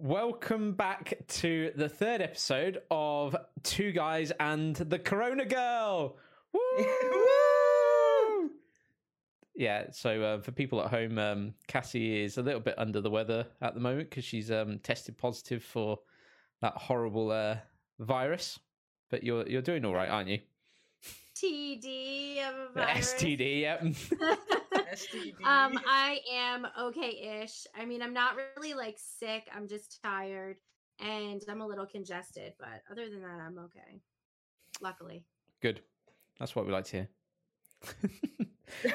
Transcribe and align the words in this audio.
Welcome 0.00 0.74
back 0.74 1.14
to 1.26 1.72
the 1.74 1.88
third 1.88 2.22
episode 2.22 2.82
of 2.88 3.34
Two 3.64 3.90
Guys 3.90 4.30
and 4.38 4.76
the 4.76 4.96
Corona 4.96 5.44
Girl. 5.44 6.16
Woo! 6.52 8.50
yeah, 9.56 9.86
so 9.90 10.22
uh, 10.22 10.40
for 10.40 10.52
people 10.52 10.80
at 10.80 10.90
home, 10.90 11.18
um, 11.18 11.54
Cassie 11.66 12.22
is 12.22 12.38
a 12.38 12.42
little 12.42 12.60
bit 12.60 12.76
under 12.78 13.00
the 13.00 13.10
weather 13.10 13.48
at 13.60 13.74
the 13.74 13.80
moment 13.80 14.08
because 14.08 14.24
she's 14.24 14.52
um, 14.52 14.78
tested 14.78 15.18
positive 15.18 15.64
for 15.64 15.98
that 16.60 16.74
horrible 16.74 17.32
uh, 17.32 17.56
virus. 17.98 18.60
But 19.10 19.24
you're 19.24 19.48
you're 19.48 19.62
doing 19.62 19.84
all 19.84 19.94
right, 19.94 20.08
aren't 20.08 20.28
you? 20.28 20.38
TD 21.34 22.38
of 22.48 22.54
a 22.54 22.72
virus. 22.74 23.14
STD, 23.14 23.62
yep. 23.62 23.82
STD. 24.92 25.44
um, 25.44 25.78
I 25.86 26.20
am 26.32 26.66
okay-ish. 26.80 27.66
I 27.78 27.84
mean, 27.84 28.02
I'm 28.02 28.12
not 28.14 28.34
really 28.56 28.74
like 28.74 28.96
sick. 28.98 29.48
I'm 29.54 29.66
just 29.68 30.00
tired 30.02 30.56
and 31.00 31.42
I'm 31.48 31.60
a 31.60 31.66
little 31.66 31.86
congested, 31.86 32.54
but 32.58 32.82
other 32.90 33.08
than 33.08 33.22
that, 33.22 33.40
I'm 33.40 33.58
okay. 33.58 34.00
Luckily. 34.80 35.24
Good. 35.60 35.80
That's 36.38 36.54
what 36.56 36.66
we 36.66 36.72
like 36.72 36.84
to 36.86 36.90
hear. 36.92 37.08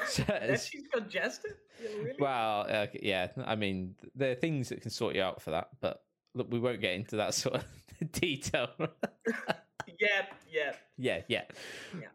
So 0.07 0.21
that 0.27 0.43
it's- 0.43 0.67
she's 0.67 0.83
congested? 0.93 1.55
Yeah, 1.83 1.89
really? 1.97 2.15
Well, 2.19 2.67
uh, 2.69 2.87
yeah. 3.01 3.29
I 3.43 3.55
mean, 3.55 3.95
there 4.13 4.31
are 4.31 4.35
things 4.35 4.69
that 4.69 4.81
can 4.81 4.91
sort 4.91 5.15
you 5.15 5.23
out 5.23 5.41
for 5.41 5.49
that, 5.49 5.69
but 5.81 6.03
look, 6.35 6.47
we 6.51 6.59
won't 6.59 6.79
get 6.79 6.93
into 6.93 7.15
that 7.15 7.33
sort 7.33 7.55
of 7.55 7.65
detail. 8.11 8.69
yep. 8.77 10.33
Yep. 10.51 10.77
yeah, 10.97 11.21
yeah. 11.27 11.41
Yeah. 11.99 12.07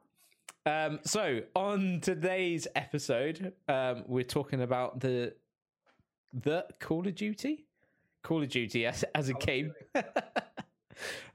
Um, 0.68 1.00
so 1.02 1.40
on 1.56 2.00
today's 2.02 2.68
episode, 2.76 3.54
um, 3.68 4.04
we're 4.06 4.22
talking 4.24 4.60
about 4.60 5.00
the 5.00 5.34
the 6.34 6.66
Call 6.78 7.06
of 7.06 7.14
Duty, 7.14 7.64
Call 8.22 8.42
of 8.42 8.50
Duty 8.50 8.84
as, 8.84 9.02
as 9.14 9.30
a 9.30 9.32
Call 9.32 9.40
of 9.40 9.46
game. 9.46 9.74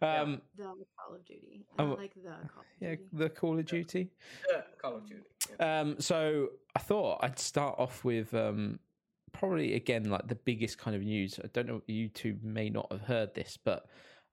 Yeah. 0.02 0.22
um, 0.22 0.42
The 0.58 0.64
Call 0.66 1.16
of 1.16 1.26
Duty. 1.26 1.66
I 1.80 1.84
Oh, 1.84 1.86
like 1.98 2.14
the 2.16 2.30
Call 2.30 2.38
of 2.42 2.66
yeah, 2.82 2.96
the 3.14 3.30
Call 3.30 3.58
of 3.58 3.66
Duty. 3.66 4.10
Uh, 4.54 4.60
Call 4.82 4.98
of 4.98 5.08
Duty. 5.08 5.24
Yeah. 5.58 5.80
Um, 5.80 5.96
so 6.02 6.50
I 6.76 6.80
thought 6.80 7.20
I'd 7.24 7.40
start 7.40 7.80
off 7.80 8.04
with 8.04 8.34
um, 8.34 8.80
probably 9.32 9.74
again 9.76 10.10
like 10.10 10.28
the 10.28 10.36
biggest 10.36 10.78
kind 10.78 10.96
of 10.98 11.02
news. 11.04 11.40
I 11.44 11.48
don't 11.54 11.68
know, 11.68 11.82
you 11.88 12.10
two 12.10 12.38
may 12.44 12.70
not 12.70 12.92
have 12.92 13.02
heard 13.02 13.34
this, 13.34 13.58
but 13.64 13.86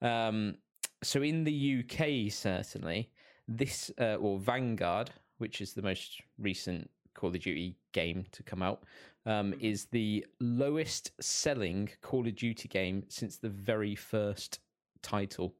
um, 0.02 0.56
so 1.02 1.22
in 1.22 1.44
the 1.44 1.84
UK, 1.84 2.32
certainly 2.32 3.10
this 3.50 3.90
uh, 4.00 4.14
or 4.14 4.38
Vanguard, 4.38 5.10
which 5.38 5.60
is 5.60 5.74
the 5.74 5.82
most 5.82 6.22
recent 6.38 6.88
Call 7.14 7.30
of 7.30 7.40
Duty 7.40 7.76
game 7.92 8.24
to 8.32 8.42
come 8.44 8.62
out, 8.62 8.84
um, 9.26 9.52
Mhm. 9.52 9.60
is 9.60 9.86
the 9.86 10.24
lowest 10.38 11.10
selling 11.20 11.90
Call 12.00 12.26
of 12.26 12.34
Duty 12.36 12.68
game 12.68 13.04
since 13.08 13.36
the 13.38 13.48
very 13.50 13.94
first 13.96 14.60
title, 15.02 15.54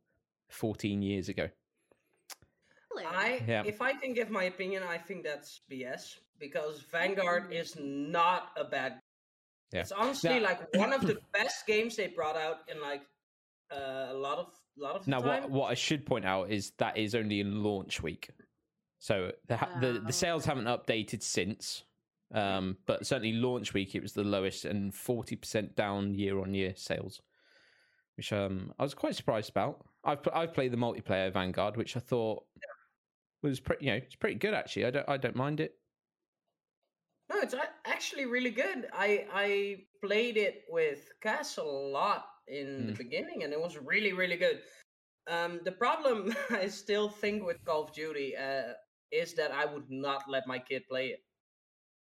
fourteen 0.48 1.02
years 1.02 1.28
ago. 1.28 1.50
I, 2.98 3.42
Yeah. 3.46 3.62
if 3.64 3.80
I 3.80 3.92
can 3.94 4.12
give 4.12 4.30
my 4.30 4.44
opinion, 4.44 4.83
I 4.83 4.98
think 4.98 5.24
that's 5.24 5.61
BS 5.70 6.18
because 6.38 6.83
Vanguard 6.83 7.52
is 7.52 7.77
not 7.78 8.52
a 8.56 8.64
bad. 8.64 9.00
Yeah. 9.72 9.80
It's 9.80 9.92
honestly 9.92 10.38
Now- 10.41 10.46
like 10.50 10.74
one 10.77 10.92
of 10.92 11.00
the 11.02 11.18
best 11.33 11.66
games 11.66 11.96
they 11.96 12.08
brought 12.08 12.36
out 12.36 12.68
in 12.68 12.80
like 12.80 13.02
uh, 13.70 14.08
a 14.11 14.14
lot 14.14 14.38
of 14.38 14.59
lot 14.81 14.97
of 14.97 15.09
Now, 15.09 15.20
time. 15.20 15.42
what 15.42 15.50
what 15.50 15.70
I 15.70 15.75
should 15.75 16.06
point 16.06 16.25
out 16.25 16.50
is 16.50 16.73
that 16.78 16.97
is 16.97 17.14
only 17.14 17.41
in 17.41 17.62
launch 17.62 18.03
week, 18.03 18.31
so 18.98 19.33
the 19.47 19.56
ha- 19.56 19.78
the, 19.81 20.03
the 20.06 20.12
sales 20.12 20.45
haven't 20.45 20.64
updated 20.64 21.23
since. 21.23 21.84
Um, 22.33 22.77
but 22.86 23.05
certainly 23.05 23.33
launch 23.33 23.75
week 23.75 23.97
it 23.97 24.03
was 24.03 24.12
the 24.12 24.23
lowest 24.23 24.64
and 24.64 24.95
forty 24.95 25.34
percent 25.36 25.75
down 25.75 26.14
year 26.14 26.41
on 26.41 26.55
year 26.55 26.75
sales, 26.77 27.20
which 28.17 28.33
um 28.33 28.73
I 28.78 28.83
was 28.84 28.95
quite 28.95 29.17
surprised 29.17 29.51
about. 29.51 29.84
I've 30.05 30.20
I've 30.33 30.55
played 30.55 30.73
the 30.73 30.77
multiplayer 30.77 31.33
Vanguard, 31.33 31.77
which 31.77 31.97
I 31.97 32.01
thought 32.01 32.45
was 33.42 33.58
pretty 33.58 33.86
you 33.86 33.91
know 33.92 33.97
it's 33.97 34.14
pretty 34.14 34.36
good 34.36 34.55
actually. 34.55 34.86
I 34.86 34.90
don't 34.90 35.08
I 35.08 35.17
don't 35.17 35.36
mind 35.36 35.61
it. 35.61 35.74
No, 37.29 37.40
it's 37.40 37.55
actually 37.85 38.27
really 38.27 38.51
good. 38.51 38.86
I 38.92 39.27
I 39.33 39.77
played 40.05 40.36
it 40.36 40.64
with 40.69 41.11
Cass 41.20 41.57
a 41.57 41.63
lot 41.64 42.27
in 42.50 42.86
the 42.86 42.92
Mm. 42.92 42.98
beginning, 42.98 43.44
and 43.44 43.52
it 43.52 43.61
was 43.61 43.78
really 43.78 44.12
really 44.12 44.36
good. 44.36 44.62
Um, 45.27 45.61
the 45.64 45.72
problem 45.72 46.34
I 46.50 46.68
still 46.68 47.08
think 47.08 47.44
with 47.46 47.64
Call 47.64 47.84
of 47.84 47.92
Duty 47.92 48.36
uh, 48.36 48.74
is 49.11 49.34
that 49.34 49.52
I 49.52 49.64
would 49.64 49.88
not 49.90 50.28
let 50.28 50.46
my 50.46 50.58
kid 50.58 50.83
play 50.89 51.08
it 51.14 51.20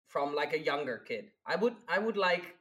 from 0.08 0.34
like 0.34 0.52
a 0.52 0.58
younger 0.58 0.98
kid. 0.98 1.30
I 1.46 1.56
would 1.56 1.74
I 1.88 1.98
would 1.98 2.16
like 2.16 2.56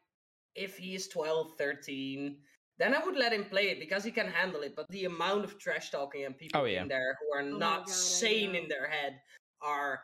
if 0.56 0.78
he's 0.78 1.08
12, 1.08 1.58
13, 1.58 2.38
then 2.78 2.94
I 2.94 3.04
would 3.04 3.16
let 3.16 3.34
him 3.34 3.46
play 3.46 3.70
it 3.70 3.80
because 3.80 4.04
he 4.04 4.12
can 4.12 4.28
handle 4.28 4.62
it. 4.62 4.76
But 4.76 4.88
the 4.90 5.06
amount 5.06 5.44
of 5.46 5.58
trash 5.58 5.90
talking 5.90 6.26
and 6.26 6.38
people 6.38 6.62
Oh, 6.62 6.66
yeah. 6.66 6.84
in 6.84 6.88
there 6.88 7.18
who 7.20 7.38
are 7.40 7.44
my 7.44 7.58
not 7.58 7.86
God, 7.88 7.96
sane 7.96 8.54
in 8.56 8.68
their 8.68 8.88
head 8.88 9.20
are 9.62 10.02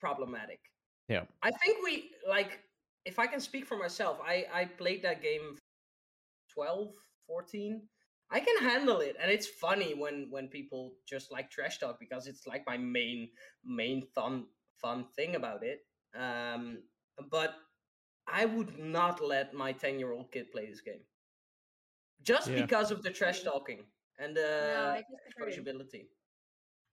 problematic. 0.00 0.60
Yeah. 1.08 1.24
I 1.42 1.50
think 1.50 1.82
we 1.84 2.10
like 2.28 2.60
if 3.04 3.18
I 3.18 3.26
can 3.26 3.40
speak 3.40 3.66
for 3.66 3.76
myself, 3.76 4.18
I 4.24 4.46
I 4.52 4.64
played 4.66 5.02
that 5.02 5.22
game 5.22 5.58
12, 6.54 6.94
14. 7.26 7.88
I 8.30 8.40
can 8.40 8.58
handle 8.62 9.00
it 9.00 9.16
and 9.20 9.30
it's 9.30 9.46
funny 9.46 9.94
when 9.94 10.28
when 10.30 10.48
people 10.48 10.96
just 11.06 11.32
like 11.32 11.50
trash 11.50 11.78
talk 11.78 12.00
because 12.00 12.26
it's 12.26 12.46
like 12.46 12.64
my 12.66 12.78
main 12.78 13.30
main 13.64 14.02
fun 14.02 14.46
fun 14.76 15.06
thing 15.16 15.36
about 15.36 15.64
it. 15.64 15.80
Um 16.14 16.84
but 17.30 17.54
I 18.26 18.44
would 18.46 18.78
not 18.78 19.20
let 19.22 19.54
my 19.54 19.72
10-year-old 19.72 20.32
kid 20.32 20.52
play 20.52 20.66
this 20.68 20.80
game. 20.82 21.02
Just 22.22 22.54
Yeah. 22.54 22.54
because 22.54 22.90
of 22.90 23.02
the 23.02 23.10
trash 23.10 23.42
talking 23.42 23.86
and 24.18 24.36
the 24.36 24.40
No, 24.58 24.86
I 24.86 25.04
exposability. 25.28 26.08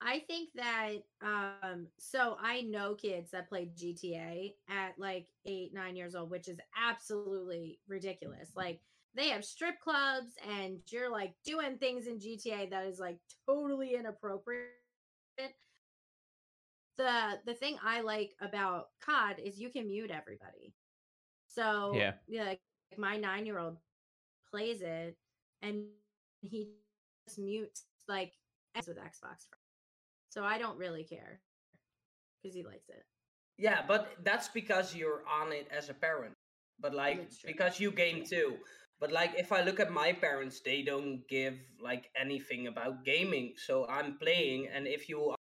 I 0.02 0.20
think 0.20 0.50
that 0.56 0.96
um 1.22 1.88
so 1.98 2.36
I 2.40 2.62
know 2.62 2.96
kids 2.96 3.32
that 3.32 3.50
play 3.50 3.66
GTA 3.74 4.56
at 4.68 5.00
like 5.00 5.28
8 5.46 5.74
9 5.74 5.96
years 5.96 6.16
old 6.16 6.30
which 6.32 6.48
is 6.48 6.60
absolutely 6.76 7.80
ridiculous. 7.88 8.52
Like 8.56 8.82
they 9.16 9.30
have 9.30 9.44
strip 9.44 9.80
clubs 9.80 10.34
and 10.48 10.80
you're 10.90 11.12
like 11.12 11.34
doing 11.44 11.78
things 11.78 12.08
in 12.08 12.20
GTA 12.20 12.70
that 12.70 12.86
is 12.86 13.00
like 13.00 13.18
totally 13.48 13.96
inappropriate. 13.96 14.70
The 16.98 17.40
the 17.46 17.54
thing 17.54 17.78
I 17.84 18.02
like 18.02 18.32
about 18.42 18.90
COD 19.04 19.40
is 19.40 19.60
you 19.60 19.70
can 19.70 19.88
mute 19.88 20.12
everybody. 20.12 20.74
So 21.48 21.92
Yeah. 21.96 22.14
like 22.30 22.62
my 22.98 23.18
9-year-old 23.18 23.78
plays 24.50 24.82
it 24.82 25.18
and 25.62 25.86
he 26.42 26.70
just 27.28 27.40
mutes 27.40 27.86
like 28.08 28.34
as 28.76 28.88
with 28.88 28.98
Xbox 28.98 29.48
so 30.30 30.44
I 30.44 30.58
don't 30.58 30.78
really 30.78 31.04
care 31.04 31.42
because 32.42 32.56
he 32.56 32.64
likes 32.64 32.90
it. 32.90 33.06
Yeah, 33.58 33.84
but 33.88 34.16
that's 34.24 34.48
because 34.48 34.96
you're 34.96 35.24
on 35.28 35.52
it 35.52 35.68
as 35.72 35.90
a 35.90 35.94
parent. 35.94 36.34
But 36.80 36.96
like 36.96 37.30
because 37.46 37.80
you 37.80 37.92
game 37.92 38.24
too. 38.24 38.56
But 39.02 39.12
like 39.12 39.34
if 39.38 39.52
I 39.52 39.64
look 39.64 39.80
at 39.82 39.92
my 39.92 40.14
parents, 40.14 40.62
they 40.64 40.84
don't 40.84 41.28
give 41.28 41.56
like 41.82 42.10
anything 42.16 42.68
about 42.68 43.04
gaming. 43.04 43.56
So 43.58 43.88
I'm 43.90 44.18
playing 44.20 44.70
and 44.74 44.88
if 44.88 45.10
you 45.10 45.32
are 45.32 45.38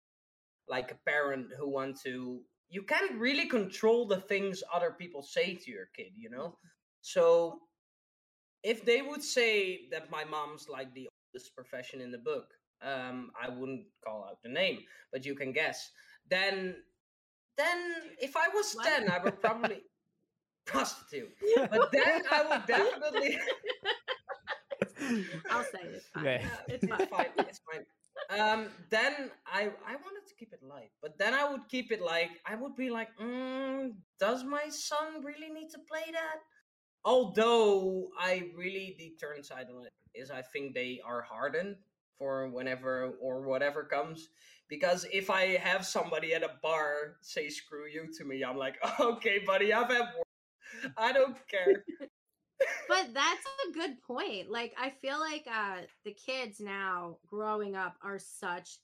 like 0.68 0.92
a 0.92 1.10
parent 1.10 1.48
who 1.58 1.68
want 1.70 2.00
to 2.02 2.42
you 2.68 2.82
can't 2.82 3.18
really 3.18 3.46
control 3.48 4.06
the 4.06 4.20
things 4.20 4.62
other 4.74 4.92
people 4.98 5.22
say 5.22 5.54
to 5.54 5.70
your 5.70 5.86
kid, 5.96 6.12
you 6.16 6.30
know? 6.30 6.58
So 7.00 7.60
if 8.62 8.84
they 8.84 9.02
would 9.02 9.22
say 9.22 9.88
that 9.92 10.10
my 10.10 10.24
mom's 10.24 10.68
like 10.68 10.92
the 10.94 11.08
oldest 11.34 11.54
profession 11.54 12.00
in 12.00 12.10
the 12.10 12.18
book, 12.18 12.46
um, 12.82 13.30
I 13.40 13.48
wouldn't 13.48 13.86
call 14.04 14.26
out 14.28 14.38
the 14.42 14.50
name, 14.50 14.80
but 15.12 15.24
you 15.24 15.34
can 15.36 15.52
guess. 15.52 15.90
Then, 16.28 16.76
then 17.56 17.78
if 18.20 18.36
I 18.36 18.48
was 18.52 18.74
What? 18.74 18.86
ten, 18.86 19.08
I 19.08 19.22
would 19.22 19.40
probably 19.40 19.82
prostitute. 20.66 21.32
But 21.70 21.90
then 21.92 22.22
I 22.30 22.46
would 22.48 22.66
definitely. 22.66 23.38
I'll 25.50 25.64
say 25.64 25.80
it. 25.82 25.94
It's 25.94 26.08
fine. 26.14 26.24
Yeah. 26.24 26.46
It's 26.68 26.84
it's 26.84 26.92
fine. 26.92 27.06
fine. 27.08 27.26
It's 27.38 27.60
fine. 27.70 27.84
Um, 28.38 28.68
then 28.90 29.30
I 29.46 29.70
I 29.86 29.94
wanted 29.96 30.26
to 30.28 30.34
keep 30.38 30.52
it 30.52 30.60
light, 30.62 30.90
but 31.02 31.18
then 31.18 31.34
I 31.34 31.50
would 31.50 31.68
keep 31.68 31.92
it 31.92 32.00
like 32.02 32.30
I 32.44 32.56
would 32.56 32.76
be 32.76 32.90
like, 32.90 33.08
mm, 33.20 33.92
does 34.18 34.42
my 34.44 34.68
son 34.68 35.22
really 35.22 35.50
need 35.52 35.70
to 35.70 35.78
play 35.88 36.10
that? 36.12 36.38
Although 37.04 38.08
I 38.18 38.50
really 38.56 38.96
the 38.98 39.14
turn 39.20 39.44
side 39.44 39.66
on 39.74 39.86
it 39.86 39.92
is 40.14 40.30
I 40.30 40.42
think 40.42 40.74
they 40.74 41.00
are 41.04 41.22
hardened 41.22 41.76
for 42.18 42.48
whenever 42.48 43.12
or 43.20 43.42
whatever 43.42 43.84
comes. 43.84 44.28
Because 44.68 45.06
if 45.12 45.30
I 45.30 45.56
have 45.58 45.86
somebody 45.86 46.34
at 46.34 46.42
a 46.42 46.50
bar 46.62 47.16
say 47.20 47.48
screw 47.48 47.86
you 47.86 48.08
to 48.18 48.24
me, 48.24 48.42
I'm 48.42 48.56
like, 48.56 48.74
okay, 49.00 49.38
buddy, 49.46 49.72
I've 49.72 49.88
had 49.88 50.00
work. 50.16 50.25
I 50.96 51.12
don't 51.12 51.36
care. 51.48 51.84
but 52.88 53.12
that's 53.12 53.46
a 53.68 53.72
good 53.72 54.00
point. 54.02 54.50
Like 54.50 54.74
I 54.78 54.90
feel 54.90 55.18
like 55.18 55.46
uh 55.46 55.82
the 56.04 56.12
kids 56.14 56.60
now 56.60 57.18
growing 57.26 57.76
up 57.76 57.96
are 58.02 58.18
such 58.18 58.78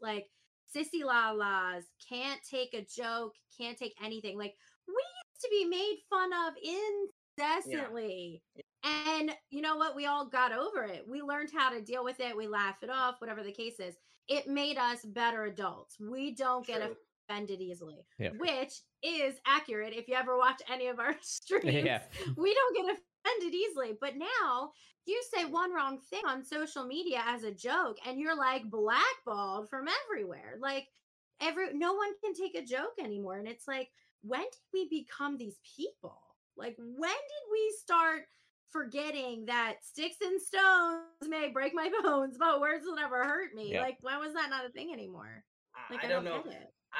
like 0.00 0.26
sissy 0.74 1.04
la 1.04 1.30
las 1.30 1.84
can't 2.08 2.40
take 2.48 2.74
a 2.74 2.84
joke, 2.84 3.34
can't 3.58 3.78
take 3.78 3.94
anything. 4.02 4.36
Like 4.36 4.54
we 4.86 4.94
used 4.94 5.42
to 5.42 5.48
be 5.50 5.64
made 5.64 5.98
fun 6.10 6.30
of 6.46 6.54
incessantly. 7.38 8.42
And 8.56 8.64
And 9.20 9.30
you 9.50 9.62
know 9.62 9.76
what? 9.76 9.96
We 9.96 10.06
all 10.06 10.26
got 10.26 10.52
over 10.52 10.84
it. 10.84 11.04
We 11.08 11.22
learned 11.22 11.50
how 11.56 11.70
to 11.70 11.80
deal 11.80 12.04
with 12.04 12.20
it. 12.20 12.36
We 12.36 12.48
laugh 12.48 12.82
it 12.82 12.90
off, 12.90 13.20
whatever 13.20 13.42
the 13.42 13.52
case 13.52 13.80
is. 13.80 13.94
It 14.28 14.46
made 14.46 14.78
us 14.78 15.04
better 15.04 15.44
adults. 15.44 15.96
We 16.00 16.34
don't 16.34 16.66
get 16.66 16.82
True. 17.26 17.34
offended 17.36 17.60
easily, 17.60 18.04
Yeah. 18.18 18.30
which 18.38 18.72
is 19.02 19.34
accurate 19.46 19.92
if 19.94 20.08
you 20.08 20.14
ever 20.14 20.36
watch 20.38 20.60
any 20.70 20.88
of 20.88 20.98
our 20.98 21.14
streams. 21.22 21.64
Yeah. 21.84 22.02
We 22.36 22.54
don't 22.54 22.76
get 22.76 22.96
offended 23.26 23.54
easily. 23.54 23.96
But 24.00 24.16
now 24.16 24.72
you 25.06 25.22
say 25.34 25.44
one 25.44 25.72
wrong 25.72 25.98
thing 26.10 26.22
on 26.26 26.44
social 26.44 26.84
media 26.86 27.22
as 27.26 27.42
a 27.44 27.52
joke 27.52 27.98
and 28.06 28.18
you're 28.18 28.36
like 28.36 28.64
blackballed 28.70 29.68
from 29.68 29.86
everywhere. 30.06 30.56
Like 30.60 30.86
every 31.40 31.72
no 31.74 31.94
one 31.94 32.10
can 32.22 32.34
take 32.34 32.54
a 32.56 32.64
joke 32.64 32.94
anymore. 33.02 33.36
And 33.36 33.48
it's 33.48 33.68
like, 33.68 33.88
when 34.22 34.40
did 34.42 34.50
we 34.72 34.88
become 34.88 35.36
these 35.36 35.58
people? 35.76 36.18
Like 36.56 36.76
when 36.78 37.10
did 37.10 37.44
we 37.52 37.74
start 37.80 38.22
forgetting 38.70 39.44
that 39.46 39.74
sticks 39.82 40.16
and 40.22 40.40
stones 40.40 41.02
may 41.28 41.48
break 41.48 41.74
my 41.74 41.90
bones, 42.02 42.36
but 42.38 42.60
words 42.60 42.84
will 42.86 42.96
never 42.96 43.22
hurt 43.24 43.54
me? 43.54 43.72
Yeah. 43.72 43.82
Like 43.82 43.98
when 44.00 44.18
was 44.20 44.34
that 44.34 44.50
not 44.50 44.64
a 44.66 44.70
thing 44.70 44.92
anymore? 44.92 45.44
I- 45.74 45.92
Like 45.94 46.04
I 46.04 46.08
don't 46.08 46.24
know. 46.24 46.42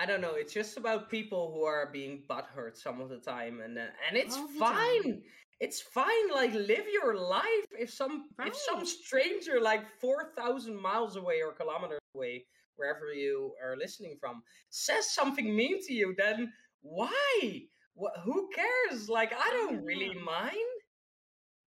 I 0.01 0.07
don't 0.07 0.21
know. 0.21 0.35
It's 0.35 0.53
just 0.53 0.77
about 0.77 1.11
people 1.11 1.53
who 1.55 1.65
are 1.65 1.89
being 1.93 2.23
butthurt 2.29 2.77
some 2.77 3.01
of 3.01 3.09
the 3.09 3.19
time, 3.19 3.61
and 3.61 3.79
uh, 3.79 3.83
and 4.09 4.17
it's 4.17 4.37
fine. 4.59 5.03
time. 5.03 5.23
It's 5.61 5.81
fine. 5.81 6.31
Like 6.33 6.53
live 6.53 6.87
your 6.93 7.17
life. 7.17 7.67
If 7.79 7.93
some 7.93 8.27
if 8.45 8.57
some 8.57 8.85
stranger 8.85 9.61
like 9.61 9.83
four 10.01 10.33
thousand 10.37 10.81
miles 10.81 11.17
away 11.17 11.41
or 11.43 11.53
kilometers 11.53 12.01
away, 12.15 12.47
wherever 12.77 13.13
you 13.13 13.53
are 13.63 13.77
listening 13.77 14.17
from, 14.21 14.43
says 14.71 15.11
something 15.11 15.55
mean 15.55 15.83
to 15.87 15.93
you, 15.93 16.15
then 16.19 16.53
why? 16.83 17.63
What? 17.95 18.15
Who 18.25 18.51
cares? 18.55 19.09
Like 19.09 19.33
I 19.33 19.51
don't 19.51 19.85
really 19.85 20.15
mind. 20.15 20.57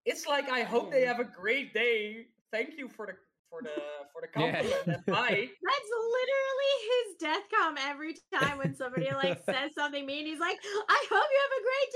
It's 0.05 0.27
like 0.27 0.49
I 0.49 0.63
hope 0.63 0.91
they 0.91 1.05
have 1.05 1.19
a 1.19 1.25
great 1.25 1.73
day. 1.73 2.27
Thank 2.51 2.77
you 2.77 2.87
for 2.87 3.05
the 3.05 3.13
for 3.49 3.61
the 3.61 3.73
for 4.13 4.21
the 4.21 4.27
Yeah. 4.39 4.51
compliment. 4.61 4.87
and 4.97 5.05
bye. 5.05 5.49
That's 5.67 5.91
literally 6.17 6.73
his 6.91 7.15
death 7.19 7.43
com 7.53 7.75
every 7.77 8.15
time 8.33 8.57
when 8.57 8.75
somebody 8.75 9.09
like 9.13 9.41
says 9.45 9.71
something 9.75 10.05
mean. 10.05 10.25
He's 10.25 10.39
like, 10.39 10.57
I 10.89 11.05
hope 11.09 11.27
you 11.31 11.39
have 11.43 11.53
a 11.57 11.63
great 11.67 11.91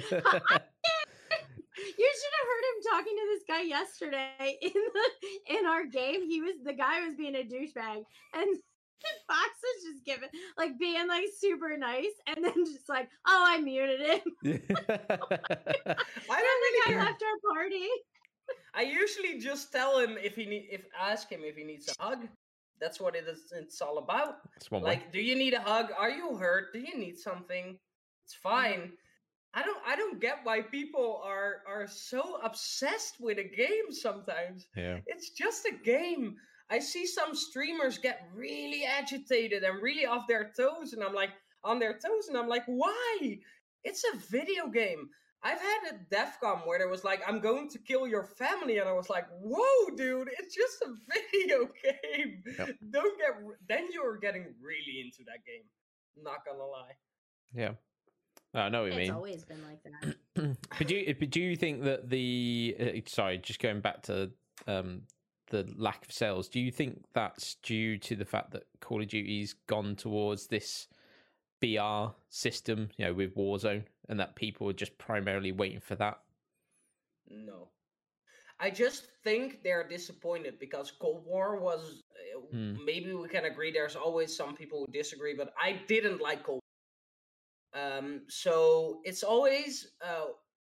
day. 0.00 0.66
You 1.98 2.10
should 2.12 2.34
have 2.38 2.48
heard 2.50 2.64
him 2.68 2.82
talking 2.92 3.16
to 3.16 3.26
this 3.32 3.44
guy 3.48 3.62
yesterday 3.62 4.58
in 4.60 4.72
the 4.74 5.58
in 5.58 5.66
our 5.66 5.86
game. 5.86 6.22
He 6.28 6.42
was 6.42 6.56
the 6.62 6.74
guy 6.74 7.00
was 7.06 7.14
being 7.14 7.34
a 7.36 7.38
douchebag, 7.38 8.04
and 8.34 8.48
Fox 9.26 9.50
was 9.62 9.84
just 9.84 10.04
giving 10.04 10.28
like 10.58 10.78
being 10.78 11.08
like 11.08 11.24
super 11.38 11.78
nice, 11.78 12.12
and 12.26 12.44
then 12.44 12.66
just 12.66 12.88
like, 12.88 13.08
oh, 13.26 13.44
I 13.46 13.60
muted 13.60 14.00
him. 14.00 14.20
I 14.44 14.58
don't 16.28 16.60
really 16.60 16.94
guy 16.94 16.98
left 17.02 17.22
our 17.22 17.54
party. 17.54 17.86
I 18.74 18.82
usually 18.82 19.38
just 19.38 19.72
tell 19.72 19.98
him 19.98 20.16
if 20.22 20.36
he 20.36 20.46
need 20.46 20.68
if 20.70 20.82
ask 20.98 21.30
him 21.30 21.40
if 21.42 21.56
he 21.56 21.64
needs 21.64 21.88
a 21.88 22.02
hug. 22.02 22.28
That's 22.80 22.98
what 22.98 23.14
it 23.14 23.24
is. 23.28 23.52
It's 23.52 23.82
all 23.82 23.98
about. 23.98 24.36
Way. 24.70 24.80
Like, 24.80 25.12
do 25.12 25.20
you 25.20 25.36
need 25.36 25.52
a 25.52 25.60
hug? 25.60 25.88
Are 25.98 26.10
you 26.10 26.36
hurt? 26.36 26.72
Do 26.72 26.80
you 26.80 26.96
need 26.96 27.18
something? 27.18 27.78
It's 28.24 28.34
mm-hmm. 28.34 28.48
fine. 28.48 28.92
I 29.52 29.62
don't. 29.62 29.78
I 29.86 29.96
don't 29.96 30.20
get 30.20 30.38
why 30.44 30.62
people 30.62 31.20
are 31.24 31.62
are 31.66 31.86
so 31.86 32.40
obsessed 32.42 33.16
with 33.20 33.38
a 33.38 33.44
game. 33.44 33.90
Sometimes 33.90 34.68
Yeah. 34.76 35.00
it's 35.06 35.30
just 35.30 35.66
a 35.66 35.72
game. 35.84 36.36
I 36.70 36.78
see 36.78 37.04
some 37.04 37.34
streamers 37.34 37.98
get 37.98 38.28
really 38.32 38.84
agitated 38.84 39.64
and 39.64 39.82
really 39.82 40.06
off 40.06 40.28
their 40.28 40.52
toes, 40.56 40.92
and 40.92 41.02
I'm 41.02 41.14
like 41.14 41.30
on 41.64 41.80
their 41.80 41.94
toes, 41.94 42.28
and 42.28 42.36
I'm 42.38 42.48
like, 42.48 42.62
why? 42.66 43.38
It's 43.82 44.04
a 44.04 44.16
video 44.16 44.68
game. 44.68 45.10
I've 45.42 45.60
had 45.60 45.78
a 45.92 46.14
DEFCON 46.14 46.66
where 46.66 46.78
there 46.78 46.88
was 46.88 47.02
like, 47.02 47.22
I'm 47.26 47.40
going 47.40 47.68
to 47.70 47.78
kill 47.78 48.06
your 48.06 48.24
family, 48.24 48.78
and 48.78 48.88
I 48.88 48.92
was 48.92 49.08
like, 49.08 49.24
whoa, 49.40 49.96
dude, 49.96 50.28
it's 50.38 50.54
just 50.54 50.82
a 50.82 50.92
video 51.32 51.66
game. 51.82 52.42
Yep. 52.58 52.68
Don't 52.90 53.18
get. 53.18 53.30
r- 53.46 53.58
Then 53.68 53.88
you're 53.92 54.18
getting 54.18 54.54
really 54.62 55.00
into 55.04 55.24
that 55.26 55.44
game. 55.46 55.62
Not 56.22 56.44
gonna 56.44 56.58
lie. 56.64 56.96
Yeah. 57.54 57.72
I 58.52 58.68
know 58.68 58.82
what 58.82 58.92
you 58.92 58.92
It's 58.92 58.96
mean. 58.98 59.06
It's 59.06 59.16
always 59.16 59.44
been 59.44 59.64
like 59.64 59.82
that. 59.84 60.56
but 60.78 60.86
do 60.88 60.94
you, 60.96 61.14
but 61.18 61.30
do 61.30 61.40
you 61.40 61.56
think 61.56 61.84
that 61.84 62.10
the 62.10 62.76
uh, 62.80 62.84
sorry, 63.06 63.38
just 63.38 63.60
going 63.60 63.80
back 63.80 64.02
to 64.02 64.30
um, 64.66 65.02
the 65.50 65.66
lack 65.76 66.04
of 66.04 66.12
sales, 66.12 66.48
do 66.48 66.58
you 66.60 66.70
think 66.72 67.04
that's 67.14 67.54
due 67.62 67.96
to 67.98 68.16
the 68.16 68.24
fact 68.24 68.50
that 68.50 68.64
Call 68.80 69.00
of 69.00 69.08
Duty's 69.08 69.54
gone 69.68 69.94
towards 69.96 70.48
this 70.48 70.88
BR 71.62 72.12
system, 72.28 72.88
you 72.96 73.04
know, 73.06 73.12
with 73.14 73.34
Warzone, 73.36 73.84
and 74.10 74.18
that 74.20 74.34
people 74.36 74.68
are 74.68 74.74
just 74.74 74.98
primarily 74.98 75.52
waiting 75.52 75.80
for 75.80 75.94
that? 75.94 76.18
No. 77.28 77.68
I 78.58 78.68
just 78.68 79.06
think 79.24 79.62
they're 79.62 79.88
disappointed 79.88 80.58
because 80.58 80.90
Cold 80.90 81.24
War 81.24 81.58
was. 81.58 82.02
uh, 82.10 82.40
Hmm. 82.50 82.84
Maybe 82.84 83.12
we 83.12 83.28
can 83.28 83.44
agree. 83.44 83.70
There's 83.70 83.94
always 83.94 84.36
some 84.36 84.56
people 84.56 84.84
who 84.84 84.92
disagree, 84.92 85.34
but 85.34 85.52
I 85.62 85.80
didn't 85.86 86.20
like 86.20 86.42
Cold. 86.42 86.60
War. 87.72 87.82
Um, 87.82 88.22
so 88.28 89.00
it's 89.04 89.22
always 89.22 89.92
uh, 90.04 90.26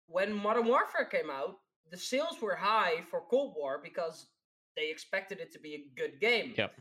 when 0.07 0.33
Modern 0.33 0.67
Warfare 0.67 1.05
came 1.05 1.29
out, 1.31 1.57
the 1.91 1.99
sales 1.99 2.41
were 2.41 2.57
high 2.57 3.03
for 3.11 3.21
Cold 3.31 3.55
War 3.57 3.79
because 3.83 4.29
they 4.77 4.91
expected 4.91 5.39
it 5.41 5.53
to 5.53 5.59
be 5.59 5.75
a 5.75 6.01
good 6.01 6.19
game. 6.19 6.55
Yep. 6.57 6.73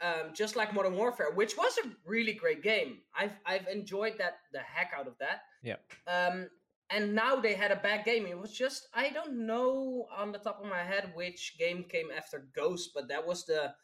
Um, 0.00 0.32
just 0.32 0.54
like 0.54 0.72
Modern 0.72 0.94
Warfare, 0.94 1.32
which 1.34 1.56
was 1.56 1.76
a 1.84 1.88
really 2.06 2.32
great 2.32 2.62
game. 2.62 2.98
I've 3.18 3.32
I've 3.44 3.66
enjoyed 3.66 4.14
that 4.18 4.34
the 4.52 4.60
heck 4.60 4.92
out 4.96 5.08
of 5.08 5.14
that. 5.18 5.40
Yeah. 5.62 5.76
Um, 6.06 6.48
and 6.90 7.14
now 7.14 7.36
they 7.36 7.54
had 7.54 7.72
a 7.72 7.76
bad 7.76 8.04
game. 8.04 8.24
It 8.26 8.38
was 8.38 8.52
just 8.52 8.88
I 8.94 9.10
don't 9.10 9.44
know 9.46 10.06
on 10.16 10.30
the 10.30 10.38
top 10.38 10.60
of 10.62 10.70
my 10.70 10.84
head 10.84 11.10
which 11.14 11.56
game 11.58 11.84
came 11.88 12.10
after 12.16 12.46
Ghost, 12.54 12.90
but 12.94 13.08
that 13.08 13.26
was 13.26 13.44
the 13.44 13.74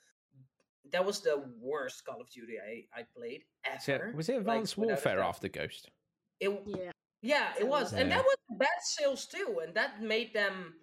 that 0.93 1.05
was 1.05 1.20
the 1.20 1.43
worst 1.61 2.05
Call 2.05 2.20
of 2.20 2.31
Duty 2.31 2.58
I, 2.61 3.00
I 3.00 3.05
played 3.16 3.43
So, 3.81 3.94
ever. 3.94 4.12
was 4.14 4.28
it 4.28 4.37
Advanced 4.37 4.76
without 4.78 4.90
a 4.93 4.94
Warfare 4.94 5.20
after 5.20 5.49
Ghost? 5.49 5.90
It 6.38 6.50
Yeah. 6.66 6.90
yeah, 7.22 7.49
it 7.58 7.62
It 7.62 7.66
was, 7.69 7.90
was. 7.90 7.93
and 7.94 8.12
that 8.12 8.22
was 8.22 8.37
bad 8.58 8.78
sales 8.82 9.26
too, 9.26 9.61
and 9.64 9.75
that 9.75 10.00
made 10.00 10.32
them 10.32 10.75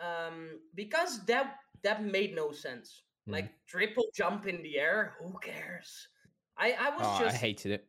um 0.00 0.60
because 0.74 1.24
that 1.26 1.56
that 1.82 2.02
made 2.04 2.34
no 2.34 2.52
sense. 2.52 3.02
Mm. 3.28 3.32
Like 3.32 3.52
triple 3.68 4.06
jump 4.14 4.46
in 4.46 4.62
the 4.62 4.78
air, 4.78 5.14
who 5.20 5.38
cares? 5.38 6.08
I 6.56 6.72
I 6.72 6.90
was 6.90 7.02
Oh, 7.04 7.24
just 7.24 7.36
I 7.36 7.38
hated 7.38 7.72
it. 7.72 7.88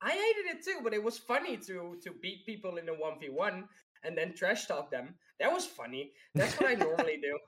I 0.00 0.10
hated 0.10 0.56
it 0.56 0.64
too, 0.64 0.80
but 0.82 0.94
it 0.94 1.02
was 1.02 1.18
funny 1.18 1.56
to 1.68 1.96
to 2.02 2.10
beat 2.22 2.46
people 2.46 2.76
in 2.78 2.88
a 2.88 2.94
one 2.94 3.18
v 3.20 3.28
one 3.28 3.68
and 4.04 4.16
then 4.16 4.34
trash 4.34 4.66
talk 4.66 4.90
them. 4.90 5.14
That 5.40 5.52
was 5.52 5.66
funny. 5.66 6.12
That's 6.34 6.54
what 6.58 6.70
I 6.70 6.74
normally 6.74 7.18
do. 7.20 7.38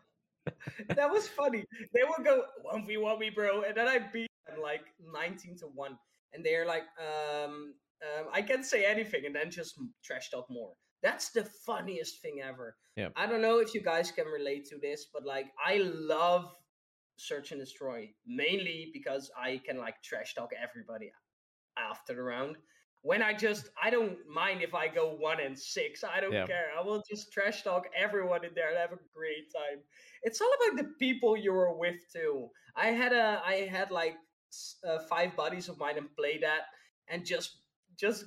that 0.89 1.11
was 1.11 1.29
funny. 1.29 1.65
They 1.93 2.03
would 2.05 2.25
go 2.25 2.45
one 2.63 2.87
v 2.87 2.97
one 2.97 3.19
me, 3.19 3.31
bro, 3.31 3.63
and 3.63 3.77
then 3.77 3.89
I 3.89 3.99
beat 3.99 4.31
them 4.47 4.61
like 4.61 4.83
nineteen 5.13 5.57
to 5.59 5.67
one, 5.67 5.99
and 6.33 6.45
they're 6.45 6.67
like, 6.67 6.85
um, 6.99 7.75
um, 8.03 8.27
I 8.33 8.43
can't 8.43 8.65
say 8.65 8.85
anything, 8.85 9.27
and 9.27 9.35
then 9.35 9.51
just 9.51 9.79
trash 10.05 10.31
talk 10.31 10.47
more. 10.51 10.73
That's 11.03 11.31
the 11.31 11.45
funniest 11.45 12.21
thing 12.21 12.41
ever. 12.43 12.77
Yeah. 12.97 13.09
I 13.17 13.27
don't 13.27 13.41
know 13.41 13.59
if 13.59 13.75
you 13.75 13.81
guys 13.83 14.11
can 14.11 14.27
relate 14.27 14.67
to 14.67 14.79
this, 14.79 15.07
but 15.13 15.25
like 15.25 15.47
I 15.65 15.79
love 15.79 16.53
search 17.21 17.53
and 17.53 17.61
destroy 17.61 18.11
mainly 18.27 18.91
because 18.93 19.31
I 19.37 19.61
can 19.67 19.79
like 19.79 20.03
trash 20.03 20.35
talk 20.35 20.51
everybody 20.61 21.13
after 21.77 22.15
the 22.15 22.23
round. 22.23 22.57
When 23.03 23.23
I 23.23 23.33
just, 23.33 23.71
I 23.83 23.89
don't 23.89 24.19
mind 24.29 24.63
if 24.63 24.75
I 24.75 24.89
go 24.89 25.15
one 25.17 25.41
and 25.41 25.59
six. 25.59 26.05
I 26.05 26.21
don't 26.21 26.33
Yeah. 26.33 26.47
care. 26.47 26.67
I 26.79 26.83
will 26.83 27.03
just 27.09 27.33
trash 27.33 27.63
talk 27.63 27.87
everyone 27.97 28.45
in 28.45 28.53
there 28.55 28.69
and 28.69 28.79
have 28.79 28.93
a 28.93 28.99
great 29.15 29.51
time. 29.55 29.83
It's 30.23 30.41
all 30.41 30.53
about 30.59 30.77
the 30.83 30.93
people 30.99 31.37
you 31.37 31.53
were 31.53 31.75
with 31.77 31.97
too. 32.13 32.51
I 32.77 32.89
had 32.89 33.13
a, 33.13 33.41
I 33.45 33.69
had 33.71 33.91
like 33.91 34.17
uh, 34.87 34.99
five 35.09 35.35
buddies 35.35 35.69
of 35.69 35.79
mine 35.79 35.97
and 35.97 36.15
play 36.15 36.39
that 36.39 36.63
and 37.09 37.25
just, 37.25 37.57
just 37.99 38.25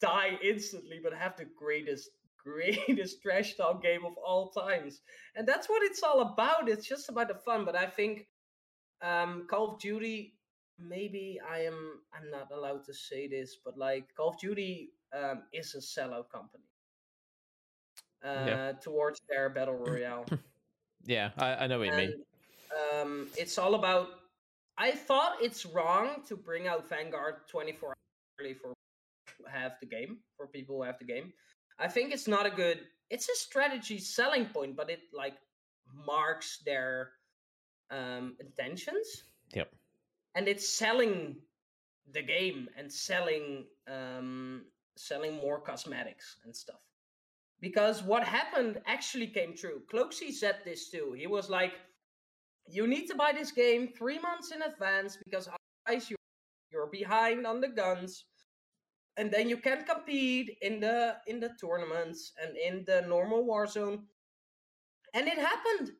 die 0.00 0.38
instantly, 0.42 0.98
but 1.02 1.12
have 1.12 1.36
the 1.36 1.46
greatest, 1.58 2.08
greatest 2.46 3.22
trash 3.24 3.54
talk 3.56 3.82
game 3.82 4.04
of 4.06 4.14
all 4.18 4.50
times. 4.50 5.02
And 5.36 5.46
that's 5.48 5.68
what 5.68 5.82
it's 5.82 6.02
all 6.02 6.20
about. 6.20 6.68
It's 6.68 6.86
just 6.88 7.08
about 7.08 7.28
the 7.28 7.34
fun. 7.34 7.64
But 7.64 7.76
I 7.76 7.86
think 7.86 8.26
um, 9.02 9.46
Call 9.48 9.74
of 9.74 9.80
Duty 9.80 10.34
maybe 10.78 11.40
I 11.48 11.60
am 11.60 12.00
I'm 12.14 12.30
not 12.30 12.50
allowed 12.52 12.84
to 12.84 12.94
say 12.94 13.28
this, 13.28 13.56
but 13.64 13.78
like 13.78 14.14
Call 14.16 14.30
of 14.30 14.38
Duty 14.38 14.90
um, 15.16 15.42
is 15.52 15.74
a 15.74 15.78
sellout 15.78 16.30
company 16.30 16.64
uh, 18.24 18.46
Yeah. 18.46 18.72
towards 18.82 19.20
their 19.28 19.50
battle 19.50 19.74
royale. 19.76 20.26
Yeah, 21.08 21.30
I, 21.38 21.54
I 21.54 21.66
know 21.68 21.78
what 21.78 21.86
you 21.88 21.94
mean. 21.94 22.14
Um, 22.92 23.28
it's 23.36 23.58
all 23.58 23.76
about. 23.76 24.08
I 24.76 24.90
thought 24.90 25.36
it's 25.40 25.64
wrong 25.64 26.22
to 26.26 26.36
bring 26.36 26.66
out 26.66 26.88
Vanguard 26.88 27.46
24 27.48 27.90
hours 27.90 27.96
early 28.40 28.54
for 28.54 28.74
have 29.48 29.74
the 29.80 29.86
game 29.86 30.18
for 30.36 30.48
people 30.48 30.76
who 30.76 30.82
have 30.82 30.98
the 30.98 31.04
game. 31.04 31.32
I 31.78 31.88
think 31.88 32.12
it's 32.12 32.26
not 32.28 32.46
a 32.46 32.50
good. 32.50 32.80
It's 33.10 33.28
a 33.28 33.34
strategy 33.36 33.98
selling 33.98 34.46
point, 34.46 34.76
but 34.76 34.90
it 34.90 35.00
like 35.12 35.34
marks 36.06 36.58
their 36.64 37.12
um, 37.90 38.36
intentions 38.40 39.24
Yep. 39.54 39.70
and 40.34 40.48
it's 40.48 40.68
selling 40.68 41.36
the 42.12 42.22
game 42.22 42.68
and 42.76 42.92
selling 42.92 43.66
um 43.88 44.64
selling 44.96 45.34
more 45.36 45.60
cosmetics 45.60 46.36
and 46.44 46.54
stuff 46.54 46.80
because 47.60 48.02
what 48.02 48.24
happened 48.24 48.80
actually 48.86 49.26
came 49.28 49.54
true. 49.56 49.82
Cloakzy 49.92 50.32
said 50.32 50.56
this 50.64 50.90
too. 50.90 51.12
He 51.16 51.26
was 51.26 51.48
like, 51.48 51.74
"You 52.66 52.86
need 52.86 53.06
to 53.06 53.14
buy 53.14 53.32
this 53.32 53.50
game 53.52 53.88
three 53.88 54.18
months 54.18 54.50
in 54.52 54.62
advance 54.62 55.16
because 55.24 55.48
otherwise 55.48 56.10
you 56.10 56.16
you're 56.72 56.88
behind 56.88 57.46
on 57.46 57.60
the 57.60 57.68
guns." 57.68 58.24
And 59.16 59.30
then 59.30 59.48
you 59.48 59.56
can 59.56 59.84
compete 59.84 60.58
in 60.60 60.80
the 60.80 61.16
in 61.26 61.40
the 61.40 61.50
tournaments 61.60 62.32
and 62.42 62.56
in 62.56 62.84
the 62.86 63.06
normal 63.08 63.46
Warzone. 63.46 64.02
And 65.14 65.26
it 65.28 65.38
happened. 65.38 65.92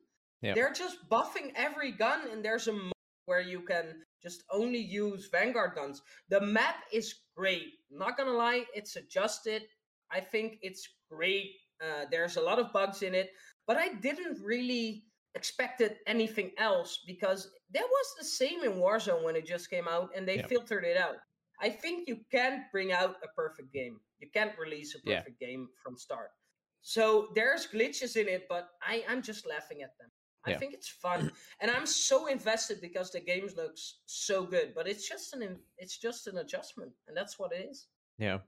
They're 0.53 0.73
just 0.73 1.09
buffing 1.09 1.51
every 1.55 1.91
gun, 1.91 2.29
and 2.31 2.45
there's 2.45 2.67
a 2.67 2.73
mode 2.73 2.93
where 3.25 3.41
you 3.41 3.61
can 3.61 4.03
just 4.21 4.43
only 4.51 4.79
use 4.79 5.29
Vanguard 5.31 5.73
guns. 5.75 6.01
The 6.29 6.41
map 6.41 6.75
is 6.93 7.15
great. 7.35 7.73
Not 7.89 8.17
gonna 8.17 8.31
lie, 8.33 8.65
it's 8.73 8.95
adjusted. 8.95 9.63
I 10.11 10.19
think 10.19 10.59
it's 10.61 10.87
great. 11.11 11.51
Uh, 11.81 12.05
there's 12.11 12.37
a 12.37 12.41
lot 12.41 12.59
of 12.59 12.71
bugs 12.71 13.01
in 13.01 13.13
it, 13.15 13.31
but 13.65 13.77
I 13.77 13.93
didn't 13.95 14.39
really 14.43 15.03
expected 15.35 15.97
anything 16.07 16.51
else 16.57 16.99
because 17.05 17.51
that 17.73 17.83
was 17.83 18.07
the 18.17 18.25
same 18.25 18.63
in 18.63 18.73
Warzone 18.73 19.23
when 19.23 19.35
it 19.35 19.45
just 19.45 19.69
came 19.69 19.87
out, 19.87 20.09
and 20.15 20.27
they 20.27 20.41
filtered 20.49 20.83
it 20.83 20.97
out. 20.97 21.17
I 21.59 21.69
think 21.69 22.07
you 22.07 22.19
can't 22.31 22.63
bring 22.71 22.91
out 22.91 23.15
a 23.23 23.27
perfect 23.35 23.73
game. 23.73 23.99
You 24.19 24.29
can't 24.33 24.57
release 24.57 24.95
a 24.95 24.99
Yeah. 25.03 25.19
perfect 25.19 25.39
game 25.39 25.69
from 25.83 25.97
start. 25.97 26.31
So 26.81 27.29
there's 27.35 27.67
glitches 27.67 28.15
in 28.15 28.27
it, 28.27 28.45
but 28.47 28.69
I, 28.81 29.03
I'm 29.07 29.21
just 29.21 29.45
laughing 29.47 29.81
at 29.81 29.97
them. 29.97 30.09
I 30.45 30.51
Yeah. 30.51 30.59
think 30.59 30.73
it's 30.73 30.87
fun, 30.87 31.31
and 31.59 31.69
I'm 31.69 31.85
so 31.85 32.27
invested 32.27 32.79
because 32.79 33.11
the 33.11 33.19
game 33.19 33.47
looks 33.57 33.99
so 34.05 34.45
good. 34.45 34.73
But 34.73 34.87
it's 34.87 35.07
just 35.09 35.33
an 35.33 35.59
it's 35.77 35.97
just 35.97 36.27
an 36.27 36.37
adjustment, 36.37 36.93
and 37.07 37.17
that's 37.17 37.37
what 37.37 37.51
it 37.51 37.67
is. 37.69 37.87
Yeah, 38.17 38.39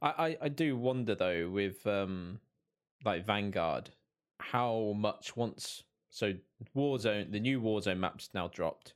I, 0.00 0.08
I, 0.26 0.36
I 0.42 0.48
do 0.48 0.76
wonder 0.78 1.14
though 1.14 1.50
with 1.50 1.86
um 1.86 2.40
like 3.04 3.26
Vanguard 3.26 3.90
how 4.40 4.94
much 4.96 5.36
once 5.36 5.84
so 6.10 6.32
Warzone 6.74 7.30
the 7.30 7.40
new 7.40 7.60
Warzone 7.60 7.98
maps 7.98 8.30
now 8.32 8.48
dropped. 8.48 8.94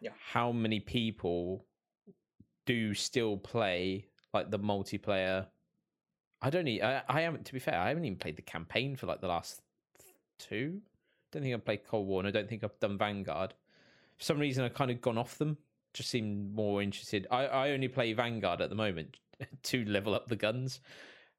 Yeah. 0.00 0.12
How 0.18 0.52
many 0.52 0.80
people 0.80 1.66
do 2.66 2.94
still 2.94 3.36
play 3.36 4.06
like 4.34 4.50
the 4.50 4.58
multiplayer? 4.58 5.46
I 6.42 6.50
don't 6.50 6.64
need. 6.64 6.82
I, 6.82 7.02
I 7.08 7.22
haven't. 7.22 7.46
To 7.46 7.52
be 7.52 7.58
fair, 7.58 7.78
I 7.78 7.88
haven't 7.88 8.04
even 8.04 8.18
played 8.18 8.36
the 8.36 8.42
campaign 8.42 8.96
for 8.96 9.06
like 9.06 9.20
the 9.20 9.28
last 9.28 9.62
two. 10.38 10.80
Don't 11.32 11.42
think 11.42 11.54
I've 11.54 11.64
played 11.64 11.86
Cold 11.86 12.06
War, 12.06 12.20
and 12.20 12.28
I 12.28 12.30
don't 12.30 12.48
think 12.48 12.62
I've 12.62 12.78
done 12.78 12.98
Vanguard. 12.98 13.54
For 14.18 14.24
some 14.24 14.38
reason, 14.38 14.64
I've 14.64 14.74
kind 14.74 14.90
of 14.90 15.00
gone 15.00 15.18
off 15.18 15.38
them. 15.38 15.56
Just 15.94 16.10
seem 16.10 16.54
more 16.54 16.82
interested. 16.82 17.26
I, 17.30 17.46
I 17.46 17.70
only 17.70 17.88
play 17.88 18.12
Vanguard 18.12 18.60
at 18.60 18.68
the 18.68 18.76
moment 18.76 19.16
to 19.64 19.84
level 19.86 20.14
up 20.14 20.28
the 20.28 20.36
guns 20.36 20.80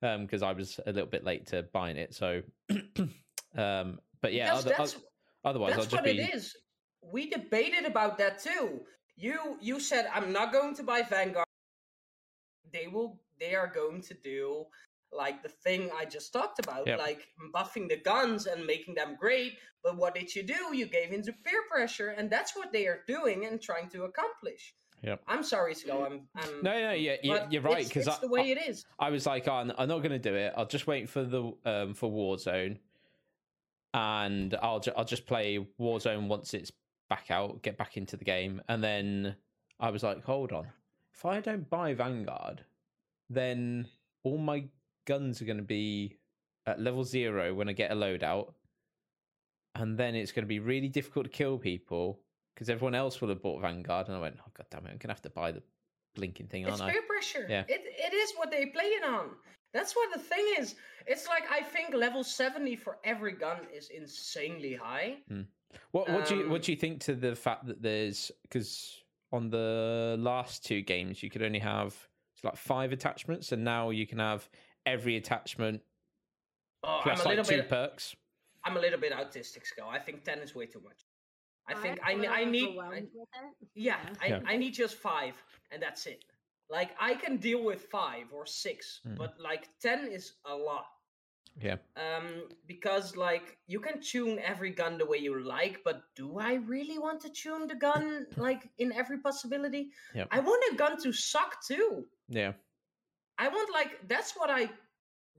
because 0.02 0.44
I 0.44 0.52
was 0.52 0.80
a 0.86 0.92
little 0.92 1.10
bit 1.10 1.24
late 1.24 1.48
to 1.48 1.64
buying 1.74 1.98
it. 1.98 2.14
So, 2.14 2.42
um, 3.56 4.00
but 4.22 4.34
yeah, 4.34 4.52
Because 4.52 4.66
other, 4.66 4.76
that's 4.78 4.96
oth- 4.96 5.04
otherwise 5.46 5.72
I'll 5.74 5.78
That's 5.80 5.92
just 5.92 6.04
what 6.04 6.06
be 6.06 6.20
it 6.20 6.36
is. 6.36 6.56
We 7.02 7.30
debated 7.30 7.86
about 7.86 8.18
that 8.18 8.40
too. 8.40 8.82
You 9.18 9.58
you 9.60 9.80
said 9.80 10.08
I'm 10.14 10.32
not 10.32 10.52
going 10.54 10.76
to 10.76 10.84
buy 10.84 11.02
Vanguard. 11.02 11.46
They 12.72 12.88
will. 12.88 13.20
They 13.40 13.54
are 13.56 13.68
going 13.68 14.02
to 14.02 14.14
do 14.14 14.66
like 15.12 15.42
the 15.42 15.50
thing 15.50 15.90
I 15.98 16.06
just 16.06 16.34
talked 16.34 16.60
about, 16.60 16.86
Yep. 16.86 17.00
like 17.00 17.28
buffing 17.54 17.88
the 17.88 17.98
guns 17.98 18.46
and 18.46 18.66
making 18.66 18.96
them 18.96 19.16
great. 19.20 19.54
But 19.84 19.96
what 19.96 20.14
did 20.16 20.36
you 20.36 20.44
do? 20.44 20.76
You 20.76 20.86
gave 20.86 21.12
into 21.14 21.32
peer 21.46 21.62
pressure, 21.72 22.10
and 22.10 22.30
that's 22.30 22.56
what 22.56 22.72
they 22.74 22.88
are 22.88 23.02
doing 23.08 23.46
and 23.46 23.62
trying 23.62 23.90
to 23.90 24.04
accomplish. 24.04 24.74
Yep. 25.04 25.22
I'm 25.28 25.44
sorry, 25.44 25.76
Sko. 25.76 26.06
I'm. 26.06 26.28
I'm 26.36 26.62
No, 26.64 26.74
no, 26.74 26.92
yeah, 26.94 27.16
you- 27.24 27.32
but 27.32 27.52
you're 27.54 27.62
right, 27.62 27.86
'cause 27.90 28.08
it's 28.08 28.18
I- 28.18 28.20
the 28.20 28.28
way 28.28 28.52
it 28.52 28.58
is. 28.70 28.86
I 29.00 29.10
was 29.12 29.26
like, 29.26 29.48
oh, 29.48 29.54
I'm 29.54 29.72
I'm 29.78 29.88
not 29.88 30.00
going 30.00 30.12
to 30.12 30.20
do 30.20 30.36
it. 30.36 30.54
I'll 30.58 30.66
just 30.68 30.88
wait 30.88 31.08
for 31.10 31.24
the 31.24 31.54
um 31.66 31.94
for 31.94 32.12
Warzone, 32.12 32.80
and 33.94 34.56
I'll 34.62 34.80
ju- 34.80 34.92
I'll 34.98 35.06
just 35.06 35.26
play 35.26 35.66
Warzone 35.80 36.28
once 36.28 36.54
it's 36.54 36.72
back 37.10 37.28
out, 37.30 37.62
get 37.64 37.78
back 37.78 37.98
into 37.98 38.18
the 38.18 38.26
game, 38.26 38.62
and 38.70 38.84
then 38.84 39.36
I 39.80 39.90
was 39.90 40.04
like, 40.04 40.24
hold 40.24 40.52
on, 40.52 40.68
if 41.14 41.26
I 41.26 41.40
don't 41.40 41.70
buy 41.70 41.94
Vanguard, 41.94 42.64
then 43.30 43.88
all 44.24 44.38
my 44.38 44.66
guns 45.06 45.42
are 45.42 45.46
going 45.46 45.58
to 45.58 45.64
be 45.64 46.18
at 46.66 46.82
level 46.82 47.04
zero 47.04 47.54
when 47.54 47.70
I 47.70 47.74
get 47.74 47.92
a 47.92 47.96
loadout, 47.96 48.54
and 49.76 49.98
then 49.98 50.16
it's 50.16 50.32
going 50.32 50.44
to 50.44 50.48
be 50.48 50.60
really 50.60 50.90
difficult 50.90 51.26
to 51.26 51.32
kill 51.32 51.58
people 51.58 52.20
because 52.54 52.70
everyone 52.70 52.96
else 52.96 53.22
will 53.22 53.30
have 53.30 53.42
bought 53.42 53.62
Vanguard, 53.62 54.08
and 54.08 54.18
I 54.18 54.20
went, 54.20 54.38
oh 54.40 54.52
god 54.58 54.66
damn 54.72 54.82
it, 54.86 54.90
I'm 54.90 54.98
going 54.98 55.00
to 55.00 55.08
have 55.10 55.22
to 55.24 55.30
buy 55.30 55.52
the 55.52 55.62
blinking 56.16 56.48
thing, 56.48 56.64
It's 56.64 56.82
aren't 56.82 56.90
I? 56.90 56.94
peer 56.94 57.04
pressure. 57.08 57.46
Yeah. 57.48 57.64
It 57.68 57.82
it 57.86 58.14
is 58.14 58.34
what 58.36 58.50
they 58.52 58.66
play 58.66 58.86
it 58.86 59.04
on. 59.06 59.30
That's 59.74 59.96
what 59.96 60.12
the 60.14 60.20
thing 60.20 60.46
is. 60.58 60.76
It's 61.06 61.28
like 61.28 61.44
I 61.52 61.62
think 61.62 61.94
level 61.94 62.24
seventy 62.24 62.76
for 62.76 62.98
every 63.04 63.34
gun 63.34 63.60
is 63.74 63.90
insanely 63.90 64.74
high. 64.74 65.18
Hmm. 65.30 65.42
What 65.92 66.10
what 66.10 66.26
do 66.28 66.36
you 66.36 66.44
Um, 66.44 66.50
what 66.50 66.62
do 66.64 66.72
you 66.72 66.78
think 66.78 67.02
to 67.02 67.16
the 67.16 67.36
fact 67.36 67.66
that 67.68 67.82
there's 67.82 68.32
because 68.44 69.02
on 69.32 69.50
the 69.50 70.16
last 70.20 70.66
two 70.66 70.82
games 70.82 71.22
you 71.22 71.30
could 71.30 71.44
only 71.44 71.60
have 71.60 71.96
it's 72.34 72.44
like 72.44 72.56
five 72.56 72.92
attachments 72.92 73.52
and 73.52 73.64
now 73.64 73.90
you 73.90 74.06
can 74.08 74.20
have 74.20 74.48
every 74.86 75.18
attachment 75.18 75.82
Oh, 76.84 77.00
plus 77.04 77.20
I'm 77.20 77.26
a 77.26 77.30
like 77.30 77.38
little 77.38 77.52
two 77.52 77.58
bit. 77.58 77.70
perks. 77.70 78.16
I'm 78.64 78.78
a 78.78 78.80
little 78.80 79.00
bit 79.00 79.12
autistic, 79.12 79.66
Skull. 79.66 79.90
I 79.90 79.98
think 80.00 80.24
ten 80.24 80.40
is 80.40 80.54
way 80.54 80.68
too 80.68 80.82
much. 80.84 81.06
I 81.68 81.74
think 81.74 82.00
I 82.06 82.12
I'm 82.12 82.20
a 82.20 82.22
ne- 82.22 82.28
I 82.28 82.38
little 82.40 82.52
need. 82.52 82.64
I, 82.68 82.70
overwhelmed 82.70 83.08
with 83.14 83.28
it. 83.62 83.68
yeah, 83.76 83.98
I, 84.22 84.42
I 84.46 84.58
need 84.58 84.74
just 84.74 84.96
five, 84.96 85.34
and 85.72 85.82
that's 85.82 86.06
it. 86.06 86.24
Like 86.70 86.92
I 87.00 87.16
can 87.16 87.38
deal 87.38 87.64
with 87.64 87.82
five 87.86 88.28
or 88.32 88.46
six, 88.46 89.02
Mm. 89.08 89.18
but 89.18 89.34
like 89.40 89.68
ten 89.82 90.08
is 90.08 90.34
a 90.46 90.56
lot. 90.56 90.86
Yeah. 91.62 91.78
Um, 91.96 92.50
because 92.68 93.16
like 93.16 93.58
you 93.68 93.80
can 93.80 94.00
tune 94.02 94.40
every 94.40 94.72
gun 94.72 94.98
the 94.98 95.06
way 95.06 95.18
you 95.18 95.44
like, 95.44 95.82
but 95.84 96.04
do 96.16 96.38
I 96.38 96.56
really 96.56 97.00
want 97.00 97.22
to 97.22 97.30
tune 97.30 97.68
the 97.68 97.76
gun 97.76 98.28
like 98.38 98.70
in 98.78 98.92
every 98.92 99.20
possibility? 99.20 99.90
Yep. 100.14 100.28
I 100.32 100.40
want 100.40 100.64
a 100.72 100.76
gun 100.76 101.02
to 101.02 101.12
suck 101.12 101.64
too. 101.66 102.06
Yeah. 102.30 102.54
I 103.40 103.48
want 103.50 103.72
like 103.74 104.08
that's 104.08 104.34
what 104.34 104.50
I 104.50 104.70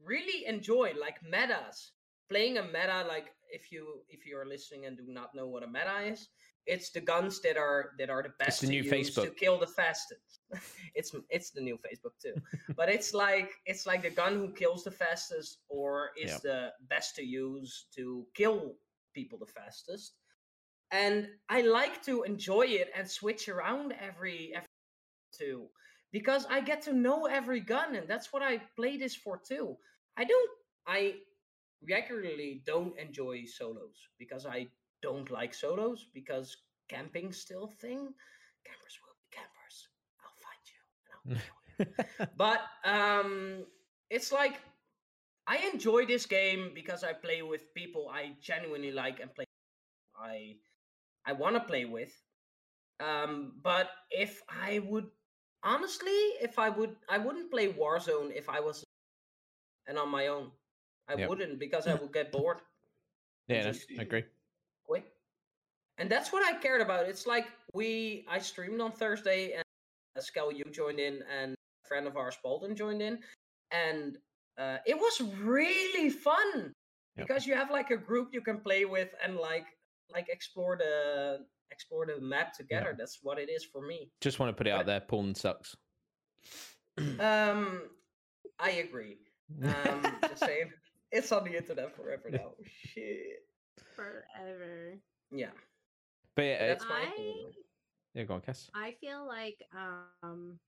really 0.04 0.46
enjoy, 0.46 0.92
like 1.00 1.16
metas. 1.28 1.92
Playing 2.30 2.58
a 2.58 2.62
meta, 2.62 3.04
like 3.08 3.32
if 3.50 3.73
you 3.73 4.02
if 4.09 4.26
you're 4.26 4.47
listening 4.47 4.87
and 4.87 4.97
do 4.97 5.05
not 5.09 5.35
know 5.35 5.47
what 5.47 5.62
a 5.62 5.67
meta 5.67 6.00
is, 6.05 6.28
it's 6.67 6.90
the 6.90 7.00
guns 7.00 7.40
that 7.43 7.57
are 7.57 7.93
that 7.99 8.11
are 8.11 8.23
the 8.23 8.33
best 8.38 8.61
the 8.61 8.67
to 8.67 8.73
new 8.73 8.83
use 8.83 9.14
to 9.14 9.31
kill 9.31 9.59
the 9.59 9.67
fastest. 9.67 10.40
it's 10.95 11.14
it's 11.31 11.50
the 11.50 11.61
new 11.61 11.76
Facebook 11.76 12.14
too, 12.23 12.35
but 12.76 12.88
it's 12.88 13.14
like 13.14 13.52
it's 13.67 13.87
like 13.87 14.02
the 14.02 14.11
gun 14.11 14.35
who 14.35 14.52
kills 14.52 14.85
the 14.85 14.90
fastest 14.90 15.59
or 15.69 16.11
is 16.21 16.31
Yep. 16.33 16.43
the 16.43 16.73
best 16.88 17.17
to 17.17 17.25
use 17.25 17.87
to 17.97 18.26
kill 18.35 18.75
people 19.14 19.38
the 19.38 19.47
fastest. 19.47 20.14
And 20.90 21.28
I 21.49 21.62
like 21.62 22.02
to 22.05 22.23
enjoy 22.23 22.67
it 22.67 22.90
and 22.97 23.09
switch 23.09 23.49
around 23.49 23.95
every 24.00 24.52
every 24.55 24.67
too 25.33 25.69
because 26.12 26.47
I 26.49 26.61
get 26.61 26.83
to 26.83 26.93
know 26.93 27.26
every 27.26 27.61
gun, 27.61 27.95
and 27.95 28.09
that's 28.09 28.33
what 28.33 28.43
I 28.43 28.59
play 28.76 28.97
this 28.97 29.14
for 29.14 29.38
too. 29.38 29.76
I 30.17 30.25
don't, 30.25 30.50
I 30.87 31.17
regularly 31.88 32.62
don't 32.66 32.99
enjoy 32.99 33.44
solos 33.44 34.08
because 34.18 34.47
I 34.47 34.66
don't 35.02 35.30
like 35.30 35.54
solos 35.54 36.06
because 36.14 36.56
camping 36.88 37.32
still 37.32 37.68
thing. 37.80 38.12
Campers 38.66 38.99
will 39.02 39.16
be 39.20 39.28
campers. 39.37 39.88
I'll 40.23 40.38
find 40.42 40.62
you 40.73 40.80
and 41.04 41.11
I'll 41.12 41.25
kill 41.37 42.18
you. 42.18 42.28
but 42.37 42.61
um, 42.85 43.64
it's 44.11 44.32
like 44.32 44.61
I 45.47 45.58
enjoy 45.73 46.06
this 46.06 46.26
game 46.26 46.73
because 46.75 47.04
I 47.04 47.12
play 47.12 47.42
with 47.42 47.73
people 47.75 48.08
I 48.12 48.32
genuinely 48.40 48.92
like 48.92 49.20
and 49.20 49.35
play. 49.35 49.44
I 50.18 50.56
I 51.26 51.32
want 51.32 51.56
to 51.56 51.61
play 51.62 51.85
with. 51.85 52.12
Um, 53.00 53.54
but 53.62 53.90
if 54.11 54.42
I 54.49 54.80
would 54.80 55.08
honestly, 55.64 56.18
if 56.42 56.58
I 56.58 56.68
would, 56.70 56.97
I 57.08 57.18
wouldn't 57.18 57.50
play 57.50 57.73
Warzone 57.73 58.32
if 58.35 58.49
I 58.49 58.61
was 58.61 58.85
and 59.87 59.99
on 59.99 60.08
my 60.08 60.28
own. 60.28 60.52
I 61.08 61.14
Yep. 61.16 61.28
wouldn't 61.28 61.58
because 61.58 61.86
I 61.86 61.94
would 62.00 62.12
get 62.12 62.30
bored 62.32 62.58
yeah, 63.48 63.72
I 63.98 64.02
agree. 64.02 64.24
quick. 64.84 65.10
And 65.96 66.10
that's 66.10 66.32
what 66.32 66.44
I 66.44 66.58
cared 66.58 66.80
about. 66.82 67.06
It's 67.06 67.26
like 67.26 67.46
we 67.72 68.26
I 68.28 68.38
streamed 68.38 68.80
on 68.80 68.92
Thursday 68.92 69.52
and 69.52 69.64
Skel 70.22 70.54
you 70.56 70.64
joined 70.70 71.00
in 71.00 71.22
and 71.34 71.54
a 71.84 71.88
friend 71.88 72.06
of 72.06 72.16
ours 72.16 72.36
Bolton 72.42 72.76
joined 72.76 73.00
in 73.02 73.18
and 73.72 74.18
uh, 74.58 74.78
it 74.86 74.96
was 74.96 75.20
really 75.40 76.10
fun 76.10 76.74
Yep. 77.16 77.26
because 77.26 77.46
you 77.46 77.54
have 77.54 77.70
like 77.70 77.90
a 77.90 77.96
group 77.96 78.28
you 78.32 78.40
can 78.40 78.60
play 78.60 78.84
with 78.84 79.08
and 79.24 79.36
like 79.36 79.66
like 80.12 80.28
explore 80.28 80.76
the 80.76 81.44
explore 81.70 82.06
the 82.06 82.20
map 82.20 82.52
together. 82.52 82.94
That's 82.96 83.18
what 83.22 83.38
it 83.38 83.48
is 83.50 83.64
for 83.64 83.82
me. 83.86 84.10
Just 84.20 84.38
want 84.38 84.50
to 84.50 84.56
put 84.58 84.66
it 84.66 84.70
out 84.70 84.86
there. 84.86 85.00
Porn 85.00 85.34
sucks. 85.34 85.74
Um, 87.18 87.82
I 88.58 88.70
agree. 88.70 89.18
Um, 89.64 90.02
just 90.28 90.44
saying, 90.44 90.70
it's 91.12 91.32
on 91.32 91.44
the 91.44 91.56
internet 91.56 91.94
forever 91.94 92.28
now. 92.30 92.52
Shit. 92.64 93.44
Forever. 93.94 94.98
Yeah, 95.30 95.50
but 96.34 96.42
yeah, 96.42 96.66
that's 96.66 96.84
it, 96.84 96.88
my 96.88 96.94
I 96.94 97.34
yeah, 98.14 98.24
go 98.24 98.34
on, 98.34 98.40
Cass. 98.40 98.70
I 98.74 98.94
feel 99.00 99.26
like 99.26 99.62
um 100.22 100.58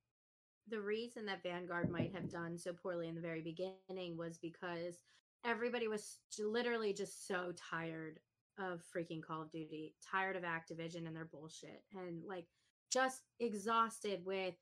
the 0.69 0.81
reason 0.81 1.27
that 1.27 1.43
Vanguard 1.43 1.91
might 1.91 2.13
have 2.15 2.31
done 2.31 2.57
so 2.57 2.73
poorly 2.73 3.09
in 3.09 3.15
the 3.15 3.21
very 3.21 3.41
beginning 3.41 4.17
was 4.17 4.39
because 4.39 4.99
everybody 5.45 5.89
was 5.89 6.19
literally 6.39 6.93
just 6.93 7.27
so 7.27 7.53
tired 7.57 8.21
of 8.59 8.83
freaking 8.95 9.23
Call 9.23 9.43
of 9.43 9.51
Duty, 9.51 9.95
tired 10.13 10.37
of 10.37 10.43
Activision 10.43 11.07
and 11.07 11.17
their 11.17 11.25
bullshit, 11.25 11.83
and 11.97 12.23
like 12.27 12.47
just 12.93 13.23
exhausted 13.41 14.21
with 14.25 14.55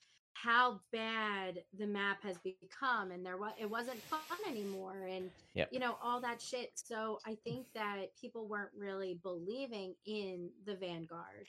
how 0.42 0.80
bad 0.92 1.62
the 1.78 1.86
map 1.86 2.22
has 2.22 2.38
become 2.38 3.10
and 3.10 3.24
there 3.24 3.36
was 3.36 3.52
it 3.60 3.68
wasn't 3.68 4.02
fun 4.04 4.20
anymore 4.48 5.06
and 5.10 5.30
Yep. 5.54 5.68
you 5.72 5.80
know 5.80 5.96
all 6.02 6.20
that 6.20 6.40
shit 6.40 6.70
so 6.74 7.18
i 7.26 7.34
think 7.44 7.66
that 7.74 8.06
people 8.20 8.46
weren't 8.46 8.70
really 8.78 9.18
believing 9.22 9.94
in 10.06 10.50
the 10.66 10.76
vanguard 10.76 11.48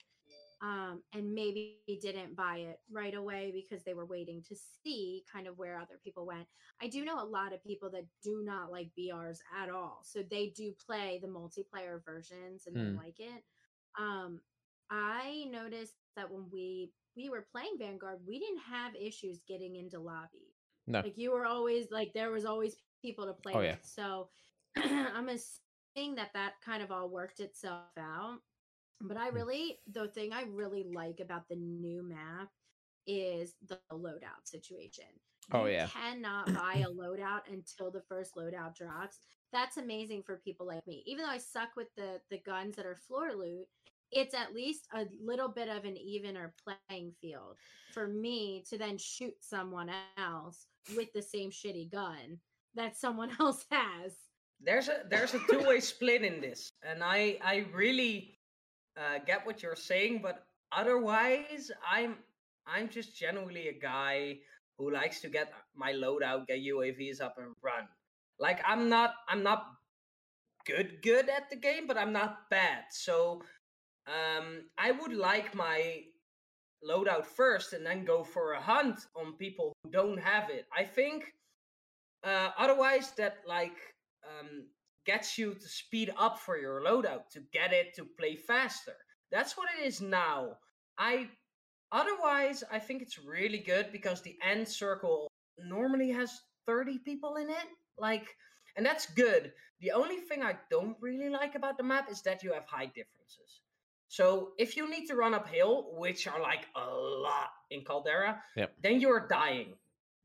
um, 0.61 1.01
and 1.13 1.33
maybe 1.33 1.77
didn't 2.01 2.35
buy 2.35 2.57
it 2.57 2.79
right 2.91 3.15
away 3.15 3.51
because 3.53 3.83
they 3.83 3.93
were 3.93 4.05
waiting 4.05 4.43
to 4.49 4.55
see 4.83 5.23
kind 5.31 5.47
of 5.47 5.57
where 5.57 5.77
other 5.77 5.99
people 6.03 6.25
went 6.25 6.47
i 6.81 6.87
do 6.87 7.05
know 7.05 7.21
a 7.21 7.25
lot 7.25 7.53
of 7.53 7.63
people 7.63 7.89
that 7.91 8.05
do 8.23 8.41
not 8.43 8.71
like 8.71 8.89
brs 8.97 9.37
at 9.61 9.69
all 9.69 9.99
so 10.03 10.21
they 10.29 10.47
do 10.55 10.73
play 10.85 11.19
the 11.21 11.27
multiplayer 11.27 12.03
versions 12.03 12.63
and 12.67 12.75
Hmm. 12.75 12.91
they 12.93 12.97
like 12.97 13.19
it 13.19 13.43
um, 13.99 14.39
i 14.89 15.45
noticed 15.51 15.93
that 16.15 16.31
when 16.31 16.45
we 16.51 16.91
we 17.19 17.35
were 17.37 17.47
playing 17.51 17.77
Vanguard, 17.79 18.27
we 18.27 18.39
didn't 18.39 18.61
have 18.71 18.95
issues 18.95 19.41
getting 19.47 19.75
into 19.75 19.99
lobby. 19.99 20.55
No. 20.87 21.03
Like 21.03 21.17
you 21.17 21.31
were 21.31 21.45
always 21.45 21.91
like 21.91 22.13
there 22.13 22.31
was 22.31 22.45
always 22.45 22.77
people 23.01 23.25
to 23.27 23.33
play 23.33 23.53
Oh, 23.53 23.61
with. 23.61 23.61
yeah. 23.61 23.77
So 23.81 24.29
I'm 24.77 25.29
assuming 25.29 26.15
that 26.15 26.33
that 26.33 26.53
kind 26.63 26.83
of 26.83 26.91
all 26.91 27.09
worked 27.09 27.39
itself 27.41 27.91
out. 27.97 28.39
But 29.01 29.17
I 29.17 29.29
Hmm. 29.33 29.39
really 29.39 29.79
the 29.91 30.07
thing 30.07 30.33
I 30.33 30.43
really 30.43 30.83
like 30.83 31.19
about 31.19 31.47
the 31.49 31.55
new 31.55 32.03
map 32.03 32.49
is 33.07 33.55
the 33.67 33.79
loadout 33.91 34.45
situation. 34.45 35.05
Oh, 35.51 35.65
yeah. 35.65 35.65
You 35.65 35.75
yeah. 35.75 35.89
cannot 35.93 36.53
buy 36.53 36.75
a 36.77 36.87
loadout 36.89 37.41
until 37.51 37.91
the 37.91 38.01
first 38.01 38.35
loadout 38.35 38.75
drops. 38.75 39.19
That's 39.51 39.77
amazing 39.77 40.23
for 40.23 40.37
people 40.37 40.67
like 40.67 40.87
me. 40.87 41.03
Even 41.05 41.23
though 41.25 41.31
I 41.31 41.37
suck 41.39 41.69
with 41.75 41.89
the 41.95 42.21
the 42.29 42.39
guns 42.39 42.75
that 42.75 42.85
are 42.85 42.95
floor 42.95 43.33
loot, 43.33 43.67
it's 44.11 44.33
at 44.33 44.53
least 44.53 44.87
a 44.93 45.05
little 45.23 45.49
bit 45.49 45.67
of 45.69 45.85
an 45.85 45.97
evener 45.97 46.53
playing 46.63 47.13
field 47.21 47.57
for 47.93 48.07
me 48.07 48.63
to 48.69 48.77
then 48.77 48.97
shoot 48.97 49.33
someone 49.41 49.89
else 50.17 50.67
with 50.95 51.11
the 51.13 51.21
same 51.21 51.51
shitty 51.51 51.91
gun 51.91 52.39
that 52.75 52.97
someone 52.97 53.31
else 53.39 53.65
has. 53.71 54.13
there's 54.61 54.87
a 54.89 55.03
there's 55.09 55.33
a 55.33 55.39
two 55.49 55.63
way 55.65 55.79
split 55.79 56.23
in 56.23 56.41
this, 56.41 56.71
and 56.83 57.03
I 57.03 57.37
I 57.43 57.65
really 57.73 58.39
uh, 58.97 59.19
get 59.25 59.45
what 59.45 59.63
you're 59.63 59.75
saying, 59.75 60.19
but 60.21 60.45
otherwise 60.71 61.71
I'm 61.89 62.17
I'm 62.67 62.89
just 62.89 63.17
genuinely 63.17 63.69
a 63.69 63.73
guy 63.73 64.39
who 64.77 64.91
likes 64.91 65.21
to 65.21 65.29
get 65.29 65.51
my 65.75 65.91
loadout, 65.93 66.47
get 66.47 66.59
UAVs 66.59 67.21
up 67.21 67.35
and 67.37 67.55
run. 67.61 67.87
Like 68.39 68.59
I'm 68.65 68.89
not 68.89 69.13
I'm 69.27 69.43
not 69.43 69.65
good 70.65 71.01
good 71.01 71.29
at 71.29 71.49
the 71.49 71.55
game, 71.55 71.87
but 71.87 71.97
I'm 71.97 72.13
not 72.13 72.49
bad. 72.49 72.85
So 72.91 73.41
um, 74.07 74.63
I 74.77 74.91
would 74.91 75.13
like 75.13 75.53
my 75.53 76.03
loadout 76.87 77.25
first 77.25 77.73
and 77.73 77.85
then 77.85 78.05
go 78.05 78.23
for 78.23 78.53
a 78.53 78.61
hunt 78.61 78.99
on 79.15 79.33
people 79.33 79.73
who 79.83 79.91
don't 79.91 80.19
have 80.19 80.49
it. 80.49 80.65
I 80.75 80.83
think 80.83 81.33
uh, 82.23 82.49
otherwise 82.57 83.11
that 83.17 83.37
like 83.47 83.77
um, 84.25 84.65
gets 85.05 85.37
you 85.37 85.53
to 85.53 85.67
speed 85.67 86.13
up 86.17 86.39
for 86.39 86.57
your 86.57 86.81
loadout 86.81 87.29
to 87.33 87.41
get 87.51 87.73
it 87.73 87.93
to 87.95 88.05
play 88.17 88.35
faster. 88.35 88.95
That's 89.31 89.57
what 89.57 89.69
it 89.77 89.85
is 89.85 90.01
now. 90.01 90.57
I 90.97 91.27
otherwise 91.91 92.63
I 92.71 92.79
think 92.79 93.01
it's 93.01 93.19
really 93.19 93.59
good 93.59 93.91
because 93.91 94.21
the 94.21 94.37
end 94.43 94.67
circle 94.67 95.27
normally 95.57 96.11
has 96.11 96.41
30 96.65 96.99
people 96.99 97.35
in 97.35 97.49
it. 97.49 97.67
Like 97.97 98.35
and 98.75 98.85
that's 98.85 99.07
good. 99.07 99.51
The 99.81 99.91
only 99.91 100.17
thing 100.17 100.43
I 100.43 100.57
don't 100.69 100.95
really 101.01 101.29
like 101.29 101.55
about 101.55 101.77
the 101.77 101.83
map 101.83 102.09
is 102.11 102.21
that 102.23 102.43
you 102.43 102.53
have 102.53 102.65
height 102.65 102.93
differences. 102.93 103.61
So 104.09 104.53
if 104.57 104.75
you 104.75 104.89
need 104.89 105.05
to 105.05 105.15
run 105.15 105.33
uphill, 105.35 105.91
which 105.93 106.27
are 106.27 106.41
like 106.41 106.65
a 106.75 106.85
lot 106.89 107.51
in 107.69 107.85
Caldera, 107.85 108.41
Yep. 108.57 108.73
then 108.81 108.99
you're 108.99 109.27
dying 109.27 109.75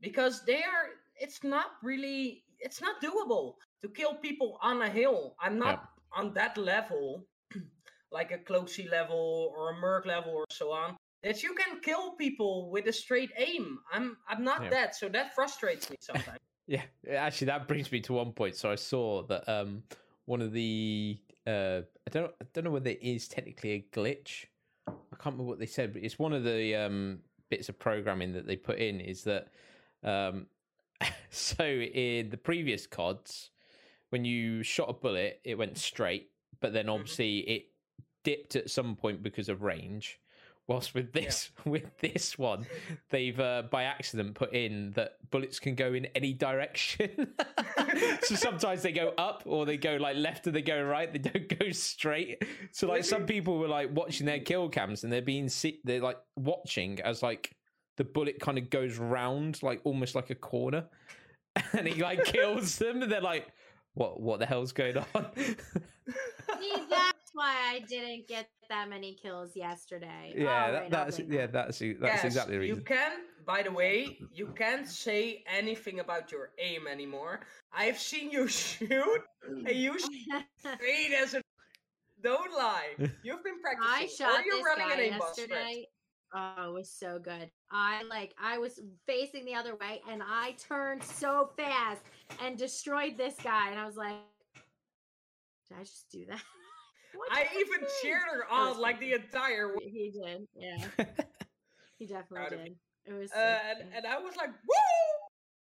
because 0.01 0.43
they 0.43 0.63
are. 0.63 0.97
It's 1.15 1.43
not 1.43 1.77
really. 1.83 2.43
It's 2.59 2.81
not 2.81 2.99
doable 3.01 3.55
to 3.81 3.87
kill 3.87 4.15
people 4.15 4.57
on 4.61 4.81
a 4.81 4.89
hill. 4.89 5.35
I'm 5.39 5.59
not 5.59 5.69
Yep. 5.69 5.89
on 6.13 6.33
that 6.33 6.57
level, 6.57 7.27
like 8.11 8.31
a 8.31 8.39
Cloakzy 8.39 8.89
level 8.89 9.53
or 9.55 9.71
a 9.71 9.75
Merc 9.75 10.05
level 10.07 10.33
or 10.33 10.45
so 10.49 10.71
on. 10.71 10.97
That 11.21 11.43
you 11.43 11.53
can 11.53 11.79
kill 11.81 12.13
people 12.13 12.69
with 12.71 12.87
a 12.87 12.93
straight 12.93 13.31
aim. 13.37 13.79
I'm. 13.93 14.17
I'm 14.27 14.43
not 14.43 14.63
Yeah. 14.63 14.69
that. 14.71 14.95
So 14.95 15.09
that 15.09 15.35
frustrates 15.35 15.89
me 15.89 15.97
sometimes. 15.99 16.39
Yeah, 16.67 16.81
actually, 17.07 17.45
that 17.45 17.67
brings 17.67 17.91
me 17.91 18.01
to 18.01 18.13
one 18.13 18.31
point. 18.31 18.55
So 18.55 18.71
I 18.71 18.75
saw 18.75 19.21
that 19.27 19.47
um, 19.47 19.83
one 20.25 20.41
of 20.41 20.51
the 20.51 21.15
uh, 21.47 21.81
I 22.07 22.09
don't 22.11 22.31
I 22.41 22.45
don't 22.53 22.63
know 22.63 22.71
whether 22.71 22.89
it 22.89 22.99
is 23.01 23.27
technically 23.27 23.71
a 23.71 23.85
glitch. 23.95 24.45
I 24.87 24.91
can't 25.17 25.35
remember 25.35 25.43
what 25.43 25.59
they 25.59 25.65
said, 25.65 25.93
but 25.93 26.03
it's 26.03 26.19
one 26.19 26.33
of 26.33 26.43
the 26.43 26.75
um, 26.75 27.19
bits 27.49 27.69
of 27.69 27.79
programming 27.79 28.33
that 28.33 28.47
they 28.47 28.55
put 28.55 28.77
in 28.77 28.99
is 28.99 29.23
that 29.23 29.47
um, 30.03 30.47
so 31.29 31.65
in 31.65 32.29
the 32.29 32.37
previous 32.37 32.87
CODs, 32.87 33.49
when 34.09 34.25
you 34.25 34.63
shot 34.63 34.89
a 34.89 34.93
bullet, 34.93 35.39
it 35.43 35.57
went 35.57 35.77
straight, 35.77 36.29
but 36.61 36.73
then 36.73 36.89
obviously 36.89 37.39
it 37.39 37.65
dipped 38.23 38.55
at 38.55 38.69
some 38.69 38.95
point 38.95 39.23
because 39.23 39.49
of 39.49 39.61
range. 39.61 40.19
Whilst 40.67 40.95
with 40.95 41.13
this 41.13 41.51
with 41.65 41.97
this 41.99 42.39
one, 42.39 42.65
they've 43.11 43.39
uh, 43.39 43.63
by 43.69 43.83
accident 43.83 44.33
put 44.33 44.53
in 44.53 44.91
that 44.91 45.17
bullets 45.29 45.59
can 45.59 45.75
go 45.75 45.93
in 45.93 46.05
any 46.15 46.33
direction. 46.33 47.33
so 48.23 48.35
sometimes 48.35 48.81
they 48.81 48.91
go 48.91 49.13
up 49.17 49.43
or 49.45 49.65
they 49.65 49.77
go 49.77 49.97
like 49.97 50.15
left 50.15 50.47
or 50.47 50.51
they 50.51 50.63
go 50.63 50.81
right. 50.81 51.11
They 51.11 51.19
don't 51.19 51.59
go 51.59 51.71
straight. 51.71 52.43
So 52.71 52.87
like 52.87 53.03
some 53.03 53.25
people 53.25 53.59
were 53.59 53.67
like 53.67 53.89
watching 53.93 54.25
their 54.25 54.39
kill 54.39 54.69
cams 54.69 55.03
and 55.03 55.13
they're 55.13 55.21
being 55.21 55.49
si- 55.49 55.81
they're 55.83 56.01
like 56.01 56.17
watching 56.35 56.99
as 57.01 57.21
like 57.21 57.55
the 57.97 58.03
bullet 58.03 58.39
kind 58.39 58.57
of 58.57 58.69
goes 58.69 58.97
round 58.97 59.61
like 59.61 59.81
almost 59.83 60.15
like 60.15 60.29
a 60.29 60.35
corner, 60.35 60.85
and 61.73 61.87
he 61.87 62.01
like 62.01 62.25
kills 62.25 62.77
them. 62.77 63.03
And 63.03 63.11
they're 63.11 63.21
like, 63.21 63.47
"What? 63.93 64.19
What 64.19 64.39
the 64.39 64.45
hell's 64.45 64.71
going 64.71 64.97
on?" 64.97 65.27
See, 67.35 67.41
that's 67.41 67.47
why 67.47 67.75
I 67.75 67.79
didn't 67.79 68.27
get 68.27 68.49
that 68.69 68.89
many 68.89 69.13
kills 69.13 69.55
yesterday. 69.55 70.33
yeah, 70.35 70.65
All 70.65 70.71
that, 70.71 70.81
right, 70.81 70.91
that's 70.91 71.19
yeah, 71.19 71.41
that. 71.47 71.53
that's 71.53 71.79
that's 71.79 71.99
Yes, 72.01 72.23
exactly 72.25 72.55
the 72.55 72.59
reason. 72.59 72.77
You 72.77 72.83
can, 72.83 73.11
by 73.45 73.63
the 73.63 73.71
way, 73.71 74.17
you 74.33 74.47
can't 74.55 74.87
say 74.87 75.43
anything 75.51 75.99
about 75.99 76.31
your 76.31 76.51
aim 76.59 76.87
anymore. 76.87 77.41
I've 77.73 77.99
seen 77.99 78.31
you 78.31 78.47
shoot, 78.61 79.21
and 79.47 79.69
you 79.69 79.97
straight 80.59 81.13
as 81.17 81.33
a. 81.33 81.41
Don't 82.23 82.51
lie. 82.53 82.95
You've 83.23 83.43
been 83.43 83.61
practicing. 83.61 83.93
I 83.93 84.07
shot 84.07 84.39
or 84.39 84.43
you're 84.45 84.57
this 84.57 84.65
running 84.65 84.89
guy 84.89 85.03
an 85.03 85.13
aimbot 85.13 85.37
yesterday. 85.37 85.85
Oh, 86.33 86.69
it 86.69 86.73
was 86.73 86.89
so 86.89 87.19
good. 87.19 87.51
I 87.71 88.03
like 88.09 88.33
I 88.41 88.57
was 88.57 88.79
facing 89.05 89.45
the 89.45 89.53
other 89.53 89.75
way 89.75 90.01
and 90.09 90.23
I 90.25 90.55
turned 90.57 91.03
so 91.03 91.51
fast 91.55 92.01
and 92.41 92.57
destroyed 92.57 93.15
this 93.15 93.35
guy 93.43 93.69
and 93.69 93.79
I 93.79 93.85
was 93.85 93.95
like, 93.95 94.15
did 95.69 95.77
I 95.77 95.83
just 95.83 96.09
do 96.11 96.25
that? 96.29 96.41
What 97.15 97.31
I 97.31 97.47
even 97.59 97.81
do? 97.81 97.87
cheered 98.01 98.21
her 98.31 98.45
on 98.51 98.79
like 98.79 98.99
the 98.99 99.13
entire. 99.13 99.67
w- 99.73 99.89
He 99.89 100.11
did, 100.11 100.47
yeah. 100.55 100.77
He 101.97 102.05
definitely 102.05 102.57
did. 102.57 102.75
It 103.05 103.13
was 103.13 103.31
so 103.31 103.37
Uh, 103.37 103.57
and, 103.69 103.79
and 103.95 104.05
I 104.05 104.19
was 104.19 104.35
like, 104.35 104.49
"Woo! 104.49 104.75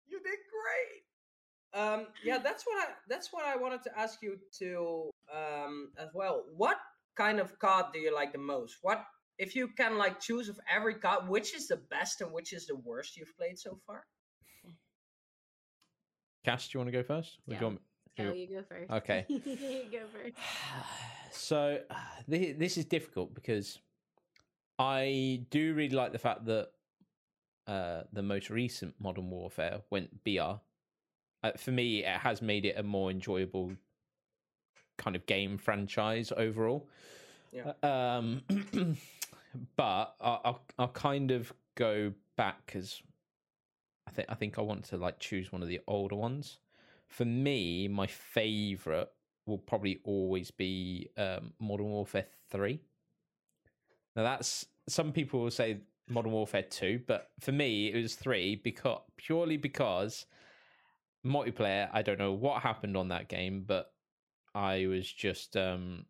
You 0.07 0.21
did 0.23 0.39
great." 0.55 1.81
Um, 1.83 2.07
yeah, 2.25 2.39
that's 2.43 2.65
what 2.67 2.77
I 2.89 2.93
that's 3.09 3.33
what 3.33 3.45
I 3.47 3.57
wanted 3.57 3.83
to 3.85 3.99
ask 3.99 4.21
you 4.23 4.39
to 4.59 5.11
um 5.35 5.93
as 5.99 6.09
well. 6.13 6.45
What 6.57 6.77
kind 7.17 7.41
of 7.41 7.59
COD 7.59 7.93
do 7.93 7.99
you 8.01 8.15
like 8.15 8.33
the 8.33 8.39
most? 8.39 8.79
What 8.83 9.05
if 9.39 9.55
you 9.57 9.69
can 9.69 9.97
like 9.97 10.21
choose 10.21 10.49
of 10.51 10.61
every 10.71 10.95
COD, 10.95 11.29
which 11.29 11.55
is 11.55 11.69
the 11.69 11.77
best 11.77 12.21
and 12.21 12.33
which 12.33 12.53
is 12.53 12.67
the 12.67 12.77
worst 12.77 13.17
you've 13.17 13.35
played 13.39 13.59
so 13.59 13.79
far? 13.87 14.05
Cash, 16.45 16.69
do 16.69 16.77
you 16.79 16.81
want 16.81 16.89
to 16.93 16.99
go 16.99 17.03
first? 17.03 17.39
Or 17.47 17.55
do 17.55 17.55
you 17.55 17.61
Yeah. 17.61 17.65
want 17.69 17.79
Go, 17.79 17.85
you- 18.17 18.33
you 18.33 18.47
go 18.47 18.63
first. 18.63 18.91
Okay. 18.91 19.25
you 19.29 19.85
go 19.91 20.01
first. 20.13 20.37
so 21.33 21.81
thi- 22.31 22.53
this 22.53 22.77
is 22.79 22.85
difficult 22.85 23.35
because 23.35 23.79
I 24.79 25.43
do 25.51 25.75
really 25.75 25.95
like 25.95 26.13
the 26.13 26.19
fact 26.19 26.45
that 26.47 26.71
uh, 27.67 28.03
the 28.13 28.23
most 28.23 28.51
recent 28.51 28.95
Modern 28.99 29.31
Warfare 29.31 29.81
went 29.91 30.25
BR. 30.25 30.59
Uh, 31.43 31.53
for 31.57 31.71
me, 31.71 32.05
it 32.05 32.19
has 32.19 32.43
made 32.43 32.65
it 32.65 32.77
a 32.79 32.83
more 32.83 33.11
enjoyable 33.11 33.73
kind 34.99 35.17
of 35.17 35.25
game 35.27 35.57
franchise 35.57 36.33
overall. 36.37 36.89
Yeah. 37.53 37.73
Uh, 37.83 37.87
Um, 37.87 38.43
but 39.77 40.15
I- 40.21 40.41
I'll 40.45 40.63
I'll 40.79 40.89
kind 40.89 41.31
of 41.31 41.53
go 41.75 42.13
back 42.37 42.67
because 42.67 43.03
I 44.07 44.11
think 44.11 44.29
I 44.31 44.35
think 44.35 44.59
I 44.59 44.63
want 44.63 44.85
to 44.87 44.97
like 44.97 45.19
choose 45.19 45.51
one 45.53 45.63
of 45.63 45.69
the 45.69 45.81
older 45.87 46.17
ones. 46.17 46.59
For 47.11 47.25
me, 47.25 47.89
my 47.89 48.07
favorite 48.07 49.09
will 49.47 49.59
probably 49.59 50.01
always 50.05 50.51
be 50.51 51.11
um, 51.17 51.53
Modern 51.61 51.87
Warfare 51.87 52.27
Three. 52.51 52.81
Now 54.17 54.23
that's 54.23 54.67
some 54.89 55.13
people 55.13 55.41
will 55.41 55.51
say 55.51 55.79
Modern 56.09 56.33
Warfare 56.33 56.63
Two, 56.63 57.01
but 57.07 57.31
for 57.41 57.53
me 57.53 57.93
it 57.93 58.01
was 58.01 58.15
three 58.15 58.57
because 58.57 59.01
purely 59.17 59.57
because 59.57 60.27
multiplayer. 61.27 61.89
I 61.93 62.03
don't 62.03 62.19
know 62.19 62.33
what 62.33 62.63
happened 62.63 62.97
on 62.97 63.09
that 63.09 63.29
game, 63.29 63.65
but 63.67 63.93
I 64.55 64.87
was 64.87 65.11
just 65.11 65.57
um, 65.57 66.07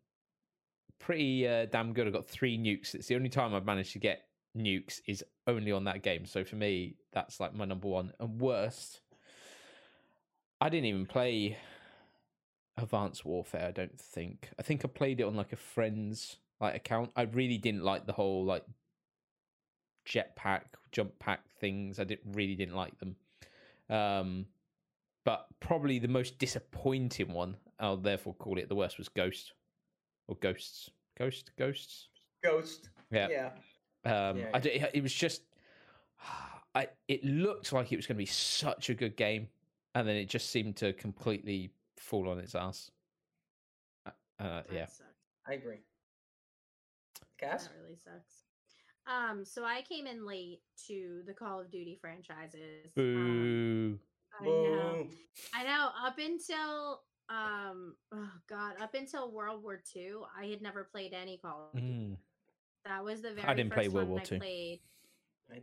pretty 0.99 1.47
uh, 1.47 1.67
damn 1.67 1.93
good. 1.93 2.07
I 2.07 2.11
got 2.11 2.29
three 2.29 2.59
nukes. 2.59 2.95
It's 2.95 3.09
the 3.09 3.17
only 3.17 3.29
time 3.29 3.55
I've 3.55 3.65
managed 3.65 3.93
to 3.95 3.99
get 3.99 4.23
nukes 4.57 5.01
is 5.07 5.25
only 5.47 5.73
on 5.73 5.85
that 5.85 6.03
game. 6.03 6.27
So 6.27 6.45
for 6.45 6.57
me, 6.57 6.97
that's 7.13 7.41
like 7.41 7.55
my 7.55 7.65
number 7.65 7.89
one. 7.89 8.13
And 8.21 8.41
worst, 8.41 9.01
I 10.61 10.69
didn't 10.69 10.87
even 10.87 11.07
play 11.07 11.57
Advanced 12.77 13.25
Warfare. 13.25 13.67
I 13.69 13.73
don't 13.73 13.99
think. 13.99 14.51
I 14.59 14.63
think 14.63 14.85
I 14.85 14.89
played 14.89 15.21
it 15.21 15.25
on 15.25 15.35
like 15.35 15.53
a 15.53 15.57
friend's 15.57 16.37
like 16.61 16.75
account. 16.75 17.11
I 17.17 17.23
really 17.23 17.59
didn't 17.59 17.85
like 17.85 18.07
the 18.07 18.13
whole 18.13 18.45
like 18.45 18.65
jetpack, 20.07 20.63
jump 20.93 21.19
pack 21.19 21.41
things. 21.61 21.99
I 21.99 22.05
didn't 22.05 22.33
really 22.33 22.55
didn't 22.55 22.77
like 22.77 22.99
them. 22.99 23.17
Um, 23.89 24.47
but 25.25 25.47
probably 25.61 25.99
the 25.99 26.09
most 26.09 26.39
disappointing 26.39 27.33
one, 27.33 27.57
I'll 27.79 27.97
therefore 27.97 28.35
call 28.35 28.59
it 28.59 28.69
the 28.69 28.75
worst, 28.75 28.99
was 28.99 29.09
Ghost 29.09 29.53
or 30.29 30.37
Ghosts. 30.37 30.91
Ghost, 31.19 31.51
Ghosts. 31.59 32.09
Ghost. 32.43 32.91
Yeah. 33.11 33.29
Yeah. 33.29 33.51
Um, 34.05 34.39
Yeah, 34.39 34.47
I 34.55 34.91
it 34.95 35.03
was 35.03 35.13
just, 35.13 35.43
I 36.75 36.89
it 37.09 37.25
looked 37.25 37.73
like 37.73 37.93
it 37.93 37.97
was 37.97 38.07
going 38.07 38.17
to 38.17 38.23
be 38.23 38.27
such 38.27 38.91
a 38.91 38.95
good 38.95 39.17
game, 39.17 39.49
and 39.95 40.07
then 40.07 40.17
it 40.17 40.29
just 40.29 40.51
seemed 40.51 40.77
to 40.77 40.93
completely 40.93 41.73
fall 41.99 42.29
on 42.29 42.39
its 42.39 42.55
ass. 42.55 42.91
Uh, 44.07 44.11
uh, 44.39 44.63
That 44.63 44.67
yeah, 44.73 44.87
sucks. 44.87 45.03
I 45.49 45.55
agree. 45.55 45.81
Cass? 47.39 47.65
That 47.65 47.73
really 47.83 47.97
sucks. 47.97 48.45
Um, 49.07 49.45
so 49.45 49.65
I 49.65 49.83
came 49.83 50.07
in 50.07 50.27
late 50.27 50.61
to 50.87 51.23
the 51.27 51.33
Call 51.33 51.61
of 51.61 51.71
Duty 51.71 51.99
franchises. 52.01 52.93
Um, 52.97 53.99
boo. 54.41 54.41
I 54.41 54.45
know. 54.45 55.07
I 55.55 55.65
know. 55.65 55.89
Up 56.07 56.19
until 56.19 57.01
um, 57.29 57.95
oh 58.13 58.31
god, 58.49 58.75
up 58.81 58.95
until 58.95 59.33
World 59.33 59.63
War 59.63 59.81
II, 59.97 60.13
I 60.39 60.47
had 60.47 60.63
never 60.63 60.85
played 60.85 61.13
any 61.15 61.39
Call 61.39 61.71
of 61.73 61.81
Duty. 61.81 61.93
Mm. 61.93 62.17
That 62.85 63.05
was 63.05 63.23
the 63.23 63.33
very 63.33 63.47
I 63.47 63.55
didn't 63.55 63.73
play 63.73 63.85
first 63.85 63.95
World 63.95 64.09
War 64.09 64.21
I 64.21 64.33
II. 64.35 64.39
played. 64.39 64.81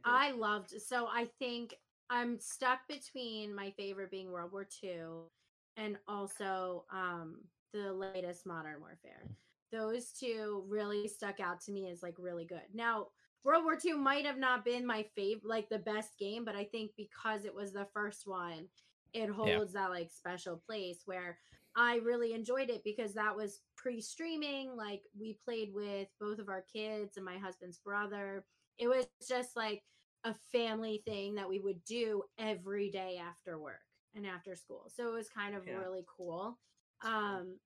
I. 0.03 0.29
I 0.29 0.31
loved 0.31 0.73
so 0.81 1.07
I 1.07 1.27
think 1.39 1.73
I'm 2.09 2.39
stuck 2.39 2.87
between 2.87 3.53
my 3.53 3.71
favorite 3.71 4.11
being 4.11 4.31
World 4.31 4.51
War 4.51 4.67
II 4.83 5.27
and 5.75 5.97
also 6.07 6.85
um 6.91 7.41
the 7.73 7.91
latest 7.91 8.45
Modern 8.45 8.79
Warfare. 8.79 9.27
Those 9.71 10.11
two 10.11 10.63
really 10.67 11.07
stuck 11.07 11.39
out 11.39 11.61
to 11.61 11.71
me 11.71 11.89
as 11.89 12.01
like 12.01 12.15
really 12.17 12.45
good. 12.45 12.61
Now, 12.73 13.07
World 13.43 13.65
War 13.65 13.77
II 13.83 13.93
might 13.93 14.25
have 14.25 14.37
not 14.37 14.63
been 14.63 14.85
my 14.85 15.05
favorite 15.15 15.45
like 15.47 15.69
the 15.69 15.79
best 15.79 16.17
game, 16.17 16.45
but 16.45 16.55
I 16.55 16.63
think 16.63 16.91
because 16.97 17.45
it 17.45 17.53
was 17.53 17.73
the 17.73 17.87
first 17.93 18.25
one, 18.25 18.67
it 19.13 19.29
holds 19.29 19.73
that 19.73 19.89
like 19.89 20.09
special 20.11 20.61
place 20.65 21.01
where 21.05 21.37
I 21.75 21.97
really 21.97 22.33
enjoyed 22.33 22.69
it 22.69 22.83
because 22.83 23.13
that 23.13 23.35
was 23.35 23.61
pre-streaming. 23.75 24.75
Like 24.75 25.01
we 25.17 25.37
played 25.45 25.73
with 25.73 26.07
both 26.19 26.39
of 26.39 26.49
our 26.49 26.63
kids 26.73 27.17
and 27.17 27.25
my 27.25 27.37
husband's 27.37 27.77
brother. 27.77 28.45
It 28.79 28.87
was 28.87 29.05
just 29.27 29.55
like 29.55 29.83
a 30.27 30.35
family 30.51 31.03
thing 31.05 31.35
that 31.35 31.49
we 31.49 31.59
would 31.59 31.83
do 31.85 32.23
every 32.37 32.89
day 32.91 33.17
after 33.17 33.59
work 33.59 33.81
and 34.15 34.25
after 34.25 34.55
school. 34.55 34.85
So 34.89 35.07
it 35.09 35.13
was 35.13 35.29
kind 35.29 35.55
of 35.55 35.67
Yeah. 35.67 35.79
really 35.79 36.05
cool. 36.07 36.59
Um 37.03 37.59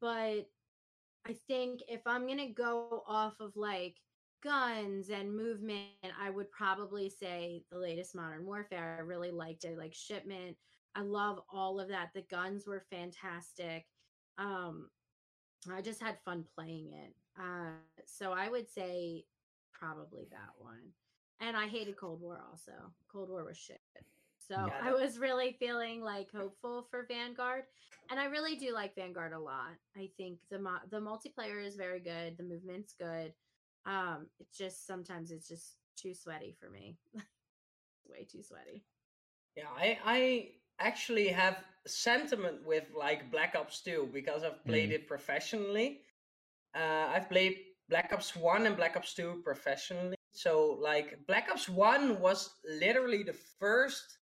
but 0.00 0.50
I 1.26 1.32
think 1.46 1.82
if 1.88 2.06
I'm 2.06 2.26
going 2.26 2.38
to 2.38 2.46
go 2.52 3.02
off 3.06 3.40
of 3.40 3.56
like 3.56 4.00
guns 4.42 5.10
and 5.10 5.36
movement, 5.36 5.90
I 6.18 6.30
would 6.30 6.50
probably 6.50 7.10
say 7.10 7.64
the 7.70 7.78
latest 7.78 8.14
Modern 8.14 8.46
Warfare. 8.46 8.96
I 8.98 9.02
really 9.02 9.30
liked 9.30 9.64
it, 9.64 9.78
like 9.78 9.94
shipment. 9.94 10.56
I 10.94 11.02
love 11.02 11.40
all 11.52 11.80
of 11.80 11.88
that. 11.88 12.10
The 12.14 12.22
guns 12.22 12.66
were 12.66 12.80
fantastic. 12.90 13.86
Um, 14.38 14.90
I 15.70 15.82
just 15.82 16.00
had 16.00 16.18
fun 16.24 16.44
playing 16.54 16.92
it. 16.92 17.14
Uh, 17.38 17.72
so 18.06 18.32
I 18.32 18.48
would 18.48 18.68
say 18.68 19.26
probably 19.72 20.26
that 20.30 20.54
one. 20.56 20.92
And 21.40 21.56
I 21.56 21.66
hated 21.68 21.96
Cold 21.96 22.20
War 22.20 22.40
also. 22.50 22.72
Cold 23.12 23.28
War 23.30 23.44
was 23.44 23.56
shit. 23.56 23.80
So 24.38 24.54
Yeah, 24.54 24.80
I 24.82 24.92
was 24.92 25.18
really 25.18 25.56
feeling 25.60 26.02
like 26.02 26.28
hopeful 26.34 26.86
for 26.90 27.04
Vanguard, 27.06 27.64
and 28.10 28.18
I 28.18 28.24
really 28.26 28.56
do 28.56 28.72
like 28.72 28.94
Vanguard 28.94 29.32
a 29.32 29.38
lot. 29.38 29.74
I 29.96 30.10
think 30.16 30.38
the 30.50 30.58
mo- 30.58 30.80
the 30.90 30.98
multiplayer 31.00 31.64
is 31.64 31.76
very 31.76 32.00
good. 32.00 32.36
The 32.38 32.44
movement's 32.44 32.94
good. 32.98 33.32
Um, 33.84 34.26
it's 34.40 34.56
just 34.56 34.86
sometimes 34.86 35.30
it's 35.30 35.48
just 35.48 35.74
too 35.96 36.14
sweaty 36.14 36.56
for 36.58 36.70
me. 36.70 36.96
Way 38.08 38.24
too 38.24 38.42
sweaty. 38.42 38.84
Yeah, 39.54 39.68
I 39.76 39.98
I 40.04 40.48
actually 40.80 41.28
have 41.28 41.58
sentiment 41.86 42.64
with 42.66 42.84
like 42.96 43.30
Black 43.30 43.54
Ops 43.54 43.82
2 43.82 44.08
because 44.12 44.44
I've 44.44 44.64
played 44.64 44.90
Mm. 44.90 44.94
it 44.94 45.08
professionally. 45.08 46.00
Uh, 46.74 47.06
I've 47.14 47.28
played 47.28 47.58
Black 47.88 48.12
Ops 48.12 48.34
1 48.36 48.66
and 48.66 48.76
Black 48.76 48.96
Ops 48.96 49.14
2 49.14 49.42
professionally. 49.44 50.16
So 50.38 50.78
like 50.80 51.18
Black 51.26 51.48
Ops 51.50 51.68
1 51.68 52.20
was 52.20 52.50
literally 52.64 53.24
the 53.24 53.34
first 53.58 54.18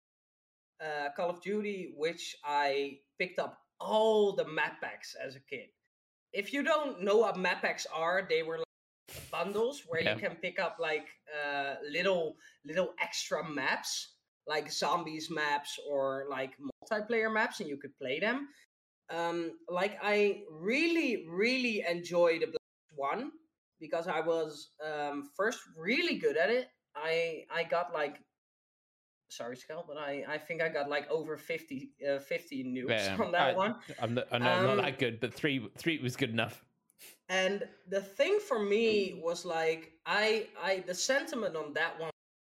uh, 0.81 1.11
Call 1.14 1.29
of 1.29 1.42
Duty 1.42 1.92
which 1.94 2.37
I 2.42 3.00
picked 3.18 3.38
up 3.38 3.59
all 3.81 4.33
the 4.33 4.48
map 4.48 4.81
packs 4.81 5.14
as 5.14 5.37
a 5.37 5.40
kid. 5.40 5.68
If 6.33 6.55
you 6.55 6.62
don't 6.62 7.02
know 7.02 7.18
what 7.18 7.37
map 7.37 7.61
packs 7.61 7.87
are, 7.94 8.26
they 8.29 8.42
were 8.42 8.59
like 8.64 9.31
bundles 9.31 9.83
where 9.87 10.00
Yeah. 10.00 10.14
you 10.14 10.20
can 10.20 10.37
pick 10.37 10.59
up 10.59 10.79
like 10.81 11.07
uh, 11.37 11.74
little 11.92 12.37
little 12.64 12.94
extra 12.98 13.46
maps 13.46 14.16
like 14.46 14.72
zombies 14.72 15.29
maps 15.29 15.79
or 15.87 16.24
like 16.31 16.52
multiplayer 16.68 17.31
maps 17.31 17.61
and 17.61 17.68
you 17.68 17.76
could 17.76 17.94
play 17.98 18.20
them 18.20 18.48
um 19.11 19.52
like 19.68 19.98
i 20.02 20.42
really 20.50 21.26
really 21.29 21.85
enjoyed 21.88 22.40
the 22.42 22.46
Black 22.46 22.70
Ops 22.74 22.92
one 23.12 23.31
because 23.80 24.06
i 24.08 24.20
was 24.20 24.70
um 24.84 25.30
first 25.36 25.60
really 25.76 26.16
good 26.18 26.36
at 26.36 26.50
it 26.50 26.68
i 26.94 27.44
i 27.50 27.62
got 27.64 27.92
like 27.92 28.20
sorry 29.28 29.56
Skel, 29.56 29.84
but 29.86 29.98
i 29.98 30.24
i 30.28 30.38
think 30.38 30.62
i 30.62 30.68
got 30.68 30.88
like 30.88 31.10
over 31.10 31.36
50 31.36 31.90
uh, 32.08 32.18
50 32.20 32.64
nukes 32.64 32.88
Yeah, 32.90 33.16
on 33.24 33.32
that 33.32 33.48
I, 33.50 33.54
one. 33.54 33.74
I'm 34.00 34.14
not, 34.14 34.26
I'm 34.30 34.42
not, 34.42 34.68
Um, 34.70 34.76
that 34.78 34.98
good, 34.98 35.20
but 35.20 35.34
three 35.34 35.68
three 35.76 35.98
was 35.98 36.16
good 36.16 36.30
enough. 36.30 36.64
and 37.28 37.66
the 37.88 38.00
thing 38.00 38.38
for 38.48 38.58
me 38.60 39.20
was 39.22 39.44
like 39.44 39.92
i 40.06 40.46
i 40.62 40.82
the 40.86 40.94
sentiment 40.94 41.56
on 41.56 41.72
that 41.74 41.98
one 41.98 42.10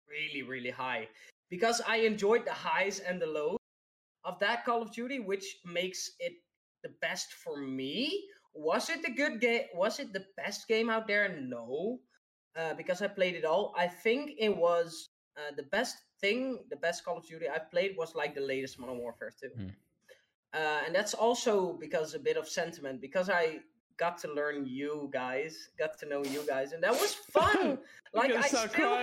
really 0.08 0.42
really 0.42 0.70
high 0.70 1.06
because 1.50 1.80
i 1.86 1.96
enjoyed 1.96 2.44
the 2.46 2.52
highs 2.52 3.00
and 3.00 3.20
the 3.20 3.26
lows 3.26 3.58
of 4.24 4.38
that 4.40 4.64
call 4.64 4.80
of 4.82 4.90
duty 4.92 5.20
which 5.20 5.46
makes 5.64 6.10
it 6.18 6.32
the 6.82 6.88
best 7.00 7.32
for 7.34 7.56
me 7.58 8.24
was 8.54 8.90
it 8.90 9.04
a 9.06 9.10
good 9.10 9.40
game 9.40 9.64
was 9.74 9.98
it 10.00 10.12
the 10.12 10.24
best 10.36 10.68
game 10.68 10.90
out 10.90 11.06
there? 11.06 11.28
No 11.40 12.00
uh, 12.56 12.74
because 12.74 13.00
i 13.02 13.08
played 13.08 13.34
it 13.34 13.44
all. 13.44 13.72
I 13.76 13.86
think 13.88 14.32
it 14.38 14.54
was 14.56 15.08
uh, 15.36 15.54
the 15.56 15.62
best 15.64 15.96
thing 16.20 16.58
the 16.70 16.76
best 16.76 17.04
call 17.04 17.16
of 17.18 17.26
duty 17.26 17.48
i 17.48 17.58
played 17.58 17.96
was 17.96 18.14
like 18.14 18.34
the 18.34 18.40
latest 18.40 18.78
modern 18.78 18.98
warfare 18.98 19.32
2 19.40 19.48
Hmm. 19.56 19.68
uh, 20.54 20.80
and 20.86 20.94
that's 20.94 21.14
also 21.14 21.72
because 21.72 22.14
a 22.14 22.18
bit 22.18 22.36
of 22.36 22.48
sentiment 22.48 23.00
because 23.00 23.28
i 23.30 23.58
got 23.96 24.18
to 24.18 24.28
learn 24.32 24.66
you 24.66 25.08
guys 25.12 25.70
got 25.78 25.98
to 25.98 26.06
know 26.06 26.22
you 26.24 26.42
guys 26.46 26.72
and 26.72 26.82
that 26.82 26.92
was 26.92 27.14
fun. 27.36 27.78
Like 28.14 28.32
i 28.32 28.46
still 28.48 28.96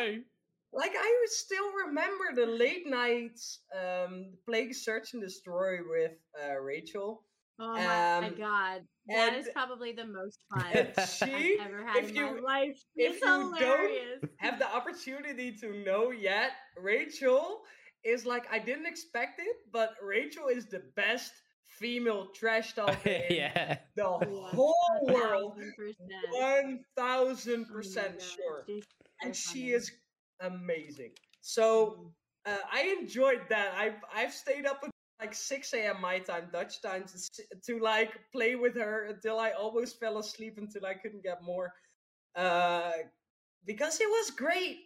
like 0.72 0.92
I 0.96 1.26
still 1.28 1.72
remember 1.86 2.26
the 2.36 2.46
late 2.46 2.86
nights 2.88 3.60
um 3.82 4.34
playing 4.46 4.74
search 4.74 5.14
and 5.14 5.22
destroy 5.22 5.80
with 5.88 6.14
uh 6.40 6.58
Rachel. 6.60 7.24
Oh 7.60 7.74
my 7.74 8.18
Um, 8.18 8.36
god, 8.38 8.82
that 9.16 9.34
is 9.36 9.46
and- 9.46 9.54
probably 9.56 9.92
the 9.94 10.06
most 10.06 10.40
fun 10.54 10.66
she 11.08 11.58
I've 11.60 11.68
ever 11.68 11.86
had 11.86 12.04
if 12.04 12.10
in 12.10 12.16
you- 12.16 12.26
my 12.26 12.40
life. 12.40 12.78
if 12.96 13.14
It's 13.16 13.22
you 13.22 13.56
don't- 13.60 14.30
have 14.38 14.60
the 14.60 14.68
opportunity 14.74 15.52
to 15.62 15.74
know 15.84 16.12
yet, 16.12 16.52
Rachel 16.78 17.62
is 18.04 18.26
like 18.26 18.46
I 18.52 18.60
didn't 18.60 18.86
expect 18.86 19.40
it, 19.40 19.56
but 19.72 19.96
Rachel 20.02 20.48
is 20.48 20.66
the 20.68 20.84
best 20.96 21.32
female 21.80 22.28
trash 22.34 22.74
talker 22.76 23.10
in 23.10 23.36
yeah. 23.36 23.78
the 23.96 24.04
whole 24.06 24.76
world. 25.04 25.54
thousand 25.58 25.74
percent. 25.78 26.10
One 26.32 26.80
thousand 26.96 27.66
Oh 27.66 27.70
my 27.70 27.76
percent 27.76 28.20
God, 28.20 28.28
sure. 28.36 28.64
she's 28.68 28.84
And 29.22 29.36
so 29.36 29.52
she 29.54 29.72
is 29.72 29.92
amazing. 30.42 31.12
So 31.42 32.14
Mhm. 32.48 32.54
uh, 32.54 32.58
I 32.72 32.96
enjoyed 33.00 33.42
that. 33.50 33.74
I've 33.76 34.02
I've 34.14 34.34
stayed 34.34 34.66
up 34.66 34.80
at 34.84 34.92
like 35.20 35.34
6 35.34 35.88
a.m. 35.88 36.02
my 36.02 36.20
time, 36.20 36.50
Dutch 36.52 36.82
time, 36.82 37.06
to, 37.06 37.44
to 37.68 37.80
like 37.80 38.18
play 38.32 38.56
with 38.56 38.76
her 38.76 39.06
until 39.06 39.40
I 39.40 39.52
almost 39.52 40.00
fell 40.00 40.18
asleep 40.18 40.58
until 40.58 40.86
I 40.86 40.94
couldn't 40.94 41.24
get 41.24 41.44
more. 41.44 41.74
Uh, 42.36 42.92
because 43.66 44.00
it 44.00 44.08
was 44.08 44.32
great. 44.32 44.78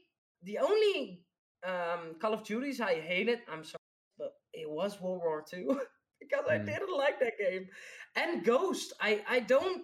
The 0.43 0.57
only 0.59 1.23
um, 1.65 2.15
Call 2.19 2.33
of 2.33 2.43
Duties 2.43 2.81
I 2.81 2.95
hated, 2.99 3.39
I'm 3.51 3.63
sorry, 3.63 3.79
but 4.17 4.33
it 4.53 4.69
was 4.69 4.99
World 5.01 5.21
War 5.23 5.43
II 5.53 5.67
because 6.19 6.45
I 6.49 6.57
Mm. 6.57 6.65
didn't 6.65 6.97
like 6.97 7.19
that 7.19 7.37
game. 7.37 7.67
And 8.15 8.43
Ghost, 8.43 8.93
I 9.01 9.23
I 9.29 9.39
don't 9.39 9.83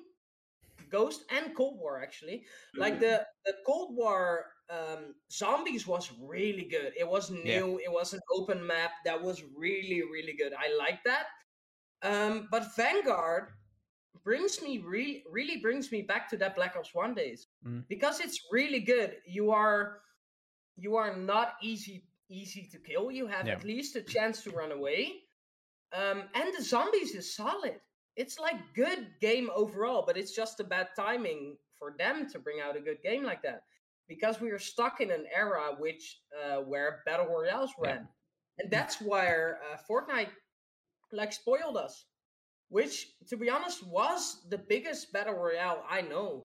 Ghost 0.90 1.24
and 1.30 1.56
Cold 1.56 1.78
War 1.80 2.02
actually. 2.02 2.46
Like 2.76 3.00
the 3.00 3.26
the 3.46 3.54
Cold 3.66 3.96
War 3.96 4.46
um, 4.70 5.16
Zombies 5.32 5.88
was 5.88 6.12
really 6.22 6.64
good. 6.66 6.94
It 6.98 7.08
was 7.08 7.32
new. 7.32 7.80
It 7.84 7.92
was 7.92 8.14
an 8.14 8.20
open 8.32 8.66
map 8.66 8.92
that 9.06 9.22
was 9.22 9.44
really 9.56 10.02
really 10.04 10.34
good. 10.38 10.54
I 10.54 10.76
like 10.78 11.00
that. 11.06 11.26
Um, 12.02 12.48
but 12.52 12.76
Vanguard 12.76 13.50
brings 14.24 14.62
me 14.62 14.80
really 14.80 15.24
really 15.30 15.58
brings 15.58 15.92
me 15.92 16.02
back 16.02 16.30
to 16.30 16.38
that 16.38 16.56
Black 16.56 16.76
Ops 16.78 16.94
One 16.94 17.14
days 17.14 17.48
Mm. 17.66 17.88
because 17.88 18.20
it's 18.20 18.40
really 18.52 18.80
good. 18.80 19.18
You 19.26 19.52
are 19.52 20.02
you 20.78 20.96
are 20.96 21.16
not 21.16 21.56
easy 21.62 22.06
easy 22.30 22.68
to 22.72 22.78
kill. 22.78 23.12
You 23.12 23.28
have 23.28 23.48
Yeah. 23.48 23.54
at 23.54 23.64
least 23.64 23.96
a 23.96 24.02
chance 24.04 24.44
to 24.44 24.52
run 24.52 24.72
away. 24.72 25.24
Um, 25.94 26.30
and 26.36 26.54
the 26.56 26.62
zombies 26.62 27.16
is 27.16 27.34
solid. 27.36 27.82
It's 28.16 28.38
like 28.38 28.58
good 28.76 29.08
game 29.20 29.50
overall, 29.56 30.04
but 30.06 30.18
it's 30.18 30.36
just 30.36 30.60
a 30.60 30.64
bad 30.64 30.90
timing 30.96 31.58
for 31.74 31.96
them 31.98 32.30
to 32.30 32.38
bring 32.40 32.60
out 32.62 32.76
a 32.78 32.82
good 32.82 33.02
game 33.02 33.24
like 33.24 33.42
that 33.42 33.64
because 34.10 34.42
we 34.42 34.50
are 34.52 34.60
stuck 34.60 35.00
in 35.00 35.12
an 35.12 35.26
era 35.34 35.76
which 35.78 36.20
uh, 36.36 36.58
where 36.58 37.02
battle 37.06 37.28
royales 37.28 37.72
Yeah. 37.82 37.90
ran, 37.90 38.08
and 38.58 38.70
that's 38.70 39.00
where 39.00 39.60
uh, 39.72 39.78
Fortnite 39.90 40.32
like 41.14 41.32
spoiled 41.32 41.78
us. 41.78 42.06
Which, 42.72 43.08
to 43.30 43.38
be 43.38 43.50
honest, 43.50 43.84
was 43.88 44.46
the 44.50 44.58
biggest 44.60 45.12
battle 45.12 45.34
royale 45.34 45.84
I 45.90 46.02
know. 46.02 46.44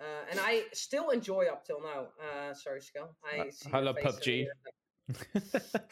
Uh, 0.00 0.22
and 0.30 0.38
I 0.38 0.62
still 0.72 1.10
enjoy 1.10 1.46
up 1.46 1.64
till 1.64 1.80
now. 1.80 2.08
Uh, 2.22 2.54
sorry, 2.54 2.80
Skull. 2.80 3.16
I 3.24 3.50
see 3.50 3.70
I 3.72 3.80
love 3.80 3.96
PUBG. 3.96 4.46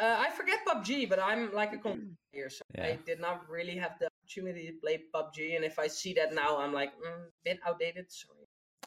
Uh, 0.00 0.16
I 0.26 0.30
forget 0.30 0.58
PUBG, 0.66 1.08
but 1.08 1.18
I'm 1.18 1.52
like 1.52 1.72
a 1.72 1.96
here, 2.30 2.50
so 2.56 2.62
I 2.78 2.98
did 3.04 3.20
not 3.20 3.48
really 3.48 3.74
have 3.76 3.98
the 3.98 4.06
opportunity 4.06 4.66
to 4.66 4.74
play 4.80 5.02
PUBG. 5.12 5.56
And 5.56 5.64
if 5.64 5.78
I 5.78 5.86
see 5.88 6.12
that 6.14 6.34
now, 6.34 6.58
I'm 6.58 6.72
like, 6.72 6.90
mm, 6.90 7.24
bit 7.44 7.58
outdated. 7.66 8.06
Sorry, 8.12 8.37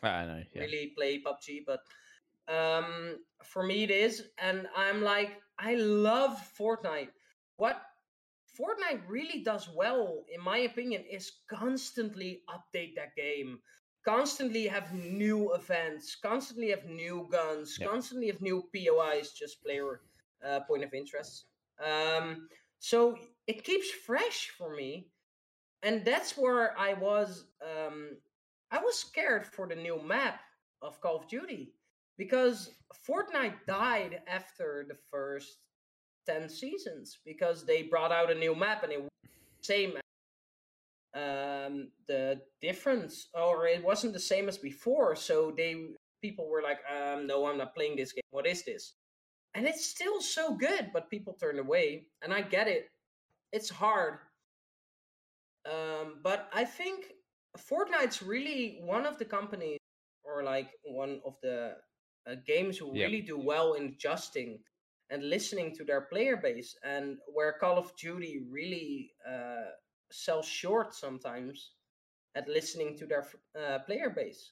I 0.08 0.26
know. 0.26 0.44
Yeah. 0.54 0.62
really 0.62 0.94
play 0.98 1.22
PUBG, 1.22 1.64
but 1.66 1.82
um, 2.54 3.18
for 3.44 3.64
me 3.64 3.84
it 3.84 3.92
is. 3.92 4.24
And 4.38 4.68
I'm 4.76 5.02
like, 5.02 5.32
I 5.60 5.76
love 5.76 6.40
Fortnite. 6.60 7.10
What 7.58 7.82
Fortnite 8.60 9.02
really 9.08 9.44
does 9.44 9.70
well, 9.70 10.26
in 10.34 10.42
my 10.42 10.60
opinion, 10.60 11.04
is 11.10 11.32
constantly 11.50 12.44
update 12.50 12.96
that 12.96 13.16
game. 13.16 13.60
Constantly 14.06 14.68
have 14.68 14.94
new 14.94 15.54
events, 15.54 16.16
constantly 16.16 16.70
have 16.70 16.86
new 16.86 17.28
guns, 17.32 17.78
Yep. 17.80 17.90
constantly 17.90 18.28
have 18.28 18.42
new 18.42 18.64
POIs, 18.74 19.32
just 19.34 19.64
player 19.64 20.02
uh, 20.46 20.62
point 20.62 20.84
of 20.84 20.94
interest. 20.94 21.46
Um, 21.84 22.48
so 22.80 23.18
it 23.48 23.64
keeps 23.64 23.90
fresh 23.92 24.50
for 24.58 24.76
me, 24.76 25.12
and 25.84 26.04
that's 26.06 26.38
where 26.38 26.78
I 26.78 26.94
was. 26.94 27.46
Um, 27.62 28.18
I 28.72 28.80
was 28.80 28.98
scared 28.98 29.46
for 29.46 29.68
the 29.68 29.76
new 29.76 30.02
map 30.02 30.40
of 30.82 31.02
Call 31.02 31.18
of 31.18 31.28
Duty 31.28 31.74
because 32.18 32.72
Fortnite 33.08 33.66
died 33.68 34.22
after 34.28 34.86
the 34.88 34.96
first 35.12 35.58
10 36.26 36.48
seasons 36.48 37.20
because 37.26 37.66
they 37.66 37.84
brought 37.84 38.12
out 38.12 38.32
a 38.32 38.36
new 38.36 38.56
map 38.56 38.84
and 38.84 38.94
it 38.94 39.02
was 39.02 39.10
the 39.24 39.64
same 39.64 39.94
um 41.14 41.90
the 42.08 42.40
difference 42.62 43.28
or 43.34 43.68
it 43.68 43.84
wasn't 43.84 44.14
the 44.14 44.20
same 44.20 44.48
as 44.48 44.58
before. 44.58 45.16
So 45.16 45.54
they 45.56 45.88
people 46.22 46.48
were 46.48 46.62
like 46.62 46.80
um 46.90 47.28
no 47.28 47.46
i'm 47.48 47.58
not 47.58 47.76
playing 47.76 47.98
this 47.98 48.14
game. 48.14 48.24
What 48.30 48.48
is 48.48 48.64
this? 48.64 48.94
And 49.54 49.68
it's 49.68 49.86
still 49.86 50.22
so 50.22 50.56
good 50.56 50.92
but 50.94 51.10
people 51.10 51.34
turn 51.34 51.60
away 51.60 52.06
and 52.22 52.34
i 52.34 52.42
get 52.42 52.70
it. 52.70 52.90
It's 53.52 53.70
hard. 53.70 54.20
Um 55.66 56.20
but 56.24 56.50
i 56.54 56.64
think 56.64 57.12
fortnite's 57.58 58.22
really 58.22 58.80
one 58.82 59.06
of 59.06 59.18
the 59.18 59.26
companies 59.26 59.78
or 60.24 60.44
like 60.44 60.70
one 60.86 61.22
of 61.26 61.36
the 61.42 61.76
uh, 62.30 62.36
games 62.46 62.78
who 62.78 62.94
Yep. 62.94 63.02
really 63.02 63.22
do 63.22 63.38
well 63.38 63.74
in 63.74 63.86
adjusting 63.88 64.60
and 65.10 65.30
listening 65.30 65.74
to 65.76 65.84
their 65.84 66.02
player 66.02 66.38
base 66.38 66.76
and 66.84 67.18
where 67.34 67.54
call 67.60 67.78
of 67.78 67.96
duty 67.98 68.42
really 68.50 69.12
uh, 69.30 69.70
sells 70.12 70.48
short 70.48 70.94
sometimes 70.94 71.72
at 72.36 72.48
listening 72.48 72.98
to 72.98 73.06
their 73.06 73.26
uh, 73.60 73.80
player 73.80 74.10
base 74.10 74.52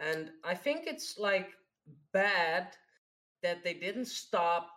and 0.00 0.30
i 0.44 0.54
think 0.54 0.84
it's 0.86 1.18
like 1.18 1.50
bad 2.12 2.68
that 3.42 3.62
they 3.64 3.74
didn't 3.74 4.06
stop 4.06 4.70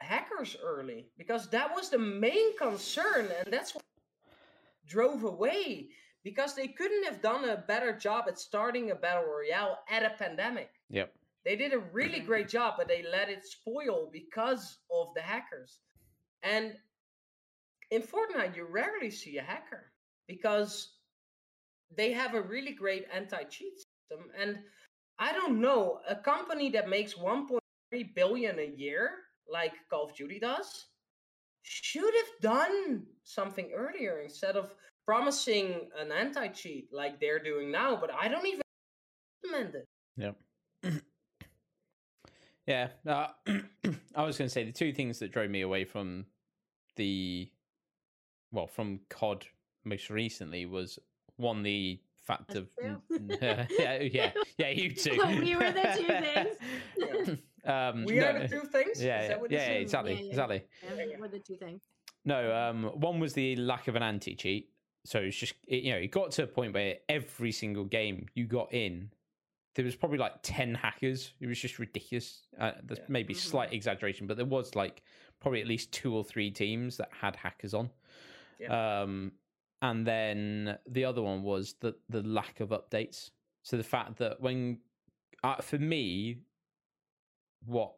hackers 0.00 0.56
early 0.62 1.06
because 1.18 1.48
that 1.50 1.74
was 1.74 1.90
the 1.90 1.98
main 1.98 2.56
concern 2.58 3.28
and 3.38 3.52
that's 3.52 3.74
what 3.74 3.82
drove 4.86 5.24
away 5.24 5.88
because 6.24 6.54
they 6.54 6.68
couldn't 6.68 7.04
have 7.04 7.22
done 7.22 7.48
a 7.48 7.56
better 7.56 7.92
job 7.96 8.24
at 8.28 8.38
starting 8.38 8.90
a 8.90 8.94
battle 8.94 9.24
royale 9.24 9.78
at 9.90 10.02
a 10.04 10.10
pandemic 10.10 10.70
Yep. 10.90 11.12
they 11.44 11.56
did 11.56 11.72
a 11.72 11.78
really 11.78 12.20
great 12.20 12.48
job, 12.48 12.74
but 12.76 12.88
they 12.88 13.02
let 13.02 13.28
it 13.30 13.44
spoil 13.44 14.08
because 14.12 14.78
of 14.90 15.08
the 15.14 15.22
hackers. 15.22 15.78
And 16.42 16.74
in 17.90 18.02
Fortnite, 18.02 18.56
you 18.56 18.64
rarely 18.66 19.10
see 19.10 19.38
a 19.38 19.42
hacker 19.42 19.92
because 20.28 20.96
they 21.96 22.12
have 22.12 22.34
a 22.34 22.42
really 22.42 22.72
great 22.72 23.06
anti 23.12 23.42
cheat 23.44 23.74
system. 23.78 24.30
And 24.38 24.58
I 25.18 25.32
don't 25.32 25.60
know, 25.60 26.00
a 26.08 26.16
company 26.16 26.70
that 26.70 26.88
makes 26.88 27.14
1.3 27.14 28.14
billion 28.14 28.58
a 28.58 28.72
year, 28.76 29.10
like 29.50 29.72
Call 29.90 30.04
of 30.04 30.14
Duty 30.14 30.38
does, 30.38 30.86
should 31.62 32.14
have 32.14 32.40
done 32.40 33.06
something 33.24 33.70
earlier 33.74 34.20
instead 34.20 34.56
of 34.56 34.74
promising 35.06 35.88
an 35.98 36.12
anti 36.12 36.48
cheat 36.48 36.88
like 36.92 37.20
they're 37.20 37.42
doing 37.42 37.70
now. 37.70 37.96
But 38.00 38.10
I 38.12 38.28
don't 38.28 38.46
even 38.46 38.60
implement 39.44 39.74
it. 39.74 39.88
Yeah. 40.16 40.90
yeah. 42.66 42.88
Uh, 43.06 43.28
I 44.14 44.24
was 44.24 44.36
going 44.36 44.46
to 44.46 44.52
say 44.52 44.64
the 44.64 44.72
two 44.72 44.92
things 44.92 45.18
that 45.20 45.32
drove 45.32 45.50
me 45.50 45.62
away 45.62 45.84
from 45.84 46.26
the, 46.96 47.50
well, 48.52 48.66
from 48.66 49.00
COD 49.08 49.46
most 49.84 50.10
recently 50.10 50.66
was 50.66 50.98
one, 51.36 51.62
the 51.62 52.00
fact 52.30 52.54
of. 52.54 52.68
yeah, 53.40 53.66
yeah, 54.02 54.30
yeah, 54.58 54.68
you 54.68 54.94
two. 54.94 55.18
We 55.40 55.56
were 55.56 55.72
the 55.72 55.96
two 55.98 57.06
things. 57.26 57.38
um, 57.64 58.04
We 58.04 58.16
no, 58.16 58.26
are 58.26 58.38
the 58.40 58.48
two 58.48 58.60
things? 58.60 59.02
Yeah, 59.02 59.20
Is 59.20 59.22
yeah, 59.22 59.28
that 59.28 59.40
what 59.40 59.50
you're 59.50 59.60
yeah, 59.60 59.66
exactly, 59.68 60.28
exactly. 60.28 60.62
Yeah, 60.82 61.04
we're 61.18 61.28
the 61.28 61.38
two 61.38 61.56
things. 61.56 61.82
No, 62.24 62.54
um, 62.54 62.84
one 63.00 63.18
was 63.18 63.32
the 63.32 63.56
lack 63.56 63.88
of 63.88 63.96
an 63.96 64.02
anti 64.02 64.34
cheat. 64.34 64.68
So 65.04 65.18
it's 65.18 65.36
just 65.36 65.54
it, 65.66 65.82
you 65.84 65.92
know, 65.92 65.98
it 65.98 66.08
got 66.10 66.30
to 66.32 66.42
a 66.42 66.46
point 66.46 66.74
where 66.74 66.96
every 67.08 67.52
single 67.52 67.84
game 67.84 68.26
you 68.34 68.46
got 68.46 68.72
in, 68.72 69.10
there 69.74 69.84
was 69.84 69.96
probably 69.96 70.18
like 70.18 70.34
ten 70.42 70.74
hackers. 70.74 71.32
It 71.40 71.46
was 71.46 71.58
just 71.58 71.78
ridiculous. 71.78 72.42
Uh, 72.58 72.72
there's 72.82 72.98
Yeah. 72.98 73.04
maybe 73.08 73.34
slight 73.34 73.72
exaggeration, 73.72 74.26
but 74.26 74.36
there 74.36 74.46
was 74.46 74.74
like 74.74 75.02
probably 75.40 75.60
at 75.62 75.66
least 75.66 75.90
two 75.92 76.14
or 76.14 76.22
three 76.22 76.50
teams 76.50 76.98
that 76.98 77.08
had 77.12 77.34
hackers 77.36 77.72
on. 77.72 77.90
Um, 78.68 79.32
and 79.80 80.06
then 80.06 80.76
the 80.86 81.06
other 81.06 81.22
one 81.22 81.42
was 81.42 81.74
the 81.80 81.94
the 82.10 82.22
lack 82.22 82.60
of 82.60 82.68
updates. 82.70 83.30
So 83.62 83.76
the 83.76 83.82
fact 83.82 84.18
that 84.18 84.40
when, 84.40 84.78
uh, 85.42 85.56
for 85.62 85.78
me, 85.78 86.42
what 87.64 87.94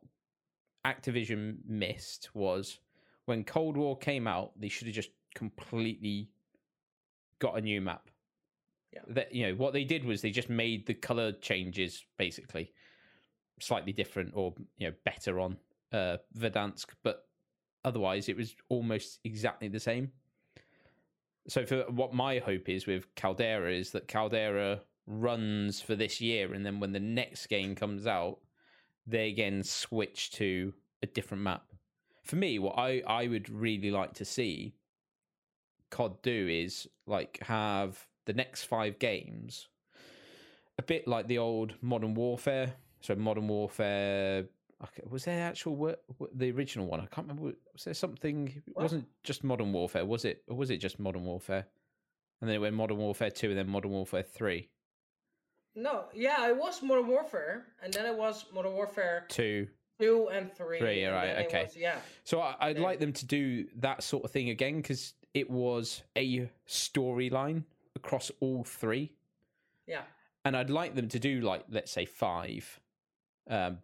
Activision 0.84 1.58
missed 1.66 2.30
was 2.34 2.78
when 3.26 3.44
Cold 3.44 3.76
War 3.76 3.96
came 3.96 4.26
out, 4.26 4.52
they 4.58 4.68
should 4.68 4.86
have 4.88 4.94
just 4.94 5.10
completely 5.34 6.28
got 7.42 7.58
a 7.58 7.60
new 7.60 7.80
map. 7.80 8.08
Yeah. 8.92 9.00
That 9.08 9.34
you 9.34 9.46
know 9.46 9.54
what 9.54 9.72
they 9.72 9.84
did 9.84 10.04
was 10.04 10.22
they 10.22 10.30
just 10.30 10.48
made 10.48 10.86
the 10.86 10.94
color 10.94 11.32
changes 11.32 12.04
basically 12.18 12.72
slightly 13.60 13.92
different 13.92 14.32
or 14.34 14.54
you 14.78 14.88
know 14.88 14.94
better 15.04 15.40
on 15.40 15.56
uh 15.92 16.18
Verdansk, 16.38 16.86
but 17.02 17.26
otherwise 17.84 18.28
it 18.28 18.36
was 18.36 18.54
almost 18.68 19.18
exactly 19.24 19.68
the 19.68 19.80
same. 19.80 20.12
So 21.48 21.66
for 21.66 21.82
what 21.90 22.14
my 22.14 22.38
hope 22.38 22.68
is 22.68 22.86
with 22.86 23.12
Caldera 23.16 23.72
is 23.72 23.90
that 23.90 24.06
Caldera 24.06 24.80
runs 25.06 25.80
for 25.80 25.96
this 25.96 26.20
year 26.20 26.54
and 26.54 26.64
then 26.64 26.78
when 26.78 26.92
the 26.92 27.00
next 27.00 27.48
game 27.48 27.74
comes 27.74 28.06
out, 28.06 28.38
they 29.06 29.28
again 29.28 29.64
switch 29.64 30.30
to 30.32 30.72
a 31.02 31.06
different 31.06 31.42
map. 31.42 31.64
For 32.22 32.36
me, 32.36 32.60
what 32.60 32.78
I, 32.78 33.02
I 33.04 33.26
would 33.26 33.50
really 33.50 33.90
like 33.90 34.12
to 34.14 34.24
see 34.24 34.74
COD 35.92 36.20
do 36.22 36.48
is 36.48 36.88
like 37.06 37.38
have 37.42 38.06
the 38.26 38.32
next 38.32 38.64
five 38.64 38.98
games 38.98 39.68
a 40.78 40.82
bit 40.82 41.06
like 41.06 41.28
the 41.28 41.38
old 41.38 41.74
Modern 41.82 42.14
Warfare. 42.14 42.74
So 43.00 43.14
Modern 43.14 43.46
Warfare 43.48 44.46
okay, 44.82 45.02
was 45.08 45.24
there 45.24 45.46
actual 45.46 45.76
wo- 45.76 45.96
wo- 46.18 46.28
the 46.34 46.50
original 46.50 46.86
one? 46.86 47.00
I 47.00 47.06
can't 47.06 47.28
remember. 47.28 47.52
Was 47.72 47.84
there 47.84 47.94
something? 47.94 48.48
It 48.66 48.74
wasn't 48.76 49.06
just 49.22 49.44
Modern 49.44 49.72
Warfare, 49.72 50.04
was 50.04 50.24
it? 50.24 50.42
Or 50.48 50.56
was 50.56 50.70
it 50.70 50.78
just 50.78 50.98
Modern 50.98 51.24
Warfare? 51.24 51.66
And 52.40 52.48
then 52.48 52.56
it 52.56 52.60
went 52.60 52.74
Modern 52.74 52.96
Warfare 52.98 53.30
Two, 53.30 53.50
and 53.50 53.58
then 53.58 53.68
Modern 53.68 53.92
Warfare 53.92 54.22
Three. 54.22 54.70
No, 55.74 56.04
yeah, 56.14 56.48
it 56.48 56.56
was 56.56 56.82
Modern 56.82 57.06
Warfare, 57.08 57.66
and 57.82 57.92
then 57.94 58.06
it 58.06 58.16
was 58.16 58.44
Modern 58.52 58.72
Warfare 58.72 59.24
Two. 59.28 59.68
two 60.00 60.28
and 60.32 60.52
three. 60.52 60.78
Three, 60.78 61.04
and 61.04 61.14
right, 61.14 61.46
okay. 61.46 61.64
was- 61.64 61.76
yeah, 61.76 61.98
So 62.24 62.40
I, 62.40 62.56
I'd 62.60 62.76
Yeah. 62.78 62.82
like 62.82 62.98
them 62.98 63.12
to 63.12 63.26
do 63.26 63.66
that 63.76 64.02
sort 64.02 64.24
of 64.24 64.30
thing 64.32 64.50
again 64.50 64.76
because 64.78 65.14
it 65.34 65.50
was 65.50 66.02
a 66.16 66.50
storyline 66.68 67.64
across 67.96 68.30
all 68.40 68.64
three. 68.64 69.12
yeah, 69.86 70.02
and 70.44 70.56
I'd 70.56 70.70
like 70.70 70.94
them 70.94 71.08
to 71.08 71.18
do 71.18 71.40
like 71.40 71.64
let's 71.70 71.92
say 71.92 72.04
five 72.04 72.80
um, 73.48 73.78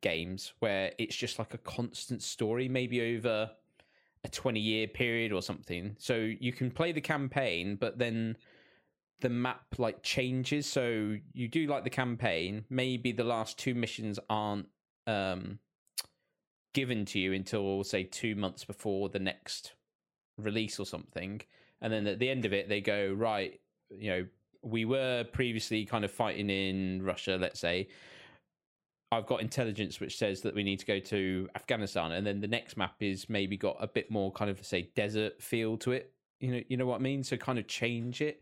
games 0.00 0.52
where 0.58 0.92
it's 0.98 1.16
just 1.16 1.38
like 1.38 1.54
a 1.54 1.58
constant 1.58 2.22
story, 2.22 2.68
maybe 2.68 3.16
over 3.16 3.50
a 4.24 4.28
twenty 4.28 4.60
year 4.60 4.86
period 4.86 5.32
or 5.32 5.42
something. 5.42 5.96
So 5.98 6.14
you 6.14 6.52
can 6.52 6.70
play 6.70 6.92
the 6.92 7.00
campaign, 7.00 7.76
but 7.76 7.98
then 7.98 8.36
the 9.20 9.28
map 9.28 9.64
like 9.78 10.02
changes. 10.02 10.66
So 10.66 11.16
you 11.32 11.48
do 11.48 11.66
like 11.66 11.84
the 11.84 11.90
campaign, 11.90 12.64
maybe 12.68 13.12
the 13.12 13.24
last 13.24 13.58
two 13.58 13.74
missions 13.74 14.18
aren't 14.28 14.66
um, 15.06 15.58
given 16.74 17.04
to 17.06 17.18
you 17.18 17.32
until 17.32 17.84
say 17.84 18.02
two 18.04 18.34
months 18.34 18.64
before 18.64 19.08
the 19.08 19.18
next 19.18 19.72
release 20.42 20.78
or 20.78 20.86
something, 20.86 21.40
and 21.80 21.92
then 21.92 22.06
at 22.06 22.18
the 22.18 22.28
end 22.28 22.44
of 22.44 22.52
it 22.52 22.68
they 22.68 22.80
go 22.80 23.12
right, 23.12 23.60
you 23.90 24.10
know 24.10 24.26
we 24.64 24.84
were 24.84 25.24
previously 25.32 25.84
kind 25.84 26.04
of 26.04 26.10
fighting 26.12 26.48
in 26.48 27.02
Russia, 27.02 27.36
let's 27.40 27.58
say. 27.58 27.88
I've 29.10 29.26
got 29.26 29.40
intelligence 29.42 30.00
which 30.00 30.16
says 30.16 30.40
that 30.42 30.54
we 30.54 30.62
need 30.62 30.78
to 30.78 30.86
go 30.86 30.98
to 31.00 31.48
Afghanistan, 31.54 32.12
and 32.12 32.26
then 32.26 32.40
the 32.40 32.48
next 32.48 32.76
map 32.76 32.94
is 33.00 33.28
maybe 33.28 33.56
got 33.56 33.76
a 33.80 33.86
bit 33.86 34.10
more 34.10 34.30
kind 34.32 34.50
of 34.50 34.64
say 34.64 34.90
desert 34.94 35.42
feel 35.42 35.76
to 35.78 35.92
it. 35.92 36.12
You 36.40 36.52
know, 36.52 36.62
you 36.68 36.76
know 36.76 36.86
what 36.86 36.96
I 36.96 37.02
mean. 37.02 37.22
So 37.24 37.36
kind 37.36 37.58
of 37.58 37.66
change 37.66 38.20
it 38.22 38.40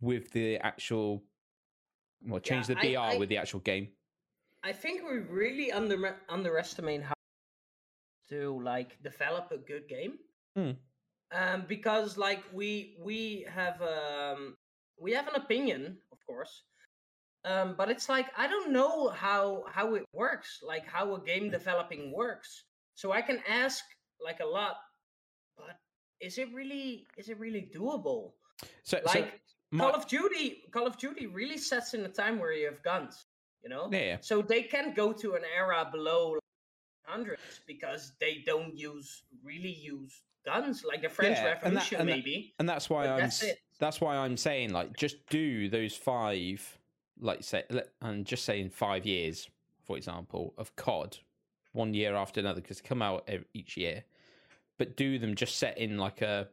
with 0.00 0.30
the 0.32 0.58
actual, 0.58 1.22
well, 2.26 2.40
change 2.40 2.68
Yeah, 2.68 2.74
the 2.74 2.94
BR 2.94 2.98
I- 3.00 3.14
I- 3.14 3.18
with 3.18 3.28
the 3.28 3.38
actual 3.38 3.60
game. 3.60 3.88
I 4.64 4.72
think 4.72 5.02
we 5.08 5.18
really 5.18 5.70
under 5.72 6.16
underestimate 6.28 7.02
how 7.02 7.14
to 8.28 8.60
like 8.62 9.00
develop 9.02 9.50
a 9.52 9.56
good 9.56 9.88
game. 9.88 10.18
Hmm. 10.56 10.72
Um, 11.30 11.64
because 11.68 12.16
like 12.16 12.42
we 12.52 12.96
we 12.98 13.46
have 13.52 13.80
um 13.82 14.56
we 14.98 15.12
have 15.12 15.28
an 15.28 15.34
opinion, 15.36 15.98
of 16.12 16.18
course. 16.26 16.62
Um, 17.44 17.74
but 17.76 17.90
it's 17.90 18.08
like 18.08 18.26
I 18.36 18.48
don't 18.48 18.72
know 18.72 19.08
how 19.10 19.64
how 19.70 19.94
it 19.94 20.04
works, 20.12 20.60
like 20.62 20.86
how 20.86 21.14
a 21.14 21.20
game 21.20 21.50
developing 21.50 22.12
works. 22.12 22.64
So 22.94 23.12
I 23.12 23.20
can 23.22 23.40
ask 23.48 23.84
like 24.24 24.40
a 24.40 24.46
lot, 24.46 24.76
but 25.56 25.76
is 26.20 26.38
it 26.38 26.52
really 26.52 27.06
is 27.16 27.28
it 27.28 27.38
really 27.38 27.70
doable? 27.74 28.32
So, 28.82 28.98
so 28.98 29.02
Like 29.04 29.40
my- 29.70 29.84
Call 29.84 29.94
of 29.94 30.08
Duty, 30.08 30.64
Call 30.72 30.86
of 30.86 30.96
Duty 30.96 31.26
really 31.26 31.58
sets 31.58 31.94
in 31.94 32.04
a 32.04 32.08
time 32.08 32.38
where 32.38 32.52
you 32.52 32.66
have 32.66 32.82
guns, 32.82 33.26
you 33.62 33.68
know. 33.68 33.88
yeah, 33.92 34.16
So 34.20 34.42
they 34.42 34.62
can 34.62 34.94
go 34.94 35.12
to 35.12 35.34
an 35.34 35.42
era 35.44 35.88
below 35.92 36.38
hundreds 37.04 37.60
because 37.66 38.12
they 38.18 38.42
don't 38.44 38.76
use 38.76 39.22
really 39.44 39.72
use 39.72 40.22
guns 40.48 40.84
like 40.84 41.02
the 41.02 41.08
French 41.08 41.36
Yeah, 41.36 41.58
and 41.62 41.76
that- 41.76 41.90
Revolution, 41.90 42.00
and 42.00 42.08
that- 42.08 42.16
maybe. 42.16 42.54
and 42.58 42.68
that's 42.68 42.88
why 42.90 43.04
But 43.06 43.12
I'm 43.12 43.18
that's 43.20 43.44
that's 43.78 44.00
why 44.00 44.16
I'm 44.16 44.36
saying 44.36 44.72
like 44.72 44.96
just 44.96 45.26
do 45.28 45.68
those 45.68 45.94
five, 45.94 46.78
like 47.20 47.42
say, 47.44 47.64
and 48.02 48.24
just 48.26 48.44
say 48.44 48.60
in 48.60 48.70
five 48.70 49.06
years, 49.06 49.48
for 49.84 49.96
example, 49.96 50.54
of 50.58 50.74
COD, 50.76 51.18
one 51.72 51.94
year 51.94 52.14
after 52.16 52.40
another 52.40 52.60
because 52.60 52.80
they 52.80 52.88
come 52.88 53.02
out 53.02 53.28
each 53.54 53.76
year, 53.76 54.04
but 54.78 54.96
do 54.96 55.18
them 55.18 55.34
just 55.34 55.56
set 55.56 55.78
in 55.78 55.98
like 55.98 56.22
a. 56.22 56.48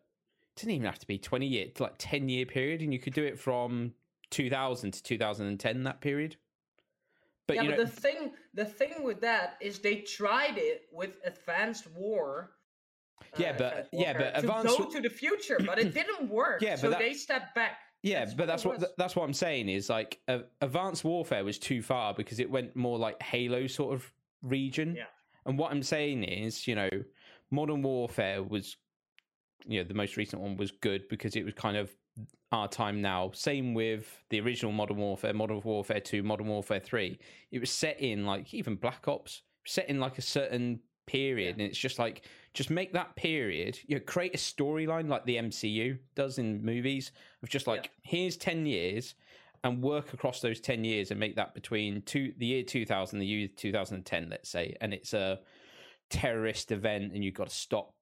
It 0.56 0.60
doesn't 0.60 0.72
even 0.72 0.86
have 0.86 1.00
to 1.00 1.08
be 1.08 1.18
twenty 1.18 1.48
year, 1.48 1.68
like 1.80 1.96
ten 1.98 2.30
year 2.30 2.46
period, 2.46 2.82
and 2.82 2.94
you 2.94 3.00
could 3.00 3.14
do 3.14 3.24
it 3.24 3.40
from 3.40 3.94
2000 4.32 4.92
to 4.92 5.04
2010 5.04 5.84
that 5.84 6.02
period. 6.02 6.36
But 7.48 7.58
yeah, 7.58 7.62
you 7.64 7.70
but 7.72 7.78
know, 7.78 7.84
the 7.86 7.90
thing, 7.92 8.32
the 8.56 8.66
thing 8.66 9.04
with 9.04 9.22
that 9.22 9.56
is 9.62 9.80
they 9.80 9.98
tried 9.98 10.58
it 10.58 10.88
with 10.92 11.18
Advanced 11.26 11.88
War. 11.96 12.52
Yeah, 13.38 13.56
but- 13.58 13.90
yeah, 13.92 14.14
but 14.14 14.32
to 14.32 14.40
Advanced 14.40 14.78
go 14.78 14.90
to 14.90 15.02
the 15.02 15.10
future, 15.10 15.58
but 15.66 15.80
it 15.80 15.94
didn't 15.94 16.30
work. 16.30 16.62
Yeah, 16.62 16.72
but 16.72 16.80
so 16.80 16.90
that- 16.92 17.00
they 17.00 17.14
stepped 17.14 17.56
back. 17.56 17.80
Yeah, 18.04 18.20
That's 18.20 18.34
but 18.36 18.42
what 18.44 18.48
that's 18.48 18.64
it 18.66 18.68
what 18.68 18.98
that's 18.98 19.16
what 19.16 19.24
I'm 19.24 19.34
saying 19.34 19.68
is 19.68 19.90
like 19.90 20.20
uh, 20.28 20.40
advanced 20.62 21.04
warfare 21.04 21.44
was 21.44 21.58
too 21.58 21.82
far 21.82 22.14
because 22.14 22.40
it 22.40 22.48
went 22.50 22.76
more 22.76 23.00
like 23.00 23.20
Halo 23.22 23.66
sort 23.66 23.96
of 23.96 24.14
region. 24.44 24.94
Yeah. 24.96 25.06
And 25.48 25.58
what 25.58 25.72
I'm 25.72 25.82
saying 25.82 26.24
is, 26.24 26.68
you 26.68 26.76
know, 26.76 26.90
modern 27.50 27.82
warfare 27.82 28.44
was, 28.44 28.78
you 29.66 29.82
know, 29.82 29.88
the 29.88 29.96
most 29.96 30.18
recent 30.18 30.40
one 30.42 30.56
was 30.56 30.70
good 30.70 31.08
because 31.10 31.36
it 31.36 31.46
was 31.46 31.56
kind 31.56 31.78
of 31.78 31.90
our 32.52 32.68
time 32.68 33.02
now. 33.02 33.32
Same 33.34 33.74
with 33.74 34.06
the 34.30 34.40
original 34.40 34.72
Modern 34.72 34.98
Warfare, 34.98 35.34
Modern 35.34 35.62
Warfare 35.64 36.00
Two, 36.00 36.22
Modern 36.22 36.46
Warfare 36.48 36.80
Three. 36.80 37.18
It 37.52 37.60
was 37.60 37.72
set 37.72 38.00
in 38.00 38.24
like 38.26 38.54
even 38.54 38.76
Black 38.76 39.08
Ops 39.08 39.42
set 39.66 39.90
in 39.90 40.00
like 40.00 40.20
a 40.20 40.22
certain 40.22 40.80
period, 41.08 41.54
and 41.54 41.62
it's 41.62 41.78
just 41.78 41.98
like 41.98 42.26
just 42.56 42.72
make 42.72 42.94
that 42.94 43.16
period. 43.16 43.78
You 43.86 43.98
know, 43.98 44.02
create 44.06 44.34
a 44.34 44.38
storyline 44.38 45.08
like 45.08 45.26
the 45.26 45.36
MCU 45.36 46.00
does 46.16 46.40
in 46.40 46.66
movies 46.66 47.12
of 47.44 47.50
just 47.50 47.68
like 47.68 47.92
here's 48.02 48.38
ten 48.38 48.66
years. 48.66 49.14
And 49.64 49.82
work 49.82 50.14
across 50.14 50.42
those 50.42 50.60
ten 50.60 50.84
years 50.84 51.10
and 51.10 51.20
make 51.20 51.36
that 51.38 51.56
between 51.56 52.04
two, 52.04 52.34
the 52.38 52.46
year 52.46 52.62
two 52.64 52.86
thousand, 52.86 53.18
the 53.18 53.26
year 53.26 53.48
two 53.48 53.72
thousand 53.72 53.96
and 53.96 54.06
ten, 54.06 54.28
let's 54.30 54.48
say, 54.48 54.76
and 54.80 54.94
it's 54.94 55.14
a 55.14 55.40
terrorist 56.12 56.72
event, 56.72 57.14
and 57.14 57.24
you've 57.24 57.34
got 57.34 57.50
to 57.50 57.56
stop 57.56 57.94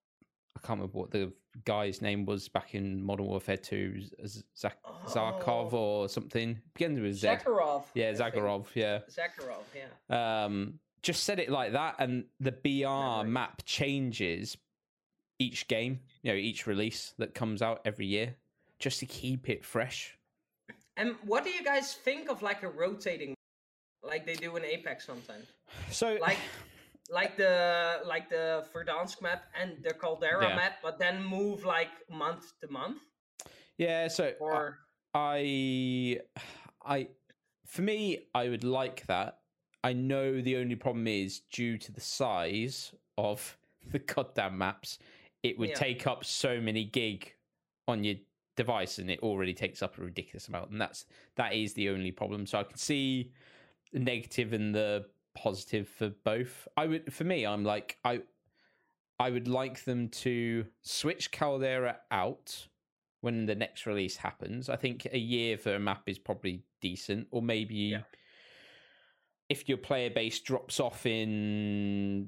I 0.56 0.60
can't 0.60 0.80
remember 0.80 1.00
what 1.00 1.12
the 1.12 1.32
guy's 1.66 2.02
name 2.02 2.26
was 2.26 2.48
back 2.50 2.76
in 2.76 3.02
Modern 3.04 3.26
Warfare 3.26 3.58
2, 3.58 4.02
Z- 4.28 4.44
Zak- 4.58 4.78
Zarkov 5.08 5.74
Oh. 5.74 5.78
or 5.78 6.10
something. 6.10 6.62
Begins 6.76 7.00
with 7.00 7.16
Z. 7.16 7.28
Zakharov. 7.28 7.86
Yeah. 7.96 8.12
Zakharov, 8.12 8.68
yeah. 8.76 9.00
Zakharov, 9.10 9.64
yeah. 10.10 10.44
Um, 10.46 10.80
just 11.04 11.24
set 11.24 11.40
it 11.40 11.50
like 11.50 11.74
that, 11.74 11.96
and 12.00 12.26
the 12.40 12.52
BR 12.52 12.88
Memories. 12.88 13.32
map 13.34 13.62
changes 13.66 14.58
each 15.40 15.68
game, 15.68 16.00
you 16.24 16.32
know, 16.32 16.38
each 16.38 16.66
release 16.66 17.14
that 17.18 17.34
comes 17.36 17.62
out 17.62 17.82
every 17.86 18.06
year, 18.06 18.36
just 18.80 19.00
to 19.02 19.06
keep 19.06 19.50
it 19.50 19.64
fresh. 19.66 20.18
And 20.96 21.16
what 21.26 21.44
do 21.44 21.50
you 21.50 21.64
guys 21.64 21.94
think 21.94 22.30
of 22.30 22.42
like 22.42 22.64
a 22.64 22.70
rotating, 22.70 23.36
like 24.04 24.26
they 24.26 24.36
do 24.36 24.56
in 24.56 24.64
Apex 24.66 25.06
sometimes? 25.06 25.48
So, 25.92 26.18
like 26.22 26.38
like 27.10 27.36
the 27.36 28.02
like 28.06 28.30
the 28.30 28.64
Verdansk 28.74 29.22
map 29.22 29.44
and 29.60 29.78
the 29.84 29.94
Caldera 29.94 30.50
Yeah. 30.50 30.56
map, 30.56 30.74
but 30.82 30.98
then 31.00 31.24
move 31.24 31.66
like 31.66 31.90
month 32.10 32.54
to 32.62 32.68
month 32.72 33.00
yeah, 33.78 34.08
so 34.08 34.26
I- 34.26 34.34
or 34.40 34.78
I, 35.16 36.20
I, 36.86 37.08
for 37.66 37.82
me, 37.82 38.28
I 38.36 38.50
would 38.50 38.64
like 38.64 39.06
that. 39.08 39.40
I 39.84 39.94
know 39.94 40.42
the 40.42 40.58
only 40.58 40.76
problem 40.76 41.08
is 41.08 41.42
due 41.52 41.78
to 41.78 41.92
the 41.92 42.02
size 42.02 42.94
of 43.18 43.58
the 43.92 44.00
goddamn 44.00 44.58
maps, 44.58 45.00
it 45.44 45.58
would 45.58 45.70
Yeah. 45.70 45.76
take 45.76 46.08
up 46.08 46.24
so 46.24 46.62
many 46.62 46.86
gig 46.86 47.34
on 47.88 48.04
your 48.04 48.16
device, 48.56 48.98
and 49.00 49.10
it 49.12 49.20
already 49.20 49.54
takes 49.54 49.82
up 49.82 49.98
a 49.98 50.02
ridiculous 50.02 50.48
amount, 50.48 50.72
and 50.72 50.80
that's 50.80 51.06
that 51.36 51.54
is 51.54 51.74
the 51.74 51.90
only 51.90 52.12
problem. 52.12 52.46
So 52.46 52.60
I 52.60 52.64
can 52.64 52.78
see 52.78 53.32
the 53.92 54.00
negative 54.00 54.54
and 54.54 54.74
the 54.74 55.06
positive 55.36 55.88
for 55.90 56.10
both. 56.24 56.68
I 56.78 56.86
would, 56.86 57.12
for 57.14 57.24
me, 57.24 57.46
I'm 57.46 57.64
like 57.64 57.98
I, 58.06 58.22
I 59.20 59.32
would 59.32 59.48
like 59.48 59.84
them 59.84 60.08
to 60.10 60.66
switch 60.82 61.32
Caldera 61.32 61.98
out 62.12 62.68
when 63.22 63.46
the 63.46 63.56
next 63.56 63.86
release 63.86 64.18
happens. 64.18 64.70
I 64.70 64.76
think 64.76 65.08
a 65.12 65.18
year 65.18 65.58
for 65.58 65.76
a 65.76 65.80
map 65.80 66.04
is 66.08 66.20
probably 66.20 66.64
decent, 66.80 67.28
or 67.32 67.42
maybe 67.42 67.76
Yeah. 67.76 68.02
If 69.54 69.70
your 69.70 69.78
player 69.78 70.10
base 70.10 70.40
drops 70.40 70.80
off 70.80 71.06
in 71.06 72.28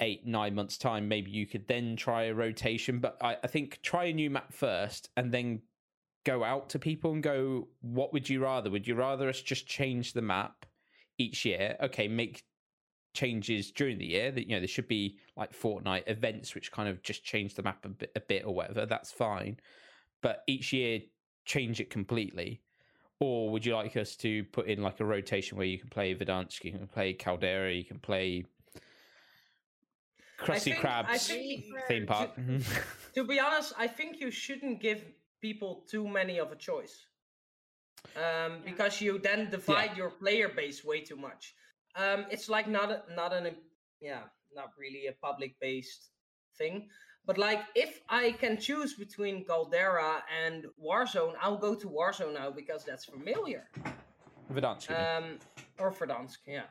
eight 0.00 0.26
nine 0.26 0.52
months 0.56 0.76
time, 0.76 1.06
maybe 1.06 1.30
you 1.30 1.46
could 1.46 1.68
then 1.68 1.94
try 1.94 2.24
a 2.24 2.34
rotation. 2.34 2.98
But 2.98 3.16
I, 3.22 3.36
I 3.44 3.46
think 3.46 3.80
try 3.80 4.06
a 4.06 4.12
new 4.12 4.30
map 4.30 4.52
first, 4.52 5.10
and 5.16 5.30
then 5.30 5.62
go 6.24 6.42
out 6.42 6.70
to 6.70 6.80
people 6.80 7.12
and 7.12 7.22
go, 7.22 7.68
what 7.82 8.12
would 8.12 8.28
you 8.28 8.42
rather? 8.42 8.68
Would 8.68 8.88
you 8.88 8.96
rather 8.96 9.28
us 9.28 9.40
just 9.40 9.68
change 9.68 10.12
the 10.12 10.22
map 10.22 10.66
each 11.18 11.44
year? 11.44 11.76
Okay, 11.80 12.08
make 12.08 12.42
changes 13.14 13.70
during 13.70 13.98
the 13.98 14.06
year 14.06 14.32
that 14.32 14.48
you 14.48 14.54
know 14.54 14.60
there 14.60 14.68
should 14.68 14.88
be 14.88 15.18
like 15.36 15.52
fortnight 15.52 16.04
events 16.06 16.54
which 16.54 16.70
kind 16.70 16.88
of 16.88 17.02
just 17.02 17.24
change 17.24 17.54
the 17.54 17.62
map 17.62 17.84
a 17.84 17.88
bit, 17.88 18.12
a 18.14 18.20
bit 18.20 18.44
or 18.44 18.54
whatever 18.54 18.86
that's 18.86 19.10
fine 19.10 19.58
but 20.22 20.44
each 20.46 20.72
year 20.72 21.00
change 21.44 21.80
it 21.80 21.90
completely 21.90 22.62
or 23.20 23.50
would 23.50 23.64
you 23.66 23.74
like 23.74 23.96
us 23.96 24.16
to 24.16 24.44
put 24.44 24.66
in 24.66 24.82
like 24.82 24.98
a 24.98 25.04
rotation 25.04 25.58
where 25.58 25.66
you 25.66 25.78
can 25.78 25.90
play 25.90 26.14
Verdansk, 26.14 26.64
you 26.64 26.72
can 26.72 26.86
play 26.86 27.12
Caldera, 27.12 27.72
you 27.72 27.84
can 27.84 27.98
play 27.98 28.46
Krusty 30.38 30.60
think- 30.60 30.84
I 30.84 31.02
Krabs 31.04 31.26
think- 31.28 31.64
theme 31.86 32.06
park? 32.06 32.30
to 33.14 33.24
be 33.24 33.38
honest, 33.38 33.74
I 33.78 33.86
think 33.86 34.20
you 34.20 34.30
shouldn't 34.30 34.80
give 34.80 35.04
people 35.42 35.84
too 35.86 36.08
many 36.08 36.40
of 36.40 36.50
a 36.50 36.56
choice. 36.56 37.06
Um, 38.16 38.62
because 38.64 39.02
you 39.02 39.18
then 39.18 39.50
divide 39.50 39.94
your 39.94 40.08
player 40.08 40.48
base 40.48 40.82
way 40.82 41.02
too 41.02 41.16
much. 41.16 41.54
Um, 41.94 42.24
it's 42.30 42.48
like 42.48 42.66
not 42.66 42.90
a, 42.90 43.02
not 43.14 43.34
an 43.34 43.54
yeah, 44.00 44.22
not 44.54 44.70
really 44.78 45.06
a 45.08 45.12
public 45.12 45.60
based 45.60 46.08
thing. 46.56 46.88
But 47.30 47.38
like 47.38 47.62
if 47.76 48.00
I 48.08 48.32
can 48.32 48.58
choose 48.58 48.94
between 48.94 49.44
Caldera 49.44 50.24
and 50.44 50.66
Warzone, 50.84 51.34
I'll 51.40 51.62
go 51.68 51.76
to 51.76 51.86
Warzone 51.86 52.34
now 52.34 52.50
because 52.50 52.82
that's 52.84 53.04
familiar. 53.04 53.68
Verdansk. 54.52 54.90
Um, 54.90 55.38
or 55.78 55.92
Verdansk, 55.92 56.38
yeah. 56.44 56.64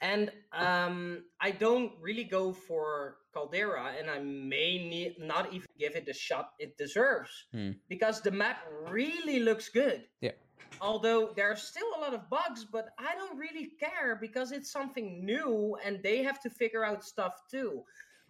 And 0.00 0.30
um, 0.52 1.24
I 1.40 1.50
don't 1.50 1.90
really 2.00 2.22
go 2.22 2.52
for 2.52 3.16
Caldera, 3.34 3.86
and 3.98 4.08
I 4.08 4.20
may 4.20 5.16
not 5.18 5.52
even 5.52 5.66
give 5.76 5.96
it 5.96 6.06
the 6.06 6.14
shot 6.14 6.50
it 6.60 6.78
deserves 6.78 7.32
Hmm. 7.50 7.72
because 7.88 8.20
the 8.20 8.30
map 8.30 8.58
really 8.88 9.40
looks 9.40 9.68
good. 9.68 10.04
Yeah. 10.20 10.36
Although 10.80 11.32
there 11.34 11.50
are 11.50 11.56
still 11.56 11.90
a 11.96 12.00
lot 12.00 12.14
of 12.14 12.30
bugs, 12.30 12.64
but 12.64 12.90
I 13.00 13.16
don't 13.16 13.36
really 13.36 13.72
care 13.80 14.14
because 14.14 14.52
it's 14.52 14.70
something 14.70 15.24
new 15.24 15.76
and 15.84 16.00
they 16.04 16.22
have 16.22 16.38
to 16.42 16.50
figure 16.50 16.84
out 16.84 17.02
stuff 17.02 17.34
too. 17.50 17.82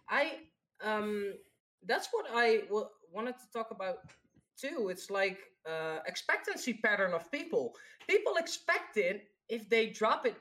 I 0.09 0.23
um 0.81 1.33
that's 1.85 2.09
what 2.11 2.25
I 2.33 2.61
w- 2.67 2.87
wanted 3.11 3.35
to 3.39 3.51
talk 3.53 3.71
about 3.71 3.97
too. 4.59 4.89
It's 4.89 5.09
like 5.09 5.39
uh, 5.69 5.99
expectancy 6.05 6.73
pattern 6.73 7.13
of 7.13 7.31
people. 7.31 7.75
People 8.07 8.35
expect 8.37 8.97
it 8.97 9.27
if 9.47 9.69
they 9.69 9.87
drop 9.87 10.25
it 10.25 10.35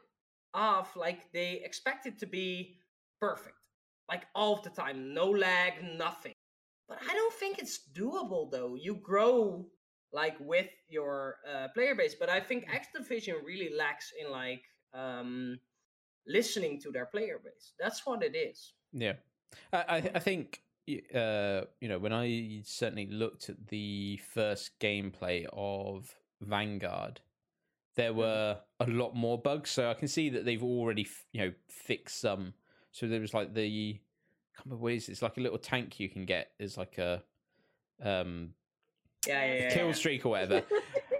off, 0.55 0.97
like 0.97 1.33
they 1.33 1.61
expect 1.65 2.07
it 2.07 2.19
to 2.19 2.27
be 2.27 2.77
perfect, 3.21 3.57
like 4.09 4.27
all 4.35 4.61
the 4.63 4.71
time, 4.71 5.15
no 5.15 5.31
lag, 5.31 5.75
nothing. 5.97 6.33
But 6.89 6.99
I 7.09 7.13
don't 7.13 7.35
think 7.35 7.59
it's 7.59 7.81
doable 7.93 8.51
though. 8.51 8.75
You 8.75 8.95
grow 8.97 9.67
like 10.13 10.37
with 10.41 10.71
your 10.89 11.37
uh, 11.51 11.69
player 11.75 11.95
base, 11.95 12.15
but 12.19 12.31
I 12.31 12.41
think 12.41 12.67
Activision 12.69 13.35
really 13.45 13.71
lacks 13.77 14.13
in 14.19 14.31
like 14.31 14.63
um, 14.95 15.59
listening 16.27 16.81
to 16.81 16.91
their 16.91 17.07
player 17.07 17.41
base. 17.45 17.73
That's 17.79 18.07
what 18.07 18.23
it 18.23 18.35
is. 18.35 18.73
Yeah, 18.93 19.15
I 19.73 20.11
I, 20.15 20.19
think 20.19 20.63
uh, 21.15 21.63
you 21.81 21.89
know 21.89 21.99
when 21.99 22.13
I 22.13 22.63
certainly 22.65 23.07
looked 23.07 23.49
at 23.49 23.69
the 23.69 24.19
first 24.33 24.79
gameplay 24.81 25.47
of 25.53 26.15
Vanguard, 26.41 27.21
there 27.97 28.13
were 28.13 28.59
a 28.81 28.87
lot 28.87 29.15
more 29.15 29.39
bugs. 29.39 29.71
So 29.71 29.91
I 29.91 29.95
can 29.95 30.09
see 30.09 30.31
that 30.31 30.45
they've 30.45 30.63
already 30.63 31.07
you 31.33 31.41
know 31.41 31.53
fixed 31.69 32.21
some. 32.21 32.55
So 32.93 33.07
there 33.07 33.21
was 33.21 33.35
like 33.35 33.55
the 33.55 34.01
I 34.01 34.57
can't 34.57 34.67
remember 34.67 34.83
what 34.83 34.93
it 34.93 34.97
is. 34.97 35.09
It's 35.09 35.23
like 35.23 35.37
a 35.37 35.41
little 35.41 35.59
tank 35.59 36.01
you 36.01 36.09
can 36.09 36.25
get. 36.25 36.53
There's 36.59 36.77
like 36.77 36.99
a 36.99 37.23
um 38.03 38.51
Yeah, 39.27 39.45
yeah, 39.45 39.55
yeah. 39.55 39.75
kill 39.75 39.87
yeah. 39.89 39.93
streak 39.93 40.27
or 40.27 40.31
whatever. 40.31 40.63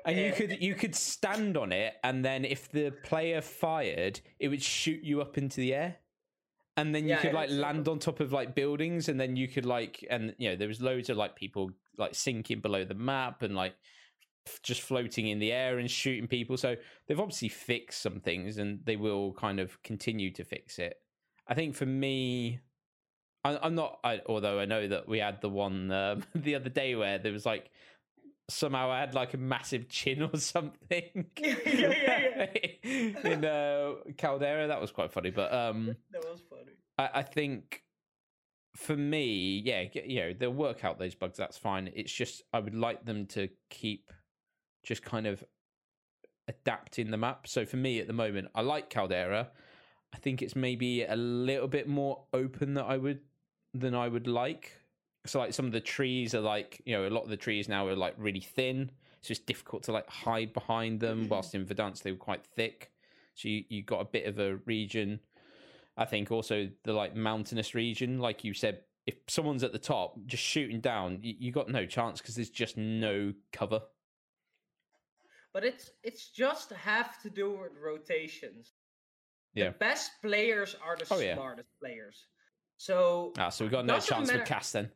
And 0.05 0.17
you 0.19 0.33
could 0.33 0.63
you 0.63 0.75
could 0.75 0.95
stand 0.95 1.59
on 1.59 1.71
it, 1.71 1.93
and 2.03 2.25
then 2.25 2.47
if 2.47 2.71
the 2.71 2.93
player 3.03 3.43
fired, 3.43 4.21
it 4.39 4.49
would 4.49 4.63
shoot 4.63 5.03
you 5.05 5.21
up 5.21 5.37
into 5.37 5.57
the 5.61 5.75
air, 5.75 5.97
and 6.79 6.95
then 6.95 7.09
you 7.09 7.17
Yeah, 7.17 7.23
could 7.23 7.33
like 7.33 7.51
land 7.51 7.89
on 7.89 7.99
top 7.99 8.21
of 8.21 8.33
like 8.33 8.55
buildings, 8.55 9.09
and 9.09 9.19
then 9.21 9.37
you 9.37 9.49
could 9.49 9.67
like 9.67 10.05
and 10.09 10.35
you 10.39 10.49
know 10.51 10.57
there 10.57 10.69
was 10.69 10.81
loads 10.81 11.11
of 11.11 11.17
like 11.17 11.35
people 11.37 11.73
like 11.99 12.15
sinking 12.15 12.61
below 12.61 12.85
the 12.85 12.95
map 12.95 13.43
and 13.43 13.57
like 13.57 13.75
f- 14.47 14.61
just 14.63 14.81
floating 14.83 15.27
in 15.27 15.41
the 15.41 15.51
air 15.53 15.79
and 15.79 15.91
shooting 15.91 16.29
people. 16.29 16.57
So 16.57 16.77
they've 17.07 17.19
obviously 17.19 17.49
fixed 17.49 18.01
some 18.01 18.21
things, 18.21 18.59
and 18.59 18.81
they 18.85 18.97
will 18.97 19.33
kind 19.35 19.59
of 19.59 19.83
continue 19.83 20.31
to 20.35 20.45
fix 20.45 20.79
it. 20.79 20.97
I 21.49 21.55
think 21.55 21.75
for 21.75 21.87
me, 21.87 22.61
I, 23.45 23.59
I'm 23.61 23.75
not. 23.75 23.99
I, 24.05 24.21
although 24.27 24.61
I 24.61 24.65
know 24.65 24.87
that 24.89 25.09
we 25.09 25.19
had 25.19 25.41
the 25.41 25.49
one 25.49 25.91
um, 25.91 26.23
the 26.35 26.55
other 26.55 26.71
day 26.71 26.95
where 26.95 27.19
there 27.19 27.33
was 27.33 27.45
like 27.45 27.71
somehow 28.49 28.91
I 28.91 29.01
had 29.01 29.15
like 29.15 29.35
a 29.35 29.39
massive 29.39 29.89
chin 29.89 30.23
or 30.23 30.37
something 30.39 31.27
Yeah, 31.41 31.57
yeah, 31.65 32.47
in 33.25 33.45
uh, 33.45 33.95
Caldera. 34.17 34.69
That 34.69 34.81
was 34.81 34.91
quite 34.91 35.13
funny, 35.13 35.31
but 35.31 35.53
um, 35.53 35.97
That 36.13 36.25
was 36.25 36.41
funny. 36.49 36.73
I, 36.99 37.21
I 37.21 37.23
think 37.23 37.83
for 38.75 38.97
me, 38.97 39.63
yeah, 39.65 39.85
you 40.05 40.21
know, 40.21 40.33
they'll 40.33 40.53
work 40.53 40.85
out 40.85 40.99
those 40.99 41.15
bugs. 41.15 41.37
That's 41.37 41.59
fine. 41.59 41.91
It's 41.95 42.13
just 42.13 42.43
I 42.53 42.61
would 42.61 42.75
like 42.75 43.05
them 43.05 43.27
to 43.27 43.49
keep 43.71 44.13
just 44.85 45.03
kind 45.03 45.27
of 45.27 45.43
adapting 46.47 47.11
the 47.11 47.17
map. 47.17 47.47
So 47.47 47.67
for 47.67 47.77
me 47.77 48.01
at 48.01 48.07
the 48.07 48.13
moment, 48.13 48.49
I 48.55 48.63
like 48.63 48.89
Caldera. 48.89 49.49
I 50.15 50.17
think 50.19 50.41
it's 50.41 50.57
maybe 50.57 51.05
a 51.05 51.17
little 51.17 51.69
bit 51.69 51.87
more 51.87 52.25
open 52.33 52.75
that 52.75 52.85
I 52.85 52.97
would 52.97 53.21
than 53.75 53.95
I 53.95 54.09
would 54.09 54.27
like. 54.27 54.73
So 55.29 55.39
like 55.39 55.53
some 55.53 55.67
of 55.67 55.73
the 55.73 55.81
trees 55.81 56.35
are 56.35 56.41
like 56.41 56.81
you 56.85 56.97
know 56.97 57.07
a 57.07 57.11
lot 57.11 57.23
of 57.25 57.29
the 57.29 57.37
trees 57.37 57.69
now 57.69 57.87
are 57.87 57.95
like 57.97 58.15
really 58.17 58.41
thin. 58.41 58.91
So 59.21 59.33
it's 59.33 59.41
difficult 59.41 59.83
to 59.85 59.93
like 59.93 60.09
hide 60.09 60.53
behind 60.53 61.01
them. 61.01 61.29
Whilst 61.29 61.55
in 61.55 61.67
Verdansk 61.67 62.03
they 62.03 62.13
were 62.13 62.17
quite 62.19 62.45
thick. 62.45 62.91
So 63.35 63.49
you 63.49 63.65
you 63.69 63.83
got 63.83 64.01
a 64.01 64.05
bit 64.07 64.27
of 64.27 64.39
a 64.39 64.57
region. 64.67 65.21
I 65.97 66.05
think 66.05 66.31
also 66.31 66.69
the 66.85 66.93
like 66.93 67.15
mountainous 67.17 67.75
region, 67.75 68.19
like 68.21 68.45
you 68.45 68.55
said, 68.55 68.83
if 69.07 69.17
someone's 69.27 69.65
at 69.65 69.73
the 69.73 69.79
top 69.79 70.15
just 70.27 70.43
shooting 70.43 70.81
down, 70.81 71.19
you, 71.23 71.35
you 71.39 71.53
got 71.53 71.69
no 71.69 71.87
chance 71.87 72.21
because 72.21 72.37
there's 72.37 72.51
just 72.51 72.77
no 72.77 73.33
cover. 73.53 73.83
But 75.53 75.65
it's 75.65 75.91
it's 76.05 76.29
just 76.31 76.71
have 76.73 77.21
to 77.23 77.31
do 77.31 77.51
with 77.51 77.73
rotations. 77.83 78.75
Yeah. 79.55 79.71
The 79.71 79.79
best 79.79 80.11
players 80.23 80.77
are 80.85 80.97
the 80.97 81.07
Oh, 81.11 81.19
yeah. 81.19 81.35
smartest 81.35 81.69
players. 81.81 82.27
So 82.77 83.33
Ah, 83.39 83.49
so 83.49 83.65
we 83.65 83.71
got 83.71 83.87
no 83.87 83.99
chance 83.99 84.29
matter. 84.29 84.39
with 84.41 84.49
Cass 84.49 84.73
then. 84.73 84.91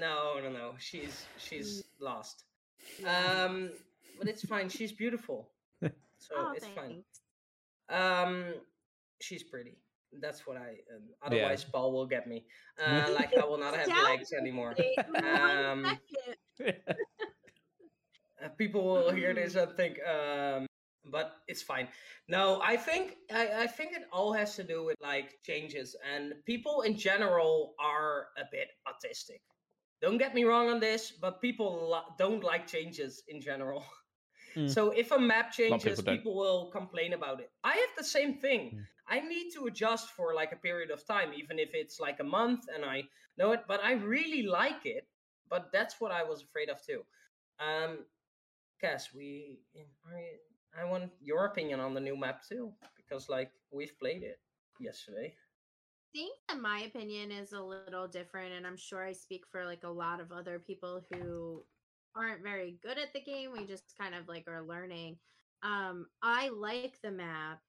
No, 0.00 0.40
no, 0.42 0.50
no. 0.50 0.72
She's 0.78 1.26
she's 1.38 1.84
lost. 2.00 2.44
Um, 3.04 3.70
but 4.18 4.28
it's 4.28 4.44
fine. 4.44 4.68
She's 4.68 4.92
beautiful, 4.92 5.50
so 5.82 6.34
oh, 6.36 6.52
it's 6.56 6.66
fine. 6.66 7.02
Um, 7.88 8.54
she's 9.20 9.42
pretty. 9.42 9.78
That's 10.20 10.46
what 10.46 10.56
I. 10.56 10.78
Um, 10.94 11.02
otherwise, 11.22 11.64
Paul 11.64 11.92
will 11.92 12.06
get 12.06 12.26
me. 12.26 12.44
Uh, 12.78 13.10
like 13.14 13.32
I 13.38 13.42
will 13.42 13.56
not 13.56 13.74
have 13.74 13.88
legs 14.04 14.34
anymore. 14.34 14.74
Um, 15.16 15.82
one 15.82 15.98
second. 16.58 16.94
Uh, 18.44 18.48
people 18.58 18.84
will 18.84 19.10
hear 19.10 19.32
this 19.32 19.54
and 19.54 19.72
think, 19.72 19.98
um, 20.06 20.66
but 21.10 21.36
it's 21.48 21.62
fine. 21.62 21.88
No, 22.28 22.60
I 22.62 22.76
think 22.76 23.16
I, 23.32 23.62
I 23.62 23.66
think 23.66 23.92
it 23.92 24.02
all 24.12 24.32
has 24.32 24.56
to 24.56 24.62
do 24.62 24.84
with 24.84 24.96
like 25.00 25.38
changes, 25.42 25.96
and 26.14 26.34
people 26.44 26.82
in 26.82 26.96
general 26.98 27.74
are 27.80 28.28
a 28.36 28.44
bit 28.52 28.68
autistic. 28.86 29.40
Don't 30.02 30.18
get 30.18 30.34
me 30.34 30.44
wrong 30.44 30.68
on 30.68 30.80
this, 30.80 31.10
but 31.10 31.40
people 31.40 31.88
lo- 31.90 32.14
don't 32.18 32.44
like 32.44 32.66
changes 32.66 33.22
in 33.28 33.40
general. 33.40 33.84
Mm. 34.56 34.70
So 34.70 34.90
if 34.90 35.10
a 35.10 35.18
map 35.18 35.52
changes, 35.52 36.00
people 36.00 36.16
people 36.16 36.34
will 36.36 36.70
complain 36.70 37.12
about 37.12 37.40
it. 37.40 37.50
I 37.62 37.74
have 37.74 37.92
the 37.96 38.04
same 38.04 38.38
thing. 38.38 38.72
Mm. 38.74 38.84
I 39.08 39.20
need 39.20 39.50
to 39.54 39.66
adjust 39.66 40.10
for 40.10 40.34
like 40.34 40.52
a 40.52 40.56
period 40.56 40.90
of 40.90 41.06
time, 41.06 41.32
even 41.36 41.58
if 41.58 41.70
it's 41.74 42.00
like 42.00 42.20
a 42.20 42.24
month 42.24 42.64
and 42.74 42.84
I 42.84 43.04
know 43.38 43.52
it, 43.52 43.64
but 43.68 43.80
I 43.84 43.92
really 43.92 44.42
like 44.42 44.84
it. 44.84 45.06
But 45.48 45.70
that's 45.72 46.00
what 46.00 46.10
I 46.10 46.24
was 46.24 46.42
afraid 46.42 46.68
of 46.70 46.84
too. 46.84 47.02
Um, 47.60 48.04
Cass, 48.80 49.08
we, 49.14 49.60
I 50.78 50.84
want 50.84 51.10
your 51.20 51.44
opinion 51.46 51.80
on 51.80 51.94
the 51.94 52.00
new 52.00 52.16
map 52.16 52.42
too, 52.46 52.72
because 52.96 53.28
like 53.28 53.50
we've 53.70 53.96
played 53.98 54.22
it 54.22 54.40
yesterday. 54.80 55.34
Think 56.16 56.38
that 56.48 56.58
my 56.58 56.80
opinion 56.80 57.30
is 57.30 57.52
a 57.52 57.60
little 57.60 58.08
different 58.08 58.52
and 58.54 58.66
i'm 58.66 58.76
sure 58.76 59.04
i 59.04 59.12
speak 59.12 59.44
for 59.50 59.66
like 59.66 59.84
a 59.84 59.88
lot 59.88 60.18
of 60.20 60.32
other 60.32 60.58
people 60.58 61.02
who 61.10 61.62
aren't 62.14 62.42
very 62.42 62.78
good 62.82 62.96
at 62.98 63.12
the 63.12 63.20
game 63.20 63.52
we 63.52 63.66
just 63.66 63.92
kind 63.98 64.14
of 64.14 64.26
like 64.26 64.48
are 64.48 64.66
learning 64.66 65.18
um 65.62 66.06
i 66.22 66.48
like 66.48 66.98
the 67.02 67.10
map 67.10 67.60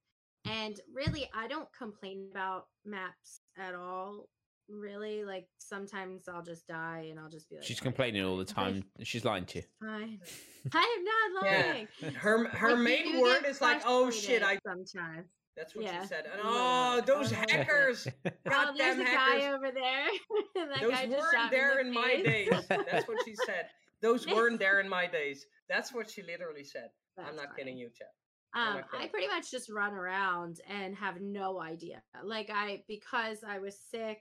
and 0.46 0.80
really 0.94 1.30
i 1.36 1.46
don't 1.48 1.68
complain 1.74 2.30
about 2.32 2.68
maps 2.86 3.42
at 3.58 3.76
all 3.76 4.30
really 4.70 5.26
like 5.26 5.50
sometimes 5.58 6.30
i'll 6.30 6.42
just 6.42 6.68
die 6.68 7.08
and 7.10 7.20
i'll 7.20 7.30
just 7.30 7.50
be 7.50 7.58
like 7.58 7.66
She's 7.66 7.80
"Oh, 7.82 7.84
complaining 7.84 8.24
all 8.24 8.38
the 8.38 8.46
okay, 8.52 8.54
time. 8.54 8.84
She's 9.04 9.26
lying 9.26 9.46
to 9.48 9.60
you. 9.60 9.66
fine 9.82 10.20
i 10.74 10.96
am 10.98 11.04
not 11.04 11.44
Yeah. 11.44 11.64
lying 11.64 11.88
Her 12.16 12.48
her 12.50 12.76
Like, 12.76 12.84
main 12.84 13.22
word 13.22 13.46
is 13.46 13.62
like, 13.62 13.82
"Oh 13.86 14.10
shit!" 14.10 14.44
I 14.44 14.58
sometimes 14.66 15.37
that's 15.58 15.76
what 15.76 15.84
Yeah. 15.86 16.02
she 16.02 16.08
said. 16.08 16.26
And 16.32 16.40
oh, 16.44 17.02
those 17.06 17.32
hackers! 17.32 18.08
oh 18.26 18.32
Goddamn 18.50 18.78
there's 18.78 19.00
a 19.00 19.04
hackers! 19.06 19.42
guy 19.44 19.54
over 19.54 19.72
there 19.72 20.08
that 20.70 20.82
Those 20.82 20.92
guy 20.92 21.06
weren't 21.08 21.34
shot 21.36 21.52
there 21.52 21.80
in, 21.80 21.88
in 21.88 21.94
my 21.94 22.22
days. 22.24 22.50
That's 22.70 23.08
what 23.08 23.18
she 23.26 23.36
said. 23.36 23.68
Those 24.02 24.28
weren't 24.28 24.60
there 24.60 24.80
in 24.80 24.88
my 24.88 25.08
days. 25.08 25.46
That's 25.68 25.94
what 25.94 26.10
she 26.10 26.22
literally 26.22 26.64
said. 26.64 26.90
I'm 27.18 27.26
That's 27.26 27.38
not 27.38 27.58
kidding 27.58 27.78
you, 27.78 27.90
Chad. 27.90 28.08
I'm 28.54 28.78
Um, 28.78 28.84
not 28.94 29.02
I 29.02 29.08
pretty 29.08 29.28
much 29.28 29.50
just 29.52 29.70
run 29.70 29.94
around 29.94 30.62
and 30.70 30.96
have 30.96 31.20
no 31.20 31.60
idea. 31.60 32.02
Like 32.24 32.50
I, 32.54 32.84
because 32.88 33.44
I 33.44 33.58
was 33.60 33.78
sick, 33.78 34.20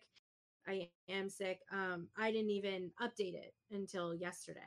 I 0.66 0.88
am 1.08 1.28
sick. 1.28 1.60
Um, 1.70 2.08
I 2.18 2.30
didn't 2.32 2.50
even 2.50 2.90
update 3.00 3.34
it 3.34 3.54
until 3.70 4.14
yesterday. 4.14 4.60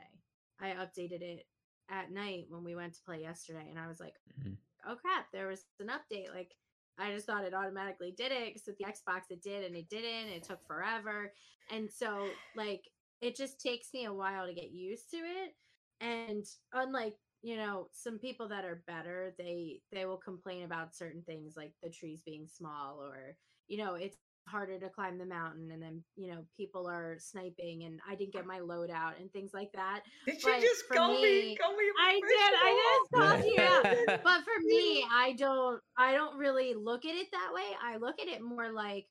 I 0.60 0.68
updated 0.70 1.22
it 1.22 1.46
at 1.90 2.10
night 2.12 2.44
when 2.48 2.62
we 2.64 2.74
went 2.76 2.94
to 2.94 3.02
play 3.04 3.20
yesterday, 3.20 3.66
and 3.68 3.78
I 3.78 3.88
was 3.88 3.98
like, 4.00 4.14
Mhm. 4.40 4.56
"Oh 4.86 4.96
crap, 4.96 5.30
there 5.32 5.48
was 5.48 5.64
an 5.80 5.88
update!" 5.88 6.32
Like 6.34 6.54
I 6.98 7.12
just 7.12 7.26
thought 7.26 7.44
it 7.44 7.54
automatically 7.54 8.12
did 8.12 8.32
it 8.32 8.46
because 8.46 8.66
with 8.66 8.78
the 8.78 8.84
Xbox 8.84 9.30
it 9.30 9.42
did, 9.42 9.64
and 9.64 9.76
it 9.76 9.88
didn't. 9.88 10.30
It 10.32 10.42
took 10.44 10.64
forever, 10.66 11.32
and 11.70 11.90
so 11.90 12.28
like 12.54 12.82
it 13.20 13.36
just 13.36 13.60
takes 13.60 13.92
me 13.92 14.04
a 14.06 14.12
while 14.12 14.46
to 14.46 14.54
get 14.54 14.70
used 14.70 15.10
to 15.10 15.18
it. 15.18 15.54
And 16.00 16.44
unlike 16.72 17.16
you 17.42 17.56
know 17.56 17.88
some 17.92 18.18
people 18.18 18.48
that 18.48 18.64
are 18.64 18.82
better 18.86 19.34
they 19.38 19.80
they 19.92 20.04
will 20.04 20.18
complain 20.18 20.64
about 20.64 20.94
certain 20.94 21.22
things 21.22 21.54
like 21.56 21.72
the 21.82 21.88
trees 21.90 22.22
being 22.24 22.46
small 22.46 23.00
or 23.02 23.36
you 23.66 23.78
know 23.78 23.94
it's 23.94 24.18
harder 24.48 24.78
to 24.80 24.88
climb 24.88 25.18
the 25.18 25.24
mountain 25.26 25.70
and 25.70 25.82
then 25.82 26.02
you 26.16 26.28
know 26.30 26.44
people 26.56 26.88
are 26.88 27.16
sniping 27.18 27.84
and 27.84 28.00
i 28.08 28.14
didn't 28.14 28.32
get 28.32 28.46
my 28.46 28.58
load 28.58 28.90
out 28.90 29.14
and 29.20 29.30
things 29.32 29.50
like 29.54 29.70
that 29.72 30.00
Did 30.26 30.38
but 30.42 30.56
you 30.56 30.68
just 30.68 30.88
call 30.88 31.12
me? 31.14 31.22
me- 31.22 31.56
Call 31.60 31.76
me? 31.76 31.84
i 32.00 32.20
did 32.28 32.54
i 32.62 32.98
just 33.00 33.22
called 33.22 33.44
you 33.44 33.60
out 33.60 34.20
but 34.24 34.40
for 34.44 34.60
me 34.64 35.04
i 35.12 35.34
don't 35.38 35.80
i 35.96 36.12
don't 36.12 36.36
really 36.36 36.74
look 36.74 37.04
at 37.04 37.14
it 37.14 37.28
that 37.32 37.50
way 37.54 37.62
i 37.84 37.96
look 37.96 38.20
at 38.20 38.28
it 38.28 38.42
more 38.42 38.72
like 38.72 39.06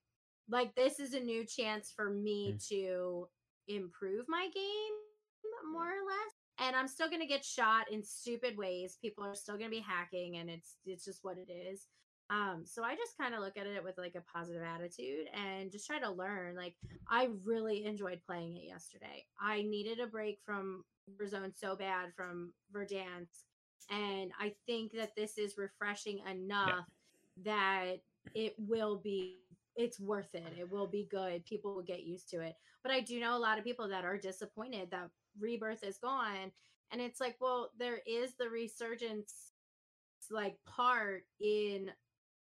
like 0.50 0.74
this 0.76 1.00
is 1.00 1.14
a 1.14 1.20
new 1.20 1.46
chance 1.46 1.94
for 1.96 2.10
me 2.10 2.54
Mm. 2.56 2.68
to 2.70 3.28
improve 3.68 4.26
my 4.28 4.50
game 4.54 4.96
Mm. 5.66 5.72
more 5.72 5.86
or 5.88 6.06
less 6.06 6.68
and 6.68 6.76
i'm 6.76 6.88
still 6.88 7.08
going 7.08 7.22
to 7.22 7.28
get 7.28 7.46
shot 7.46 7.90
in 7.92 8.04
stupid 8.04 8.58
ways 8.58 8.98
people 9.02 9.24
are 9.24 9.36
still 9.36 9.58
going 9.58 9.70
to 9.70 9.76
be 9.76 9.82
hacking 9.82 10.36
and 10.38 10.50
it's 10.50 10.76
it's 10.86 11.06
just 11.06 11.20
what 11.24 11.38
it 11.38 11.50
is 11.52 11.88
um 12.30 12.64
so 12.66 12.84
i 12.84 12.96
just 12.96 13.18
kind 13.18 13.34
of 13.34 13.42
look 13.42 13.58
at 13.58 13.66
it 13.66 13.84
with 13.84 13.98
like 13.98 14.16
a 14.16 14.38
positive 14.38 14.62
attitude 14.62 15.28
and 15.34 15.72
just 15.72 15.88
try 15.88 16.00
to 16.00 16.12
learn 16.12 16.56
like 16.56 16.76
i 17.10 17.30
really 17.44 17.86
enjoyed 17.86 18.20
playing 18.26 18.56
it 18.58 18.68
yesterday. 18.68 19.26
I 19.42 19.64
needed 19.64 20.00
a 20.00 20.08
break 20.08 20.40
from 20.46 20.84
Warzone 21.20 21.58
so 21.58 21.76
bad 21.76 22.14
from 22.16 22.54
Verdansk 22.74 23.46
and 23.90 24.32
i 24.40 24.54
think 24.66 24.92
that 24.94 25.16
this 25.16 25.38
is 25.38 25.58
refreshing 25.58 26.20
enough 26.30 26.86
that 27.44 27.96
it 28.36 28.54
will 28.58 28.98
be 28.98 29.38
it's 29.76 30.00
worth 30.00 30.34
it 30.34 30.54
it 30.60 30.70
will 30.70 30.88
be 30.88 31.08
good 31.10 31.44
people 31.46 31.74
will 31.74 31.84
get 31.84 32.04
used 32.04 32.30
to 32.30 32.42
it. 32.42 32.54
But 32.84 32.92
i 32.92 33.00
do 33.00 33.20
know 33.20 33.36
a 33.36 33.40
lot 33.40 33.58
of 33.58 33.64
people 33.64 33.88
that 33.90 34.06
are 34.06 34.18
disappointed 34.18 34.92
that 34.92 35.10
rebirth 35.40 35.84
is 35.84 35.98
gone 35.98 36.52
and 36.92 37.02
it's 37.02 37.20
like 37.20 37.38
well 37.40 37.72
there 37.78 38.00
is 38.06 38.34
the 38.38 38.50
resurgence 38.50 39.52
like 40.32 40.56
part 40.68 41.24
in 41.40 41.90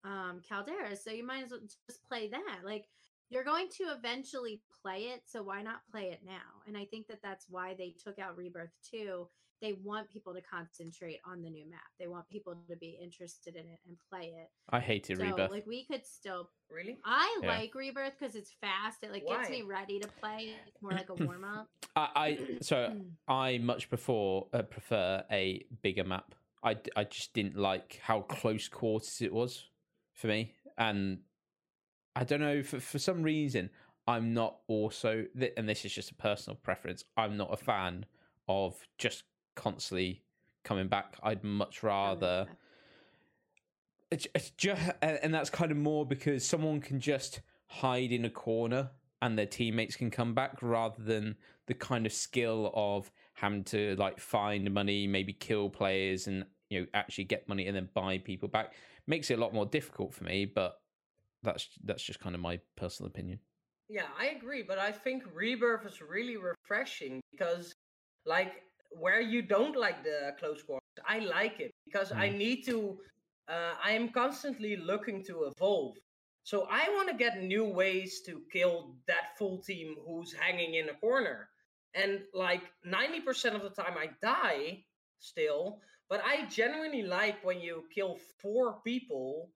um 0.05 0.41
caldera 0.47 0.97
so 0.97 1.11
you 1.11 1.27
might 1.27 1.45
as 1.45 1.51
well 1.51 1.61
just 1.61 2.07
play 2.09 2.29
that 2.29 2.59
like 2.65 2.87
you're 3.31 3.45
going 3.45 3.69
to 3.69 3.85
eventually 3.85 4.61
play 4.83 5.05
it 5.15 5.23
so 5.27 5.43
why 5.43 5.63
not 5.63 5.81
play 5.91 6.11
it 6.11 6.21
now 6.25 6.63
and 6.67 6.77
i 6.77 6.85
think 6.85 7.07
that 7.07 7.21
that's 7.23 7.47
why 7.49 7.75
they 7.77 7.95
took 8.03 8.19
out 8.19 8.37
rebirth 8.37 8.73
2 8.91 9.27
they 9.63 9.75
want 9.83 10.11
people 10.11 10.35
to 10.35 10.43
concentrate 10.43 11.21
on 11.25 11.41
the 11.43 11.49
new 11.51 11.69
map 11.71 11.81
they 11.99 12.07
want 12.07 12.29
people 12.29 12.55
to 12.69 12.77
be 12.77 12.99
interested 13.03 13.55
in 13.55 13.63
it 13.63 13.79
and 13.87 13.97
play 14.11 14.33
it 14.37 14.51
I 14.71 14.81
hated 14.81 15.19
so 15.19 15.25
Rebirth. 15.25 15.51
like 15.51 15.67
we 15.67 15.85
could 15.85 16.07
still 16.07 16.51
Really? 16.71 16.99
I 17.05 17.39
Yeah. 17.43 17.49
like 17.49 17.75
Rebirth 17.75 18.15
because 18.19 18.35
it's 18.35 18.53
fast. 18.61 19.05
It 19.05 19.13
like 19.13 19.27
gets 19.27 19.51
me 19.51 19.63
ready 19.63 20.01
to 20.01 20.09
play. 20.21 20.57
It's 20.67 20.83
more 20.83 20.93
like 20.93 21.11
a 21.11 21.15
warm 21.25 21.45
up. 21.45 21.69
I, 21.95 22.09
I 22.17 22.39
so 22.63 22.93
I 23.29 23.59
much 23.59 23.89
prefer 23.89 24.43
uh, 24.53 24.63
prefer 24.63 25.25
a 25.31 25.65
bigger 25.83 26.05
map. 26.05 26.35
I, 26.63 26.79
I 26.97 27.05
just 27.05 27.35
didn't 27.35 27.57
like 27.57 28.01
how 28.03 28.23
close 28.23 28.69
quarters 28.69 29.21
it 29.21 29.33
was 29.33 29.67
for 30.15 30.29
me, 30.29 30.55
and 30.79 31.19
I 32.17 32.25
don't 32.25 32.41
know 32.41 32.63
for 32.63 32.81
for 32.81 32.99
some 32.99 33.23
reason 33.23 33.71
I'm 34.07 34.35
not 34.35 34.59
also 34.69 35.27
and 35.57 35.69
this 35.69 35.85
is 35.85 35.93
just 35.93 36.11
a 36.11 36.15
personal 36.15 36.57
preference. 36.57 37.05
I'm 37.17 37.37
not 37.37 37.53
a 37.53 37.57
fan 37.57 38.07
of 38.49 38.77
just 38.99 39.25
constantly 39.57 40.23
coming 40.63 40.89
back. 40.89 41.17
I'd 41.23 41.45
much 41.45 41.83
rather 41.83 42.47
it's, 44.11 44.27
it's 44.35 44.51
just 44.51 44.83
and 45.03 45.33
that's 45.33 45.51
kind 45.51 45.71
of 45.71 45.77
more 45.77 46.07
because 46.07 46.47
someone 46.47 46.81
can 46.81 47.01
just 47.01 47.41
hide 47.67 48.13
in 48.13 48.25
a 48.25 48.31
corner 48.31 48.91
and 49.23 49.39
their 49.39 49.47
teammates 49.47 49.97
can 49.97 50.11
come 50.11 50.35
back 50.35 50.59
rather 50.61 51.03
than 51.03 51.37
the 51.67 51.75
kind 51.75 52.05
of 52.05 52.13
skill 52.13 52.71
of 52.75 53.11
having 53.33 53.65
to 53.65 53.97
like 53.97 54.21
find 54.21 54.73
money 54.73 55.07
maybe 55.07 55.33
kill 55.33 55.71
players 55.71 56.27
and 56.27 56.45
you 56.75 56.81
know 56.81 56.87
actually 56.95 57.25
get 57.25 57.49
money 57.49 57.67
and 57.67 57.77
then 57.77 57.89
buy 57.95 58.19
people 58.19 58.49
back 58.49 58.75
makes 59.07 59.31
it 59.31 59.39
a 59.39 59.41
lot 59.41 59.55
more 59.55 59.67
difficult 59.67 60.13
for 60.13 60.25
me 60.25 60.45
but 60.45 60.81
that's 61.43 61.69
that's 61.85 62.03
just 62.03 62.21
kind 62.21 62.35
of 62.35 62.41
my 62.41 62.59
personal 62.77 63.09
opinion 63.09 63.39
Yeah, 63.89 64.09
I 64.19 64.27
agree, 64.29 64.63
but 64.63 64.79
I 64.79 64.93
think 64.93 65.25
Rebirth 65.35 65.85
is 65.85 66.01
really 66.01 66.37
refreshing 66.37 67.21
because, 67.33 67.75
like, 68.25 68.53
where 68.91 69.21
you 69.21 69.43
don't 69.43 69.77
like 69.77 70.03
the 70.03 70.35
close 70.39 70.63
quarters, 70.63 71.05
I 71.07 71.19
like 71.19 71.61
it 71.61 71.71
because 71.85 72.11
I 72.13 72.29
need 72.31 72.65
to. 72.67 72.99
Uh, 73.47 73.75
I 73.85 73.93
am 73.93 74.09
constantly 74.09 74.77
looking 74.77 75.23
to 75.25 75.45
evolve, 75.45 75.97
so 76.45 76.67
I 76.71 76.89
want 76.95 77.11
to 77.11 77.15
get 77.15 77.43
new 77.43 77.65
ways 77.65 78.23
to 78.25 78.41
kill 78.51 78.97
that 79.07 79.37
full 79.37 79.59
team 79.59 79.97
who's 80.07 80.33
hanging 80.33 80.77
in 80.77 80.89
a 80.89 80.95
corner. 80.95 81.49
And 81.95 82.21
like 82.33 82.63
ninety 82.85 83.21
percent 83.21 83.55
of 83.55 83.63
the 83.63 83.83
time, 83.83 83.97
I 83.99 84.09
die 84.23 84.85
still, 85.21 85.81
but 86.09 86.23
I 86.25 86.47
genuinely 86.47 87.03
like 87.03 87.45
when 87.45 87.61
you 87.61 87.85
kill 87.95 88.17
four 88.41 88.81
people 88.85 89.51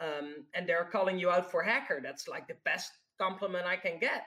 um, 0.00 0.44
and 0.54 0.68
they're 0.68 0.84
calling 0.90 1.18
you 1.18 1.30
out 1.30 1.50
for 1.50 1.62
hacker. 1.62 2.00
That's 2.02 2.28
like 2.28 2.46
the 2.48 2.56
best 2.64 2.92
compliment 3.18 3.66
I 3.66 3.76
can 3.76 3.98
get. 3.98 4.24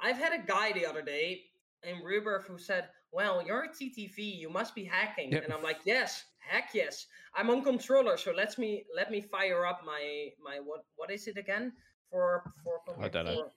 I've 0.00 0.16
had 0.16 0.32
a 0.32 0.44
guy 0.46 0.72
the 0.72 0.86
other 0.86 1.02
day 1.02 1.42
in 1.82 2.02
Rebirth 2.02 2.46
who 2.46 2.58
said, 2.58 2.88
"Well, 3.12 3.42
you're 3.46 3.64
a 3.64 3.68
TTV, 3.68 4.18
you 4.18 4.48
must 4.50 4.74
be 4.74 4.84
hacking," 4.84 5.30
Yep. 5.32 5.44
and 5.44 5.52
I'm 5.52 5.62
like, 5.62 5.80
"Yes, 5.84 6.24
heck 6.38 6.70
yes. 6.74 7.06
I'm 7.36 7.50
on 7.50 7.62
controller, 7.62 8.16
so 8.16 8.32
let 8.32 8.56
me 8.58 8.84
let 8.94 9.10
me 9.10 9.20
fire 9.20 9.66
up 9.66 9.82
my 9.84 10.30
my 10.42 10.58
what 10.60 10.84
what 10.96 11.10
is 11.10 11.26
it 11.26 11.36
again 11.36 11.72
for 12.10 12.52
for 12.62 12.80
I 13.02 13.08
don't 13.08 13.26
know. 13.26 13.34
for- 13.36 13.52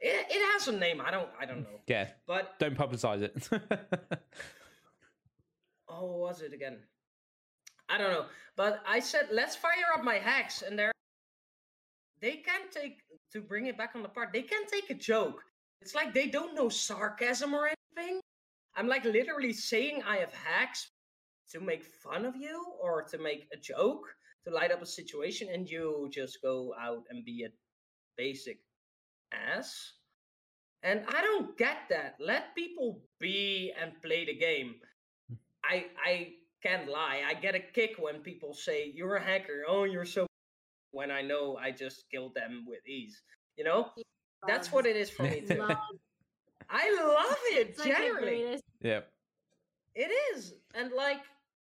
It, 0.00 0.26
it 0.30 0.42
has 0.52 0.68
a 0.68 0.72
name. 0.72 1.00
I 1.00 1.10
don't 1.10 1.28
I 1.40 1.44
don't 1.46 1.62
know, 1.62 1.80
yeah 1.86 2.08
but 2.26 2.58
don't 2.58 2.76
publicize 2.76 3.22
it 3.22 3.34
oh, 5.88 6.16
was 6.16 6.42
it 6.42 6.52
again? 6.52 6.78
I 7.88 7.98
don't 7.98 8.10
know. 8.10 8.26
But 8.56 8.82
I 8.86 9.00
said, 9.00 9.28
let's 9.30 9.54
fire 9.56 9.94
up 9.96 10.04
my 10.04 10.16
hacks, 10.16 10.62
and 10.62 10.78
they're 10.78 10.92
they 12.20 12.36
can't 12.36 12.72
take 12.72 13.02
to 13.32 13.40
bring 13.40 13.66
it 13.66 13.76
back 13.76 13.92
on 13.94 14.02
the 14.02 14.08
part. 14.08 14.32
They 14.32 14.42
can't 14.42 14.68
take 14.68 14.90
a 14.90 14.94
joke. 14.94 15.42
It's 15.82 15.94
like 15.94 16.14
they 16.14 16.26
don't 16.26 16.54
know 16.54 16.68
sarcasm 16.68 17.54
or 17.54 17.68
anything. 17.68 18.20
I'm 18.74 18.88
like 18.88 19.04
literally 19.04 19.52
saying 19.52 20.02
I 20.02 20.16
have 20.16 20.32
hacks 20.32 20.90
to 21.50 21.60
make 21.60 21.84
fun 21.84 22.24
of 22.24 22.34
you 22.36 22.64
or 22.80 23.02
to 23.02 23.18
make 23.18 23.46
a 23.52 23.56
joke 23.56 24.02
to 24.44 24.52
light 24.52 24.72
up 24.72 24.82
a 24.82 24.86
situation, 24.86 25.48
and 25.52 25.68
you 25.68 26.08
just 26.12 26.40
go 26.42 26.74
out 26.80 27.04
and 27.10 27.24
be 27.24 27.44
a 27.44 27.52
basic 28.16 28.58
ass. 29.32 29.92
And 30.82 31.04
I 31.08 31.20
don't 31.20 31.56
get 31.58 31.78
that. 31.90 32.16
Let 32.20 32.54
people 32.54 33.02
be 33.18 33.72
and 33.80 33.92
play 34.02 34.24
the 34.24 34.34
game. 34.34 34.76
I 35.68 35.86
I 36.04 36.32
can't 36.62 36.88
lie. 36.88 37.22
I 37.26 37.34
get 37.34 37.54
a 37.54 37.60
kick 37.60 37.96
when 37.98 38.20
people 38.20 38.54
say 38.54 38.90
you're 38.94 39.16
a 39.16 39.22
hacker. 39.22 39.64
Oh, 39.68 39.84
you're 39.84 40.04
so. 40.06 40.26
When 40.92 41.10
I 41.10 41.20
know 41.20 41.58
I 41.58 41.72
just 41.72 42.04
killed 42.10 42.34
them 42.34 42.64
with 42.66 42.80
ease. 42.88 43.22
You 43.58 43.64
know, 43.64 43.90
that's 44.46 44.72
what 44.72 44.86
it 44.86 44.96
is 44.96 45.10
for 45.10 45.24
me 45.24 45.42
too. 45.42 45.56
Love, 45.58 45.76
I 46.70 46.90
love 46.92 47.38
it 47.52 47.68
it's 47.70 47.78
like 47.78 47.88
generally. 47.88 48.42
greatest. 48.42 48.64
yeah 48.82 49.00
It 49.94 50.10
is, 50.34 50.54
and 50.74 50.92
like 50.92 51.22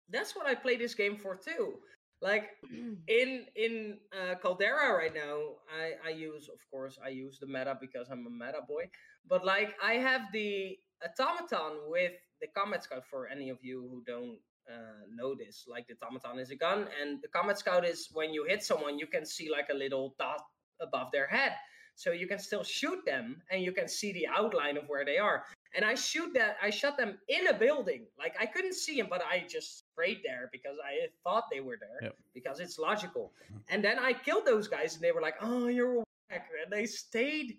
that's 0.09 0.35
what 0.35 0.47
I 0.47 0.55
play 0.55 0.77
this 0.77 0.93
game 0.95 1.17
for 1.17 1.35
too. 1.35 1.75
Like 2.21 2.49
in 3.07 3.45
in 3.55 3.97
uh, 4.13 4.35
Caldera 4.41 4.93
right 4.95 5.13
now, 5.13 5.57
I 5.69 5.93
I 6.05 6.09
use 6.11 6.49
of 6.49 6.59
course 6.69 6.97
I 7.03 7.09
use 7.09 7.39
the 7.39 7.47
meta 7.47 7.77
because 7.79 8.09
I'm 8.09 8.25
a 8.27 8.29
meta 8.29 8.61
boy. 8.67 8.89
But 9.27 9.45
like 9.45 9.75
I 9.83 9.93
have 9.93 10.31
the 10.33 10.77
automaton 11.03 11.89
with 11.89 12.13
the 12.41 12.47
combat 12.47 12.83
scout 12.83 13.03
for 13.09 13.27
any 13.27 13.49
of 13.49 13.57
you 13.61 13.87
who 13.89 14.03
don't 14.05 14.37
uh, 14.69 15.05
know 15.13 15.35
this. 15.35 15.65
Like 15.69 15.87
the 15.87 15.95
automaton 16.05 16.39
is 16.39 16.51
a 16.51 16.55
gun, 16.55 16.87
and 17.01 17.21
the 17.21 17.27
combat 17.27 17.59
scout 17.59 17.85
is 17.85 18.09
when 18.13 18.33
you 18.33 18.45
hit 18.45 18.63
someone, 18.63 18.97
you 18.99 19.07
can 19.07 19.25
see 19.25 19.49
like 19.51 19.69
a 19.71 19.75
little 19.75 20.15
dot 20.19 20.41
above 20.81 21.11
their 21.11 21.27
head. 21.27 21.53
So 21.95 22.11
you 22.11 22.25
can 22.25 22.39
still 22.39 22.63
shoot 22.63 22.99
them, 23.05 23.41
and 23.51 23.61
you 23.61 23.71
can 23.73 23.87
see 23.87 24.11
the 24.13 24.25
outline 24.27 24.77
of 24.77 24.85
where 24.87 25.05
they 25.05 25.17
are. 25.17 25.43
And 25.75 25.85
I 25.85 25.93
shoot 25.95 26.33
that. 26.33 26.57
I 26.61 26.69
shot 26.69 26.97
them 26.97 27.17
in 27.29 27.47
a 27.47 27.53
building. 27.53 28.05
Like 28.17 28.35
I 28.39 28.45
couldn't 28.45 28.73
see 28.75 28.97
them, 28.97 29.07
but 29.09 29.21
I 29.21 29.45
just 29.47 29.79
sprayed 29.79 30.19
there 30.23 30.49
because 30.51 30.77
I 30.83 31.07
thought 31.23 31.45
they 31.51 31.59
were 31.59 31.77
there 31.79 31.99
Yep. 32.01 32.15
because 32.33 32.59
it's 32.59 32.79
logical. 32.79 33.33
And 33.69 33.83
then 33.83 33.99
I 33.99 34.13
killed 34.13 34.45
those 34.45 34.67
guys, 34.67 34.95
and 34.95 35.03
they 35.03 35.11
were 35.11 35.21
like, 35.21 35.35
"Oh, 35.41 35.67
you're 35.67 35.99
a 36.01 36.03
hacker," 36.29 36.55
and 36.63 36.71
they 36.71 36.85
stayed. 36.85 37.57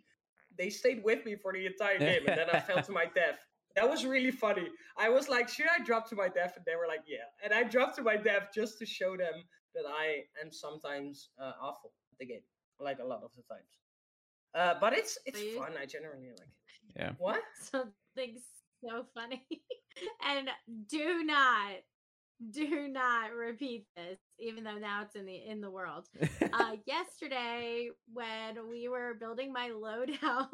They 0.59 0.71
stayed 0.71 1.03
with 1.05 1.25
me 1.25 1.37
for 1.37 1.53
the 1.53 1.65
entire 1.67 1.99
game, 2.11 2.27
and 2.27 2.37
then 2.39 2.51
I 2.53 2.61
fell 2.61 2.83
to 2.83 2.93
my 2.93 3.05
death. 3.15 3.39
That 3.77 3.89
was 3.89 4.05
really 4.05 4.31
funny. 4.31 4.69
I 4.97 5.09
was 5.09 5.29
like, 5.29 5.49
"Should 5.49 5.67
I 5.69 5.83
drop 5.83 6.09
to 6.11 6.17
my 6.17 6.29
death?" 6.29 6.55
And 6.57 6.65
they 6.65 6.77
were 6.77 6.87
like, 6.87 7.05
"Yeah." 7.07 7.27
And 7.45 7.53
I 7.53 7.63
dropped 7.65 7.97
to 7.97 8.03
my 8.03 8.17
death 8.17 8.49
just 8.55 8.79
to 8.79 8.87
show 8.87 9.17
them 9.17 9.45
that 9.75 9.85
I 9.87 10.25
am 10.43 10.53
sometimes 10.53 11.31
uh, 11.41 11.53
awful 11.61 11.93
at 12.13 12.19
the 12.19 12.27
game, 12.27 12.43
like 12.79 12.99
a 12.99 13.05
lot 13.05 13.23
of 13.23 13.31
the 13.37 13.43
times. 13.43 13.79
Uh, 14.55 14.75
but 14.81 14.93
it's 14.93 15.19
it's 15.27 15.41
you- 15.41 15.59
fun. 15.59 15.73
I 15.81 15.87
generally 15.87 16.29
like 16.29 16.49
it. 16.49 16.97
Yeah. 16.97 17.13
What? 17.19 17.41
Something 17.61 18.39
so 18.85 19.07
funny. 19.15 19.47
and 20.29 20.49
do 20.89 21.23
not, 21.25 21.73
do 22.51 22.89
not 22.89 23.33
repeat 23.33 23.87
this, 23.97 24.19
even 24.39 24.65
though 24.65 24.79
now 24.79 25.03
it's 25.03 25.17
in 25.17 25.25
the 25.25 25.37
in 25.37 25.61
the 25.61 25.71
world. 25.71 26.07
uh, 26.53 26.77
yesterday 26.87 27.89
when 28.13 28.69
we 28.69 28.89
were 28.89 29.15
building 29.19 29.53
my 29.53 29.71
loadouts 29.71 30.49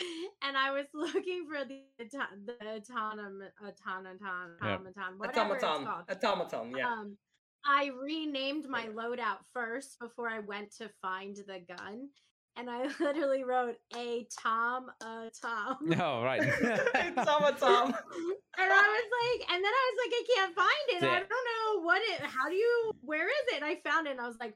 and 0.42 0.56
I 0.56 0.70
was 0.72 0.86
looking 0.94 1.46
for 1.48 1.64
the 1.64 1.82
the 1.98 2.54
autonom 2.64 3.40
automaton 3.60 4.06
Yep. 4.62 4.80
automaton 4.80 5.18
whatever 5.18 5.54
it's 5.54 5.64
Automaton. 5.64 5.86
called. 5.86 6.04
Automaton. 6.24 6.74
Yeah. 6.76 6.86
Um, 6.92 7.16
I 7.64 7.90
renamed 8.00 8.68
my 8.68 8.86
loadout 8.86 9.38
first 9.52 9.98
before 10.00 10.28
I 10.28 10.38
went 10.38 10.74
to 10.76 10.88
find 11.02 11.36
the 11.36 11.60
gun, 11.76 12.08
and 12.56 12.70
I 12.70 12.86
literally 13.00 13.42
wrote 13.44 13.76
a 13.96 14.26
Tom 14.40 14.86
a 15.02 15.30
Tom. 15.42 15.76
oh 16.00 16.22
right 16.22 16.40
Automaton. 16.40 17.94
and 18.58 18.72
I 18.72 18.84
was 18.94 19.08
like, 19.18 19.50
and 19.52 19.64
then 19.64 19.72
I 19.72 19.90
was 19.90 19.98
like, 20.04 20.14
I 20.14 20.24
can't 20.34 20.54
find 20.54 20.86
it. 20.88 21.02
I 21.04 21.18
don't 21.18 21.28
know 21.28 21.82
what 21.84 22.00
it. 22.02 22.20
How 22.22 22.48
do 22.48 22.54
you? 22.54 22.92
Where 23.02 23.26
is 23.26 23.52
it? 23.52 23.56
And 23.56 23.64
I 23.64 23.76
found 23.88 24.06
it, 24.06 24.10
and 24.12 24.20
I 24.20 24.26
was 24.28 24.38
like, 24.40 24.54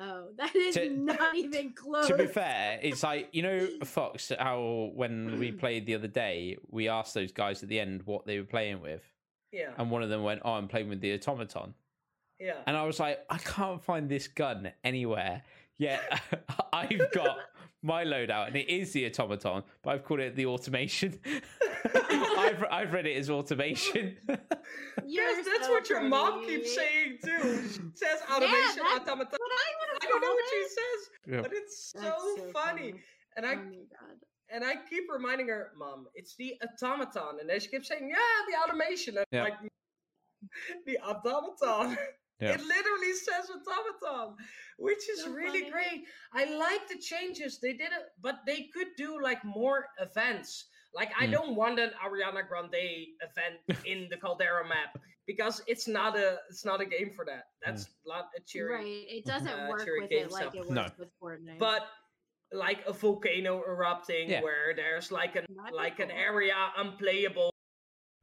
Oh, 0.00 0.28
that 0.36 0.54
is 0.56 0.74
To- 0.74 0.90
not 0.90 1.34
even 1.36 1.72
close. 1.72 2.08
to 2.08 2.16
be 2.16 2.26
fair, 2.26 2.78
it's 2.82 3.02
like 3.02 3.28
you 3.32 3.42
know 3.42 3.68
Fox. 3.84 4.32
How 4.38 4.90
when 4.94 5.38
we 5.38 5.52
mm. 5.52 5.58
played 5.58 5.86
the 5.86 5.94
other 5.94 6.08
day, 6.08 6.56
we 6.70 6.88
asked 6.88 7.14
those 7.14 7.32
guys 7.32 7.62
at 7.62 7.68
the 7.68 7.78
end 7.78 8.02
what 8.04 8.26
they 8.26 8.38
were 8.38 8.46
playing 8.46 8.80
with, 8.80 9.02
Yeah, 9.52 9.70
and 9.78 9.90
one 9.90 10.02
of 10.02 10.08
them 10.08 10.22
went, 10.22 10.42
"Oh, 10.44 10.52
I'm 10.52 10.68
playing 10.68 10.88
with 10.88 11.00
the 11.00 11.14
automaton," 11.14 11.74
yeah. 12.38 12.54
and 12.66 12.76
I 12.76 12.84
was 12.84 12.98
like, 12.98 13.20
"I 13.30 13.38
can't 13.38 13.82
find 13.82 14.08
this 14.08 14.28
gun 14.28 14.72
anywhere." 14.82 15.42
Yeah, 15.78 16.00
I've 16.72 17.10
got 17.12 17.38
my 17.82 18.04
loadout, 18.04 18.48
and 18.48 18.56
it 18.56 18.68
is 18.68 18.92
the 18.92 19.06
automaton, 19.06 19.62
but 19.82 19.90
I've 19.90 20.04
called 20.04 20.20
it 20.20 20.36
the 20.36 20.46
automation. 20.46 21.18
I've 21.84 22.64
I've 22.70 22.92
read 22.92 23.06
it 23.06 23.16
as 23.16 23.30
automation. 23.30 24.16
Yes, 25.04 25.44
that's 25.46 25.66
so 25.66 25.72
what 25.72 25.88
your 25.90 26.02
mom 26.02 26.46
keeps 26.46 26.74
saying 26.74 27.18
too. 27.22 27.62
She 27.68 27.80
says 27.94 28.20
automation 28.30 28.82
that's 28.84 29.08
automata. 29.08 29.30
But 29.30 29.40
I 29.40 29.44
would 29.44 29.52
I 29.52 29.64
have 29.70 29.81
don't 30.12 30.22
know 30.22 30.34
what 30.34 30.48
she 30.50 30.62
says, 30.68 31.10
Yeah. 31.34 31.42
but 31.42 31.52
it's 31.52 31.92
so, 31.92 32.00
That's 32.00 32.52
funny. 32.52 32.94
And 33.36 33.46
I 33.46 33.54
Oh 33.54 33.56
my 33.56 33.84
god. 34.00 34.18
and 34.50 34.64
I 34.64 34.74
keep 34.88 35.04
reminding 35.10 35.48
her, 35.48 35.72
Mom, 35.76 36.06
it's 36.14 36.36
the 36.36 36.54
automaton. 36.62 37.40
And 37.40 37.48
then 37.48 37.60
she 37.60 37.68
keeps 37.68 37.88
saying, 37.88 38.08
Yeah, 38.08 38.16
the 38.48 38.56
automation. 38.62 39.16
And 39.16 39.26
Yeah. 39.32 39.42
like 39.44 39.58
the 40.86 40.98
automaton. 40.98 41.96
Yeah. 42.40 42.54
It 42.54 42.60
literally 42.60 43.12
says 43.12 43.48
automaton, 43.50 44.34
which 44.76 45.08
is 45.08 45.22
So 45.22 45.30
really 45.30 45.60
funny. 45.60 45.70
great. 45.70 46.04
I 46.32 46.44
like 46.56 46.88
the 46.88 46.98
changes. 46.98 47.60
They 47.60 47.72
did 47.72 47.92
it, 47.92 48.10
but 48.20 48.40
they 48.46 48.68
could 48.74 48.88
do 48.96 49.22
like 49.22 49.44
more 49.44 49.86
events. 50.00 50.64
Like 50.92 51.12
I 51.16 51.28
Mm. 51.28 51.32
don't 51.32 51.54
want 51.54 51.78
an 51.78 51.92
Ariana 52.04 52.42
Grande 52.48 53.14
event 53.22 53.60
in 53.86 54.08
the 54.10 54.16
Caldera 54.16 54.66
map 54.66 54.98
because 55.26 55.62
it's 55.66 55.86
not 55.88 56.16
a 56.16 56.38
it's 56.50 56.64
not 56.64 56.80
a 56.80 56.84
game 56.86 57.10
for 57.14 57.24
that. 57.26 57.44
That's 57.64 57.86
not 58.06 58.28
a 58.36 58.40
cheery 58.46 58.74
Right. 58.74 59.04
It 59.18 59.24
doesn't 59.24 59.48
uh, 59.48 59.68
work 59.70 59.86
with 60.00 60.10
it 60.10 60.30
like 60.30 60.42
stuff. 60.42 60.54
it 60.54 60.70
No. 60.70 60.82
works 60.82 60.98
with 60.98 61.08
Fortnite. 61.22 61.58
but 61.58 61.82
like 62.52 62.80
a 62.86 62.92
volcano 62.92 63.62
erupting 63.66 64.28
Yeah. 64.30 64.42
where 64.42 64.74
there's 64.74 65.10
like 65.10 65.36
an 65.36 65.46
That'd 65.48 65.72
be 65.72 65.76
like 65.76 66.00
an 66.00 66.10
area 66.10 66.54
unplayable 66.76 67.50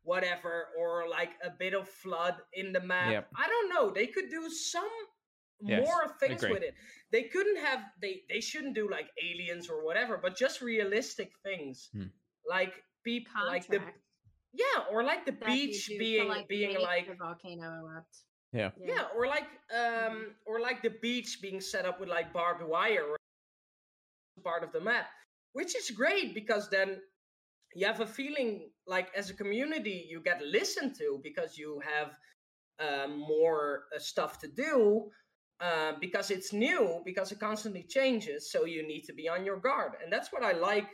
whatever 0.04 0.68
or 0.78 1.08
like 1.10 1.32
a 1.44 1.50
bit 1.50 1.74
of 1.74 1.88
flood 1.88 2.36
in 2.54 2.72
the 2.72 2.80
map 2.80 3.12
Yep. 3.12 3.28
i 3.36 3.48
don't 3.48 3.70
know 3.70 3.90
they 3.90 4.08
could 4.08 4.30
do 4.30 4.50
some 4.50 4.90
Yes, 5.62 5.86
more 5.86 6.16
things 6.22 6.42
agree. 6.42 6.54
with 6.54 6.64
it 6.64 6.74
they 7.12 7.24
couldn't 7.24 7.58
have 7.58 7.82
they 8.02 8.22
they 8.30 8.40
shouldn't 8.40 8.76
do 8.76 8.90
like 8.90 9.10
aliens 9.22 9.70
or 9.70 9.84
whatever 9.84 10.18
but 10.18 10.38
just 10.38 10.62
realistic 10.62 11.32
things 11.44 11.90
Hmm. 11.92 12.06
like 12.48 12.74
people 13.04 13.46
like 13.46 13.68
the 13.68 13.78
Contract 13.80 13.98
yeah 14.54 14.84
or 14.92 15.04
like 15.04 15.26
the 15.26 15.32
that 15.32 15.46
beach 15.46 15.90
being 16.00 16.28
like, 16.28 16.48
being 16.48 16.80
like 16.82 17.08
the 17.08 17.16
volcano 17.16 17.80
erupt. 17.82 18.18
Yeah. 18.52 18.72
yeah, 18.84 19.04
or 19.16 19.28
like 19.28 19.46
um 19.78 20.32
or 20.48 20.60
like 20.60 20.82
the 20.82 20.96
beach 21.02 21.40
being 21.42 21.62
set 21.62 21.86
up 21.86 22.00
with 22.00 22.10
like 22.10 22.34
barbed 22.34 22.64
wire 22.64 23.16
part 24.44 24.64
of 24.64 24.72
the 24.72 24.82
map, 24.82 25.08
which 25.54 25.76
is 25.76 25.92
great 25.92 26.34
because 26.34 26.70
then 26.70 27.00
you 27.76 27.86
have 27.86 28.00
a 28.00 28.08
feeling 28.08 28.70
like 28.88 29.10
as 29.16 29.30
a 29.30 29.34
community 29.34 30.08
you 30.10 30.22
get 30.22 30.42
listened 30.42 30.96
to 30.96 31.20
because 31.24 31.58
you 31.58 31.80
have 31.86 32.12
um, 32.80 33.20
more 33.20 33.84
uh, 33.96 34.00
stuff 34.00 34.40
to 34.40 34.48
do 34.48 35.10
uh, 35.62 35.94
because 36.00 36.32
it's 36.32 36.54
new 36.54 37.02
because 37.06 37.32
it 37.32 37.40
constantly 37.40 37.84
changes 37.84 38.52
so 38.52 38.66
you 38.66 38.88
need 38.88 39.04
to 39.04 39.14
be 39.14 39.28
on 39.28 39.46
your 39.46 39.58
guard 39.58 39.94
and 40.02 40.12
that's 40.12 40.32
what 40.32 40.44
i 40.44 40.54
like 40.54 40.88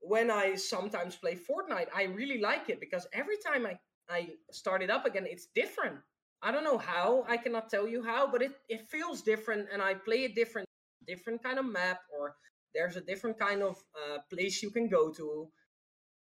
when 0.00 0.30
i 0.30 0.54
sometimes 0.54 1.16
play 1.16 1.34
fortnite 1.34 1.88
i 1.94 2.04
really 2.04 2.40
like 2.40 2.68
it 2.68 2.80
because 2.80 3.06
every 3.12 3.36
time 3.46 3.66
i 3.66 3.76
i 4.08 4.28
start 4.50 4.82
it 4.82 4.90
up 4.90 5.04
again 5.06 5.26
it's 5.28 5.46
different. 5.54 5.96
I 6.42 6.50
don't 6.52 6.64
know 6.64 6.78
how 6.78 7.24
i 7.28 7.36
cannot 7.36 7.68
tell 7.68 7.86
you 7.86 8.02
how 8.02 8.30
but 8.30 8.42
it, 8.42 8.52
it 8.68 8.88
feels 8.88 9.20
different 9.22 9.68
and 9.72 9.82
i 9.82 9.94
play 9.94 10.24
a 10.24 10.28
different 10.28 10.66
different 11.06 11.42
kind 11.42 11.58
of 11.58 11.66
map 11.66 11.98
or 12.18 12.34
there's 12.74 12.96
a 12.96 13.00
different 13.00 13.38
kind 13.38 13.62
of 13.62 13.76
uh, 13.98 14.18
place 14.32 14.62
you 14.62 14.70
can 14.70 14.88
go 14.88 15.10
to. 15.10 15.48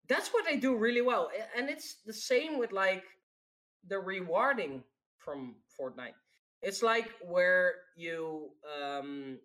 That's 0.09 0.31
what 0.31 0.45
they 0.45 0.57
do 0.57 0.77
really 0.77 1.01
well 1.01 1.31
and 1.57 1.71
it's 1.71 1.97
the 2.05 2.13
same 2.13 2.59
with 2.59 2.73
like 2.73 3.05
the 3.89 3.99
rewarding 3.99 4.85
from 5.19 5.57
fortnite. 5.79 6.15
It's 6.63 6.83
like 6.83 7.11
where 7.23 7.75
you 7.97 8.51
um 8.79 9.39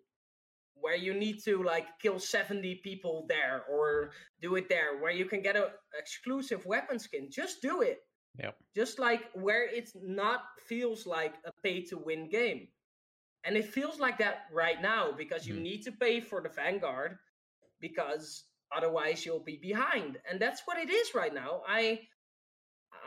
where 0.80 0.96
you 0.96 1.14
need 1.14 1.42
to 1.44 1.62
like 1.62 1.86
kill 2.00 2.18
70 2.18 2.76
people 2.84 3.26
there 3.28 3.64
or 3.70 4.12
do 4.40 4.56
it 4.56 4.68
there 4.68 4.98
where 5.00 5.12
you 5.12 5.24
can 5.24 5.42
get 5.42 5.56
an 5.56 5.64
exclusive 5.98 6.64
weapon 6.66 6.98
skin 6.98 7.28
just 7.30 7.60
do 7.62 7.82
it 7.82 8.00
Yep. 8.38 8.56
just 8.76 8.98
like 8.98 9.24
where 9.34 9.66
it's 9.68 9.92
not 10.00 10.42
feels 10.68 11.06
like 11.06 11.34
a 11.44 11.52
pay 11.62 11.82
to 11.82 11.98
win 11.98 12.28
game 12.28 12.68
and 13.44 13.56
it 13.56 13.64
feels 13.66 13.98
like 13.98 14.18
that 14.18 14.46
right 14.52 14.80
now 14.82 15.12
because 15.12 15.46
you 15.46 15.54
Mhm. 15.54 15.62
need 15.62 15.82
to 15.82 15.92
pay 15.92 16.20
for 16.20 16.40
the 16.40 16.48
vanguard 16.48 17.18
because 17.80 18.44
otherwise 18.72 19.24
you'll 19.24 19.44
be 19.44 19.56
behind 19.56 20.20
and 20.28 20.40
that's 20.40 20.62
what 20.66 20.78
it 20.78 20.90
is 20.90 21.14
right 21.14 21.32
now 21.34 21.62
i 21.66 22.00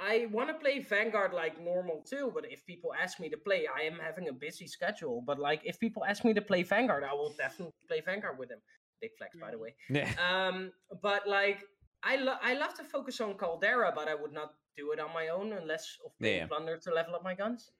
i 0.01 0.27
want 0.31 0.47
to 0.49 0.53
play 0.55 0.79
vanguard 0.79 1.33
like 1.33 1.59
normal 1.61 2.03
too 2.07 2.31
but 2.33 2.45
if 2.51 2.65
people 2.65 2.91
ask 2.93 3.19
me 3.19 3.29
to 3.29 3.37
play 3.37 3.67
i 3.75 3.81
am 3.81 3.99
having 3.99 4.27
a 4.29 4.33
busy 4.33 4.67
schedule 4.67 5.21
but 5.25 5.39
like 5.39 5.61
if 5.63 5.79
people 5.79 6.03
ask 6.05 6.23
me 6.23 6.33
to 6.33 6.41
play 6.41 6.63
vanguard 6.63 7.03
i 7.03 7.13
will 7.13 7.33
definitely 7.37 7.73
play 7.87 8.01
vanguard 8.01 8.37
with 8.37 8.49
them 8.49 8.59
big 9.01 9.11
flex 9.17 9.35
by 9.37 9.51
the 9.51 9.57
way 9.57 9.73
Yeah. 9.89 10.09
um 10.19 10.71
but 11.01 11.27
like 11.27 11.63
i 12.03 12.15
lo- 12.15 12.37
i 12.41 12.53
love 12.53 12.73
to 12.75 12.83
focus 12.83 13.19
on 13.21 13.35
caldera 13.37 13.91
but 13.93 14.07
i 14.07 14.15
would 14.15 14.33
not 14.33 14.53
do 14.77 14.91
it 14.91 14.99
on 14.99 15.13
my 15.13 15.27
own 15.29 15.53
unless 15.53 15.97
of 16.05 16.11
Yeah. 16.19 16.45
plunder 16.47 16.77
to 16.77 16.93
level 16.93 17.15
up 17.15 17.23
my 17.23 17.33
guns 17.35 17.71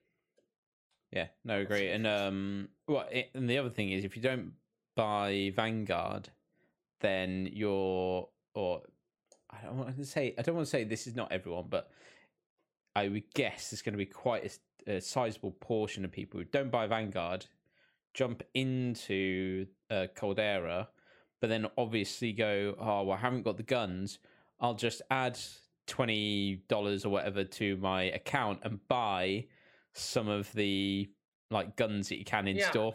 Yeah, 1.12 1.28
no, 1.44 1.60
agree. 1.60 1.90
And 1.90 2.06
um, 2.06 2.68
well, 2.88 3.06
it, 3.10 3.30
and 3.34 3.48
the 3.48 3.58
other 3.58 3.68
thing 3.68 3.90
is, 3.92 4.02
if 4.04 4.16
you 4.16 4.22
don't 4.22 4.52
buy 4.96 5.52
Vanguard, 5.54 6.30
then 7.00 7.50
you're, 7.52 8.28
or 8.54 8.82
I 9.52 9.64
don't 9.64 9.76
want 9.76 9.96
to 9.96 10.04
say, 10.04 10.34
I 10.38 10.42
don't 10.42 10.54
want 10.54 10.66
to 10.66 10.70
say 10.70 10.84
this 10.84 11.06
is 11.06 11.14
not 11.14 11.30
everyone, 11.32 11.66
but 11.68 11.90
I 12.96 13.08
would 13.08 13.32
guess 13.34 13.70
there's 13.70 13.82
going 13.82 13.92
to 13.94 13.98
be 13.98 14.06
quite 14.06 14.58
a 14.86 15.00
sizable 15.00 15.52
portion 15.52 16.04
of 16.04 16.12
people 16.12 16.40
who 16.40 16.44
don't 16.44 16.70
buy 16.70 16.86
Vanguard, 16.86 17.46
jump 18.14 18.42
into 18.54 19.66
uh, 19.90 20.06
Caldera, 20.14 20.88
but 21.40 21.48
then 21.48 21.66
obviously 21.76 22.32
go, 22.32 22.74
oh, 22.78 23.02
well, 23.04 23.16
I 23.16 23.20
haven't 23.20 23.42
got 23.42 23.56
the 23.56 23.62
guns. 23.62 24.18
I'll 24.60 24.74
just 24.74 25.02
add 25.10 25.38
twenty 25.88 26.62
dollars 26.68 27.04
or 27.04 27.08
whatever 27.08 27.42
to 27.42 27.76
my 27.78 28.04
account 28.04 28.60
and 28.62 28.78
buy 28.86 29.46
some 29.92 30.28
of 30.28 30.50
the 30.52 31.10
like 31.50 31.76
guns 31.76 32.08
that 32.08 32.18
you 32.18 32.24
can 32.24 32.46
in 32.46 32.56
Yeah. 32.56 32.70
store. 32.70 32.94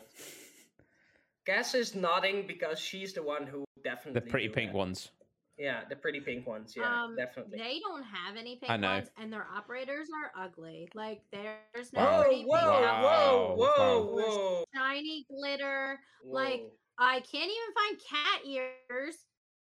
Cass 1.45 1.75
is 1.75 1.95
nodding 1.95 2.47
because 2.47 2.79
she's 2.79 3.13
the 3.13 3.23
one 3.23 3.45
who 3.45 3.63
definitely 3.83 4.19
The 4.21 4.29
pretty 4.29 4.49
pink 4.49 4.71
that. 4.71 4.77
ones. 4.77 5.11
Yeah, 5.57 5.81
the 5.89 5.95
pretty 5.95 6.19
pink 6.19 6.45
ones. 6.45 6.73
Yeah, 6.77 7.03
um, 7.05 7.15
definitely. 7.15 7.57
They 7.57 7.79
don't 7.79 8.03
have 8.03 8.35
any 8.37 8.57
pink 8.57 8.71
I 8.71 8.77
know. 8.77 8.89
ones, 8.93 9.09
and 9.19 9.33
their 9.33 9.47
operators 9.55 10.07
are 10.13 10.43
ugly. 10.43 10.87
Like 10.93 11.21
there's 11.31 11.91
no 11.93 12.01
Whoa, 12.01 12.21
pretty 12.23 12.43
whoa, 12.43 12.57
pink 12.57 12.69
whoa, 12.69 12.83
outfits 12.83 13.03
Wow, 13.03 13.55
whoa, 13.57 14.03
or 14.03 14.21
whoa, 14.21 14.63
shiny 14.75 15.25
glitter. 15.29 15.99
like. 16.25 16.63
I 16.99 17.19
can't 17.19 17.51
even 17.51 17.73
find 17.75 17.99
cat 18.09 18.47
ears. 18.47 19.17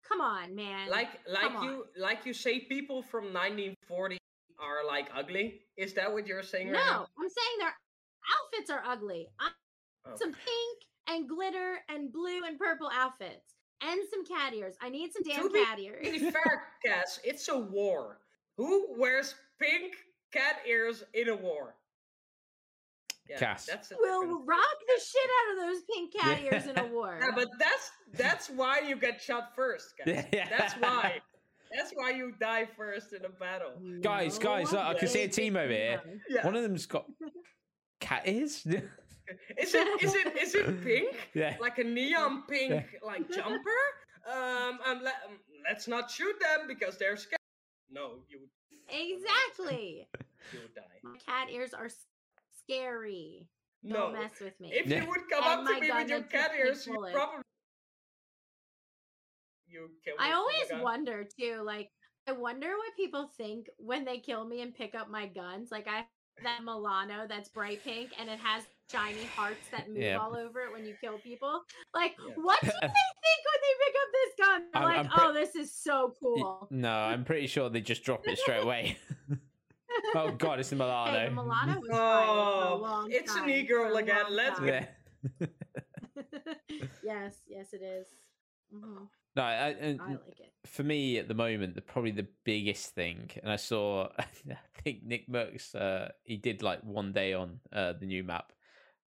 Come 0.08 0.22
on, 0.22 0.56
man. 0.56 0.89
like, 0.89 1.10
like 1.28 1.52
come 1.52 1.64
you, 1.64 1.86
like 1.98 2.26
you 2.26 2.34
say, 2.34 2.60
people 2.62 3.02
from 3.02 3.26
1940 3.34 4.18
are 4.60 4.88
like 4.88 5.10
ugly. 5.14 5.60
Is 5.78 5.93
that 5.96 6.14
what 6.14 6.28
you're 6.28 6.43
saying? 6.43 6.72
no, 6.72 6.80
right? 6.80 7.06
I'm 7.20 7.28
saying 7.28 7.58
their 7.60 7.74
outfits 8.38 8.70
are 8.70 8.84
ugly. 8.88 9.28
I 9.39 9.50
want 10.06 10.20
some 10.20 10.32
pink 10.32 10.78
and 11.10 11.28
glitter 11.28 11.80
and 11.89 12.12
blue 12.14 12.43
and 12.48 12.58
purple 12.58 12.89
outfits 12.93 13.55
and 13.82 14.00
some 14.12 14.26
cat 14.26 14.54
ears. 14.54 14.76
I 14.82 14.90
need 14.90 15.12
some 15.14 15.24
damn 15.24 15.44
To 15.44 15.50
be- 15.50 15.64
cat 15.64 15.80
ears. 15.80 16.06
To 16.06 16.12
be 16.12 16.32
fair, 16.32 16.64
Cass, 16.86 17.20
it's 17.24 17.48
a 17.50 17.58
war. 17.58 18.20
Who 18.58 18.88
wears 18.98 19.36
pink 19.62 19.94
cat 20.32 20.58
ears 20.68 21.04
in 21.14 21.30
a 21.30 21.36
war? 21.36 21.76
Yeah, 23.30 23.38
Cass. 23.40 23.66
That's 23.66 23.92
a 23.92 23.96
We'll 24.00 24.22
different- 24.22 24.48
rock 24.48 24.78
the 24.88 25.02
shit 25.04 25.30
out 25.40 25.58
of 25.58 25.74
those 25.74 25.84
pink 25.92 26.14
cat 26.14 26.42
Yeah. 26.44 26.54
ears 26.54 26.68
in 26.68 26.78
a 26.80 26.86
war. 26.94 27.18
Yeah, 27.22 27.32
but 27.36 27.48
that's 27.60 27.92
that's 28.14 28.50
why 28.50 28.80
you 28.82 28.96
get 28.96 29.22
shot 29.22 29.56
first, 29.56 29.94
Cass. 30.06 30.26
Yeah. 30.32 30.48
That's 30.50 30.74
why. 30.76 31.20
That's 31.76 31.92
why 31.94 32.12
you 32.12 32.32
die 32.40 32.68
first 32.78 33.12
in 33.12 33.26
a 33.26 33.30
battle. 33.30 33.72
Guys, 34.02 34.38
guys, 34.40 34.72
look, 34.72 34.82
uh, 34.82 34.90
I 34.90 34.94
can 34.94 35.08
see 35.10 35.24
a 35.24 35.28
team 35.28 35.58
over 35.58 35.74
here. 35.74 36.02
Yeah. 36.30 36.46
One 36.46 36.56
of 36.56 36.62
them's 36.62 36.86
got 36.86 37.06
cat 38.00 38.22
ears. 38.28 38.66
Is 39.58 39.74
it 39.74 40.04
is 40.04 40.16
it 40.16 40.38
is 40.38 40.56
it 40.56 40.84
pink? 40.84 41.16
yeah. 41.34 41.56
Like 41.60 41.80
a 41.80 41.84
neon 41.84 42.44
pink 42.48 42.86
like 43.04 43.30
jumper? 43.32 43.70
Um, 44.28 44.80
um, 44.88 45.02
let, 45.04 45.16
um, 45.28 45.38
let's 45.68 45.88
not 45.88 46.10
shoot 46.10 46.36
them 46.40 46.68
because 46.68 46.98
they're 46.98 47.18
scared. 47.18 47.38
No, 47.92 48.20
you 48.30 48.40
would 48.40 48.50
Exactly. 48.90 50.08
you 50.54 50.60
would 50.62 50.76
die. 50.76 50.82
My 51.04 51.18
cat 51.26 51.50
ears 51.52 51.74
are 51.74 51.90
scary. 52.64 53.48
No. 53.84 54.12
Don't 54.12 54.14
mess 54.14 54.40
with 54.42 54.60
me. 54.60 54.72
If 54.74 54.88
Yeah. 54.88 55.04
you 55.04 55.10
would 55.10 55.30
come 55.32 55.44
And 55.44 55.68
up 55.68 55.76
to 55.76 55.80
me 55.80 55.88
gun 55.88 56.02
with 56.02 56.10
your 56.10 56.22
cat 56.24 56.52
ears, 56.58 56.86
you 56.88 56.94
probably 57.14 57.42
you 59.68 59.90
kill 60.04 60.16
I 60.20 60.34
always 60.34 60.84
wonder 60.84 61.24
too, 61.40 61.62
like 61.64 61.90
I 62.28 62.32
wonder 62.32 62.68
what 62.70 62.96
people 62.96 63.30
think 63.38 63.68
when 63.78 64.04
they 64.06 64.18
kill 64.18 64.46
me 64.46 64.62
and 64.62 64.74
pick 64.74 64.96
up 64.96 65.10
my 65.10 65.28
guns. 65.28 65.70
Like 65.72 65.88
I 65.88 65.98
have 65.98 66.06
that 66.44 66.64
Milano 66.64 67.28
that's 67.28 67.50
bright 67.50 67.84
pink 67.84 68.12
and 68.20 68.30
it 68.30 68.40
has 68.40 68.64
shiny 68.92 69.24
hearts 69.26 69.68
that 69.72 69.88
move 69.90 69.98
Yeah. 69.98 70.18
all 70.18 70.36
over 70.36 70.62
it 70.62 70.72
when 70.72 70.86
you 70.86 70.96
kill 71.02 71.18
people. 71.18 71.62
Like, 71.94 72.16
Yeah. 72.20 72.34
what 72.36 72.60
do 72.62 72.68
they 72.68 72.72
think 72.80 73.42
when 73.50 73.60
they 73.62 73.74
pick 73.86 73.96
up 74.02 74.10
this 74.14 74.46
gun? 74.46 74.62
They're 74.74 74.82
I'm- 74.82 74.90
like, 74.90 75.06
I'm 75.06 75.12
pre- 75.12 75.24
oh, 75.28 75.34
this 75.34 75.56
is 75.56 75.74
so 75.74 76.14
cool. 76.22 76.68
No, 76.70 76.92
I'm 76.92 77.24
pretty 77.26 77.48
sure 77.48 77.70
they 77.70 77.82
just 77.82 78.04
drop 78.04 78.28
it 78.28 78.38
straight 78.38 78.64
away. 78.64 78.98
oh 80.16 80.32
god, 80.32 80.60
it's 80.60 80.70
the 80.70 80.76
Milano. 80.76 81.12
Hey, 81.20 81.30
Milano 81.30 81.80
was 81.80 81.90
fire 81.90 82.26
for 82.26 82.32
a 82.32 82.74
Oh, 82.74 82.78
long 82.82 83.12
it's 83.12 83.34
an 83.34 83.42
time, 83.42 83.50
e-girl 83.50 83.94
for 83.94 84.00
again, 84.00 84.26
let's 84.30 84.60
go. 84.60 84.80
Yes, 87.04 87.36
yes, 87.48 87.74
it 87.74 87.82
is. 87.82 88.08
Mhm. 88.74 89.08
No, 89.36 89.42
I, 89.44 89.70
and 89.80 90.02
I 90.02 90.08
like 90.12 90.40
it. 90.40 90.54
for 90.66 90.84
me 90.84 91.18
at 91.18 91.28
the 91.28 91.34
moment, 91.34 91.76
the 91.76 91.82
probably 91.82 92.12
the 92.12 92.28
biggest 92.46 92.96
thing, 92.96 93.30
and 93.42 93.52
I 93.52 93.58
saw, 93.58 94.08
I 94.18 94.26
think 94.84 95.06
NICKMERCS, 95.06 95.76
uh, 95.76 96.10
he 96.24 96.38
did 96.38 96.64
like 96.64 96.82
one 96.84 97.12
day 97.12 97.34
on 97.34 97.60
uh, 97.74 97.94
the 98.00 98.06
new 98.06 98.24
map, 98.24 98.52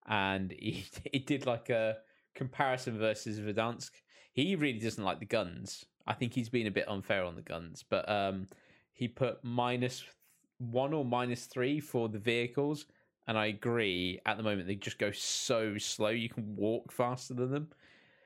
and 0.09 0.53
he 0.53 0.85
he 1.13 1.19
did 1.21 1.47
like 1.47 1.71
a 1.71 1.99
comparison 2.35 2.99
versus 2.99 3.39
Verdansk. 3.39 3.91
He 4.33 4.57
really 4.57 4.79
doesn't 4.79 5.03
like 5.05 5.21
the 5.21 5.27
guns. 5.27 5.85
I 6.07 6.15
think 6.15 6.33
he's 6.33 6.49
been 6.49 6.67
a 6.67 6.71
bit 6.71 6.89
unfair 6.89 7.25
on 7.25 7.37
the 7.37 7.43
guns, 7.43 7.85
but 7.89 8.09
um, 8.09 8.47
he 8.93 9.09
put 9.09 9.43
minus 9.43 10.05
one 10.59 10.93
or 10.95 11.05
minus 11.05 11.47
three 11.47 11.81
for 11.81 12.09
the 12.09 12.19
vehicles, 12.19 12.87
and 13.27 13.37
I 13.37 13.47
agree. 13.47 14.21
At 14.25 14.37
the 14.37 14.43
moment, 14.43 14.67
they 14.67 14.75
just 14.75 14.99
go 14.99 15.11
so 15.11 15.77
slow. 15.77 16.09
You 16.09 16.29
can 16.29 16.57
walk 16.57 16.93
faster 16.93 17.35
than 17.35 17.51
them. 17.51 17.69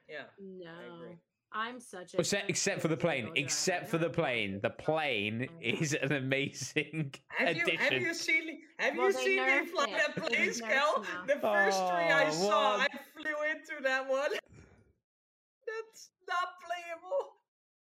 Yeah. 0.08 0.24
No, 0.38 0.70
agree. 0.94 1.16
I'm 1.54 1.80
such 1.80 2.14
a 2.14 2.20
Except, 2.20 2.48
except 2.48 2.80
for 2.80 2.88
the 2.88 2.96
plane. 2.96 3.30
Except 3.36 3.88
for 3.88 3.98
the 3.98 4.08
plane. 4.08 4.60
The 4.62 4.70
plane 4.70 5.48
Oh. 5.50 5.54
is 5.60 5.92
an 5.94 6.12
amazing 6.12 7.14
Have 7.28 7.56
you 7.56 7.62
addition. 7.64 7.78
have 7.78 7.92
you 8.02 8.14
seen 8.14 8.60
have 8.78 8.96
Well, 8.96 9.06
you 9.08 9.12
seen 9.12 9.36
me 9.46 9.66
fly 9.66 9.84
it. 9.84 9.90
that 9.92 10.16
plane, 10.16 10.48
nerfed 10.48 10.60
Skel? 10.62 11.02
now. 11.02 11.24
The 11.26 11.40
first 11.40 11.78
three 11.78 12.10
I 12.12 12.26
Oh, 12.28 12.30
saw, 12.30 12.76
what? 12.78 12.90
I 12.92 12.98
flew 13.20 13.50
into 13.50 13.82
that 13.82 14.08
one. 14.08 14.30
That's 15.66 16.10
not 16.28 16.48
playable. 16.64 17.32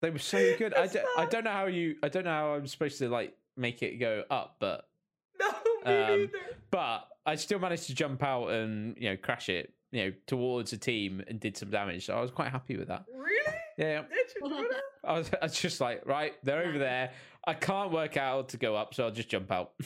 They 0.03 0.11
were 0.11 0.19
so 0.19 0.57
good. 0.59 0.75
I 0.75 0.87
don't, 0.87 1.07
I 1.17 1.25
don't 1.27 1.45
know 1.45 1.51
how 1.51 1.67
you. 1.67 1.97
I 2.03 2.09
don't 2.09 2.25
know 2.25 2.31
how 2.31 2.55
I'm 2.55 2.67
supposed 2.67 2.99
to 2.99 3.09
like 3.09 3.35
make 3.57 3.83
it 3.83 3.97
go 3.99 4.25
up, 4.31 4.57
but 4.61 4.89
No, 5.41 5.49
me 5.51 6.03
Um, 6.03 6.19
neither. 6.21 6.39
but 6.71 7.09
I 7.25 7.37
still 7.37 7.59
managed 7.59 7.87
to 7.87 7.95
jump 7.95 8.23
out 8.23 8.49
and 8.49 8.97
you 8.99 9.11
know 9.11 9.17
crash 9.17 9.49
it, 9.49 9.73
you 9.93 10.05
know, 10.07 10.13
towards 10.27 10.73
a 10.73 10.77
team 10.79 11.23
and 11.29 11.41
did 11.41 11.57
some 11.57 11.71
damage. 11.71 12.07
So 12.07 12.17
I 12.17 12.21
was 12.21 12.31
quite 12.31 12.51
happy 12.51 12.77
with 12.77 12.89
that. 12.89 13.05
Really? 13.15 13.34
Yeah, 13.77 14.03
Did 14.03 14.09
you 14.41 14.49
do 14.49 14.69
that? 14.71 14.83
I 15.09 15.19
was, 15.19 15.31
I 15.41 15.45
was 15.47 15.59
just 15.61 15.81
like, 15.81 16.07
right, 16.07 16.33
they're 16.45 16.63
over 16.65 16.79
there. 16.79 17.11
I 17.47 17.55
can't 17.55 17.91
work 17.93 18.17
out 18.17 18.35
how 18.37 18.43
to 18.43 18.57
go 18.57 18.77
up, 18.77 18.95
so 18.95 19.05
I'll 19.05 19.11
just 19.11 19.29
jump 19.29 19.51
out. 19.51 19.73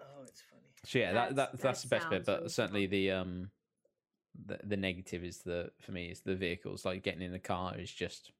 Oh, 0.00 0.22
it's 0.24 0.42
funny. 0.50 0.62
So 0.84 0.98
yeah, 0.98 1.12
that, 1.12 1.36
That's- 1.36 1.52
that 1.52 1.62
that's 1.62 1.82
that 1.82 1.88
the 1.88 1.96
best 1.96 2.10
bit, 2.10 2.16
sounds 2.16 2.26
but 2.26 2.36
really 2.38 2.48
certainly 2.50 2.86
the 2.86 3.10
um 3.12 3.50
the, 4.46 4.58
the 4.64 4.76
negative 4.76 5.22
is 5.24 5.38
the 5.38 5.70
for 5.80 5.92
me 5.92 6.06
is 6.06 6.20
the 6.20 6.34
vehicles. 6.34 6.84
Like 6.84 7.02
getting 7.02 7.22
in 7.22 7.32
the 7.32 7.38
car 7.38 7.76
is 7.78 7.90
just 7.90 8.32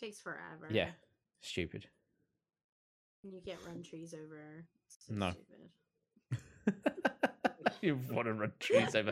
takes 0.00 0.20
forever. 0.20 0.68
yeah 0.70 0.90
stupid. 1.40 1.86
you 3.22 3.40
can't 3.44 3.58
run 3.66 3.82
trees 3.82 4.14
over. 4.14 4.64
It's 4.86 5.06
so 5.06 5.14
No. 5.14 5.30
stupid. 5.30 6.82
you 7.82 7.98
want 8.10 8.26
to 8.26 8.34
run 8.34 8.52
trees 8.60 8.94
over. 8.94 9.10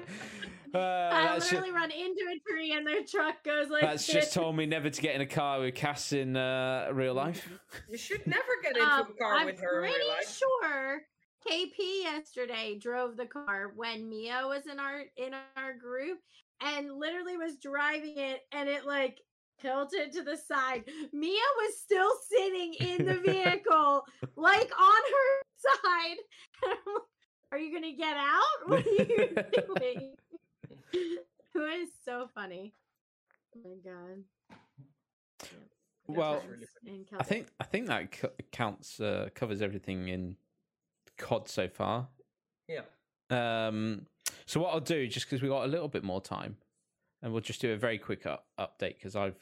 Uh, 0.74 0.78
I 0.78 1.10
that's, 1.34 1.48
ju- 1.48 1.56
literally 1.56 1.74
run 1.74 1.90
into 1.90 2.22
a 2.30 2.38
tree 2.50 2.72
and 2.72 2.86
their 2.86 3.02
truck 3.04 3.42
goes 3.44 3.70
like 3.70 3.82
that's 3.82 4.06
just 4.06 4.32
told 4.34 4.56
me 4.56 4.66
never 4.66 4.90
to 4.90 5.00
get 5.02 5.14
in 5.14 5.20
a 5.20 5.26
car 5.26 5.60
with 5.60 5.74
Cass 5.74 6.12
in 6.12 6.36
uh, 6.36 6.88
real 6.92 7.14
life. 7.14 7.48
You 7.88 7.96
should 7.96 8.26
never 8.26 8.42
get 8.62 8.76
into 8.76 8.86
Um, 8.90 9.06
a 9.10 9.22
car 9.22 9.34
I'm 9.36 9.46
with 9.46 9.60
her 9.60 9.84
in 9.84 9.90
pretty 9.90 10.04
real 10.04 10.08
life. 10.14 10.38
sure 10.38 11.02
KP 11.48 12.02
yesterday 12.02 12.76
drove 12.80 13.16
the 13.16 13.26
car 13.26 13.72
when 13.76 14.08
Mia 14.08 14.42
was 14.46 14.66
in 14.70 14.78
our 14.80 15.02
in 15.16 15.32
our 15.56 15.74
group 15.74 16.18
and 16.60 16.92
literally 16.92 17.36
was 17.36 17.56
driving 17.58 18.14
it 18.18 18.40
and 18.52 18.68
it 18.68 18.84
like 18.84 19.18
tilted 19.62 20.12
to 20.12 20.22
the 20.22 20.36
side. 20.36 20.82
Mia 21.12 21.40
was 21.58 21.78
still 21.80 22.10
sitting 22.28 22.74
in 22.74 23.06
the 23.06 23.14
vehicle 23.24 24.02
like 24.36 24.70
on 24.78 25.02
her 25.14 25.42
side. 25.84 26.16
I'm 27.53 27.59
like, 27.59 27.61
Are 27.61 27.64
you 27.64 27.72
gonna 27.72 27.97
get 27.97 28.16
out? 28.16 28.42
What 28.66 28.86
are 28.86 28.90
you 28.90 29.07
doing? 29.78 30.16
it 30.92 31.24
was 31.55 31.88
so 32.05 32.28
funny. 32.34 32.72
Oh 33.57 33.61
my 33.64 33.90
god. 33.90 34.22
Yep. 35.42 35.51
Good 36.07 36.16
Well, 36.16 36.40
times 36.40 36.66
really 36.84 37.07
in 37.11 37.18
I 37.18 37.22
think 37.24 37.47
I 37.61 37.64
think 37.64 37.86
that 37.86 38.12
co- 38.12 38.32
counts 38.53 39.01
uh, 39.01 39.28
covers 39.34 39.62
everything 39.62 40.09
in 40.09 40.36
COD 41.18 41.49
so 41.49 41.68
far. 41.68 42.09
Yeah. 42.68 42.82
Um, 43.30 44.07
so 44.47 44.61
what 44.61 44.72
I'll 44.72 44.80
do, 44.80 45.07
just 45.09 45.26
because 45.26 45.42
we 45.42 45.49
got 45.49 45.64
a 45.64 45.68
little 45.68 45.88
bit 45.88 46.05
more 46.05 46.20
time, 46.20 46.57
and 47.22 47.32
we'll 47.32 47.40
just 47.40 47.61
do 47.61 47.72
a 47.72 47.76
very 47.76 47.99
quick 47.99 48.26
up, 48.26 48.47
update 48.59 48.94
because 48.97 49.16
I've 49.16 49.36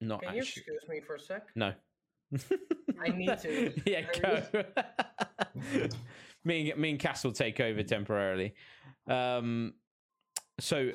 not 0.00 0.22
Can 0.22 0.34
you 0.34 0.42
excuse 0.42 0.82
me 0.88 1.00
for 1.00 1.16
a 1.16 1.20
sec? 1.20 1.48
No. 1.54 1.72
I 3.00 3.08
need 3.08 3.38
to. 3.38 3.72
yeah, 3.86 4.02
go. 4.20 4.42
Me, 6.46 6.70
and, 6.70 6.80
me 6.80 6.90
and 6.90 6.98
Cass 6.98 7.24
will 7.24 7.32
take 7.32 7.60
over 7.60 7.82
temporarily. 7.82 8.54
Um, 9.06 9.74
so 10.58 10.90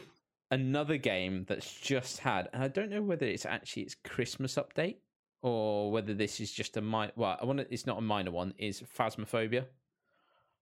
another 0.50 0.98
game 0.98 1.46
that's 1.48 1.80
just 1.80 2.20
had, 2.20 2.50
and 2.54 2.64
I 2.64 2.68
don't 2.68 2.90
know 2.90 3.02
whether 3.02 3.26
it's 3.26 3.46
actually 3.46 3.84
its 3.84 3.96
Christmas 3.96 4.56
update 4.56 4.98
or 5.42 5.92
whether 5.92 6.14
this 6.14 6.40
is 6.40 6.52
just 6.52 6.78
a 6.78 6.82
minor. 6.82 7.12
Well, 7.16 7.38
I 7.40 7.46
want 7.46 7.60
to, 7.60 7.72
it's 7.72 7.86
not 7.86 7.98
a 7.98 8.02
minor 8.02 8.32
one. 8.32 8.54
Is 8.58 8.82
Phasmophobia. 8.98 9.66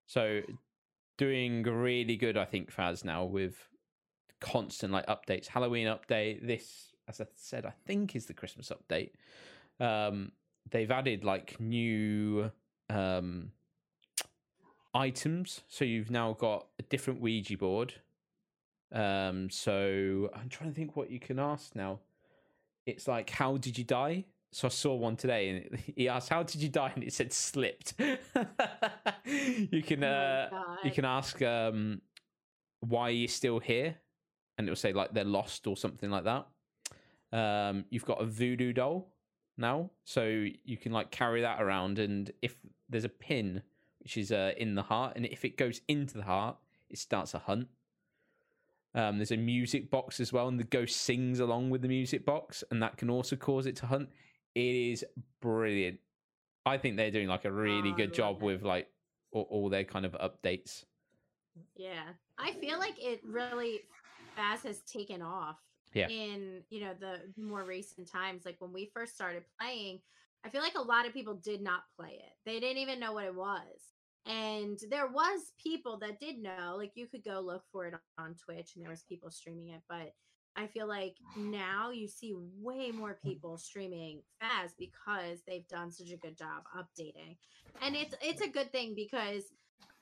So 0.06 0.40
doing 1.18 1.62
really 1.62 2.16
good, 2.16 2.36
I 2.36 2.44
think, 2.44 2.70
Phas 2.70 3.04
now 3.04 3.24
with 3.24 3.68
constant 4.40 4.92
like 4.92 5.06
updates. 5.06 5.46
Halloween 5.46 5.86
update. 5.86 6.46
This, 6.46 6.94
as 7.08 7.20
I 7.20 7.26
said, 7.36 7.66
I 7.66 7.72
think 7.86 8.16
is 8.16 8.26
the 8.26 8.34
Christmas 8.34 8.72
update. 8.72 9.10
Um, 9.78 10.32
they've 10.70 10.90
added 10.90 11.24
like 11.24 11.60
new 11.60 12.50
um 12.88 13.52
items. 14.94 15.62
So 15.68 15.84
you've 15.84 16.10
now 16.10 16.34
got 16.34 16.66
a 16.78 16.82
different 16.82 17.20
Ouija 17.20 17.56
board. 17.56 17.94
Um, 18.92 19.50
so 19.50 20.30
I'm 20.34 20.48
trying 20.48 20.70
to 20.70 20.74
think 20.74 20.96
what 20.96 21.10
you 21.10 21.20
can 21.20 21.38
ask 21.38 21.74
now. 21.76 22.00
It's 22.86 23.06
like, 23.06 23.30
how 23.30 23.56
did 23.56 23.78
you 23.78 23.84
die? 23.84 24.24
So 24.52 24.66
I 24.66 24.70
saw 24.70 24.94
one 24.94 25.16
today, 25.16 25.48
and 25.48 25.58
it- 25.58 25.80
he 25.96 26.08
asked, 26.08 26.28
"How 26.28 26.42
did 26.42 26.60
you 26.60 26.68
die?" 26.68 26.90
And 26.94 27.04
it 27.04 27.12
said, 27.12 27.32
"Slipped." 27.32 27.94
you 29.24 29.82
can 29.82 30.02
Oh 30.02 30.08
uh, 30.08 30.48
you 30.82 30.90
can 30.90 31.04
ask 31.04 31.40
um, 31.42 32.00
why 32.80 33.10
you're 33.10 33.28
still 33.28 33.60
here, 33.60 33.94
and 34.58 34.66
it'll 34.66 34.74
say 34.74 34.92
like 34.92 35.14
they're 35.14 35.22
lost 35.24 35.68
or 35.68 35.76
something 35.76 36.10
like 36.10 36.24
that. 36.24 36.46
Um, 37.32 37.84
you've 37.90 38.04
got 38.04 38.20
a 38.20 38.24
voodoo 38.24 38.72
doll 38.72 39.12
now, 39.56 39.90
so 40.04 40.24
you 40.64 40.76
can 40.76 40.90
like 40.90 41.12
carry 41.12 41.42
that 41.42 41.62
around, 41.62 42.00
and 42.00 42.32
if 42.42 42.56
there's 42.88 43.04
a 43.04 43.08
pin 43.08 43.62
which 44.00 44.16
is 44.16 44.32
uh, 44.32 44.52
in 44.56 44.74
the 44.74 44.82
heart, 44.82 45.14
and 45.16 45.26
if 45.26 45.44
it 45.44 45.56
goes 45.56 45.80
into 45.88 46.16
the 46.16 46.22
heart, 46.24 46.56
it 46.88 46.98
starts 46.98 47.34
a 47.34 47.38
hunt. 47.38 47.68
Um, 48.94 49.18
there's 49.18 49.30
a 49.30 49.36
music 49.36 49.90
box 49.90 50.18
as 50.18 50.32
well, 50.32 50.48
and 50.48 50.58
the 50.58 50.64
ghost 50.64 50.96
sings 51.02 51.38
along 51.38 51.70
with 51.70 51.82
the 51.82 51.88
music 51.88 52.24
box, 52.24 52.64
and 52.70 52.82
that 52.82 52.96
can 52.96 53.08
also 53.08 53.36
cause 53.36 53.66
it 53.66 53.76
to 53.76 53.86
hunt. 53.86 54.08
It 54.54 54.60
is 54.74 55.04
brilliant. 55.40 56.00
I 56.66 56.76
think 56.76 56.96
they're 56.96 57.10
doing 57.12 57.28
like 57.28 57.44
a 57.44 57.52
really 57.52 57.90
Oh, 57.92 57.96
good 57.96 58.12
job 58.12 58.36
it. 58.42 58.44
with 58.44 58.62
like 58.62 58.88
all, 59.30 59.46
all 59.48 59.68
their 59.68 59.84
kind 59.84 60.04
of 60.04 60.12
updates. 60.12 60.84
Yeah. 61.76 62.02
I 62.36 62.52
feel 62.54 62.78
like 62.78 62.94
it 62.98 63.20
really 63.24 63.80
fast 64.34 64.64
has 64.66 64.80
taken 64.80 65.22
off 65.22 65.58
Yeah. 65.94 66.08
in, 66.08 66.62
you 66.68 66.80
know, 66.80 66.94
the 66.98 67.20
more 67.40 67.64
recent 67.64 68.10
times. 68.10 68.44
Like 68.44 68.56
when 68.58 68.72
we 68.72 68.90
first 68.92 69.14
started 69.14 69.44
playing, 69.60 70.00
I 70.44 70.48
feel 70.48 70.62
like 70.62 70.74
a 70.74 70.82
lot 70.82 71.06
of 71.06 71.12
people 71.12 71.34
did 71.34 71.60
not 71.62 71.82
play 71.96 72.14
it. 72.18 72.32
They 72.44 72.58
didn't 72.60 72.78
even 72.78 72.98
know 72.98 73.12
what 73.12 73.24
it 73.24 73.34
was. 73.34 73.89
And 74.26 74.78
there 74.90 75.08
was 75.08 75.52
people 75.62 75.98
that 75.98 76.20
did 76.20 76.38
know, 76.38 76.74
like 76.76 76.92
you 76.94 77.06
could 77.06 77.24
go 77.24 77.40
look 77.40 77.62
for 77.72 77.86
it 77.86 77.94
on 78.18 78.34
Twitch 78.34 78.72
and 78.74 78.84
there 78.84 78.90
was 78.90 79.02
people 79.02 79.30
streaming 79.30 79.68
it, 79.68 79.80
but 79.88 80.12
I 80.56 80.66
feel 80.66 80.88
like 80.88 81.16
now 81.36 81.90
you 81.90 82.08
see 82.08 82.34
way 82.60 82.90
more 82.90 83.18
people 83.24 83.56
streaming 83.56 84.22
Faz 84.42 84.70
because 84.78 85.40
they've 85.46 85.66
done 85.68 85.90
such 85.90 86.10
a 86.10 86.16
good 86.16 86.36
job 86.36 86.64
updating. 86.76 87.36
And 87.80 87.96
it's 87.96 88.14
it's 88.20 88.42
a 88.42 88.48
good 88.48 88.72
thing 88.72 88.94
because 88.94 89.44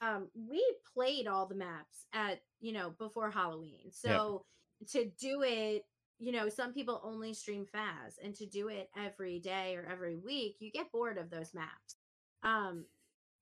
um 0.00 0.28
we 0.34 0.64
played 0.94 1.26
all 1.26 1.46
the 1.46 1.54
maps 1.54 2.06
at 2.12 2.40
you 2.60 2.72
know 2.72 2.94
before 2.98 3.30
halloween. 3.30 3.90
So 3.90 4.44
to 4.88 5.10
do 5.20 5.42
it 5.42 5.84
you 6.18 6.32
know 6.32 6.48
some 6.48 6.72
people 6.72 7.00
only 7.04 7.34
stream 7.34 7.66
faz 7.74 8.14
and 8.22 8.34
to 8.36 8.46
do 8.46 8.68
it 8.68 8.88
every 8.96 9.38
day 9.38 9.76
or 9.76 9.86
every 9.90 10.16
week 10.16 10.56
you 10.60 10.70
get 10.70 10.90
bored 10.90 11.18
of 11.18 11.30
those 11.30 11.52
maps. 11.54 11.96
Um 12.42 12.84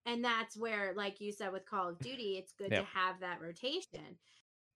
and 0.07 0.25
that's 0.25 0.57
where 0.57 0.95
like 0.97 1.21
you 1.21 1.33
said 1.33 1.53
with 1.53 1.69
call 1.69 1.89
of 1.91 1.99
duty 1.99 2.37
it's 2.39 2.53
good 2.53 2.71
Yep. 2.71 2.81
to 2.81 2.99
have 2.99 3.21
that 3.21 3.41
rotation 3.41 4.17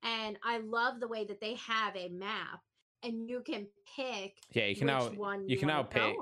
and 0.03 0.37
i 0.45 0.59
love 0.59 1.01
the 1.01 1.09
way 1.09 1.25
that 1.25 1.41
they 1.41 1.55
have 1.55 1.97
a 1.97 2.09
map 2.09 2.61
and 3.03 3.29
you 3.31 3.41
can 3.41 3.67
pick 3.97 4.35
Yeah, 4.53 4.67
you 4.67 4.77
can 4.77 4.87
now 4.89 5.09
one 5.09 5.49
you 5.49 5.57
can 5.57 5.69
now 5.69 5.83
pick 5.83 6.17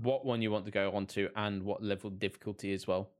what 0.00 0.24
one 0.24 0.40
you 0.42 0.50
want 0.52 0.64
to 0.66 0.70
go 0.70 0.92
onto 0.92 1.28
and 1.34 1.62
what 1.64 1.82
level 1.82 2.08
of 2.08 2.18
difficulty 2.20 2.72
as 2.72 2.86
well, 2.86 3.10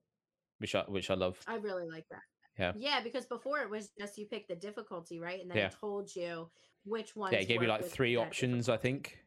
which 0.58 0.76
I 0.76 0.84
which 0.86 1.10
I 1.10 1.14
love. 1.14 1.36
I 1.48 1.56
really 1.56 1.88
like 1.88 2.06
that. 2.10 2.22
Yeah. 2.56 2.72
Yeah, 2.76 3.00
because 3.02 3.26
before 3.26 3.58
it 3.60 3.68
was 3.70 3.90
just 3.98 4.16
you 4.16 4.26
pick 4.26 4.46
the 4.46 4.54
difficulty, 4.54 5.18
right? 5.18 5.40
And 5.40 5.50
then 5.50 5.58
Yeah. 5.58 5.66
it 5.66 5.74
told 5.80 6.14
you 6.14 6.50
which 6.84 7.16
one 7.16 7.32
Yeah, 7.32 7.40
it 7.40 7.48
gave 7.48 7.62
you 7.62 7.68
like 7.68 7.84
three 7.84 8.14
options, 8.14 8.68
I 8.68 8.76
think. 8.76 9.18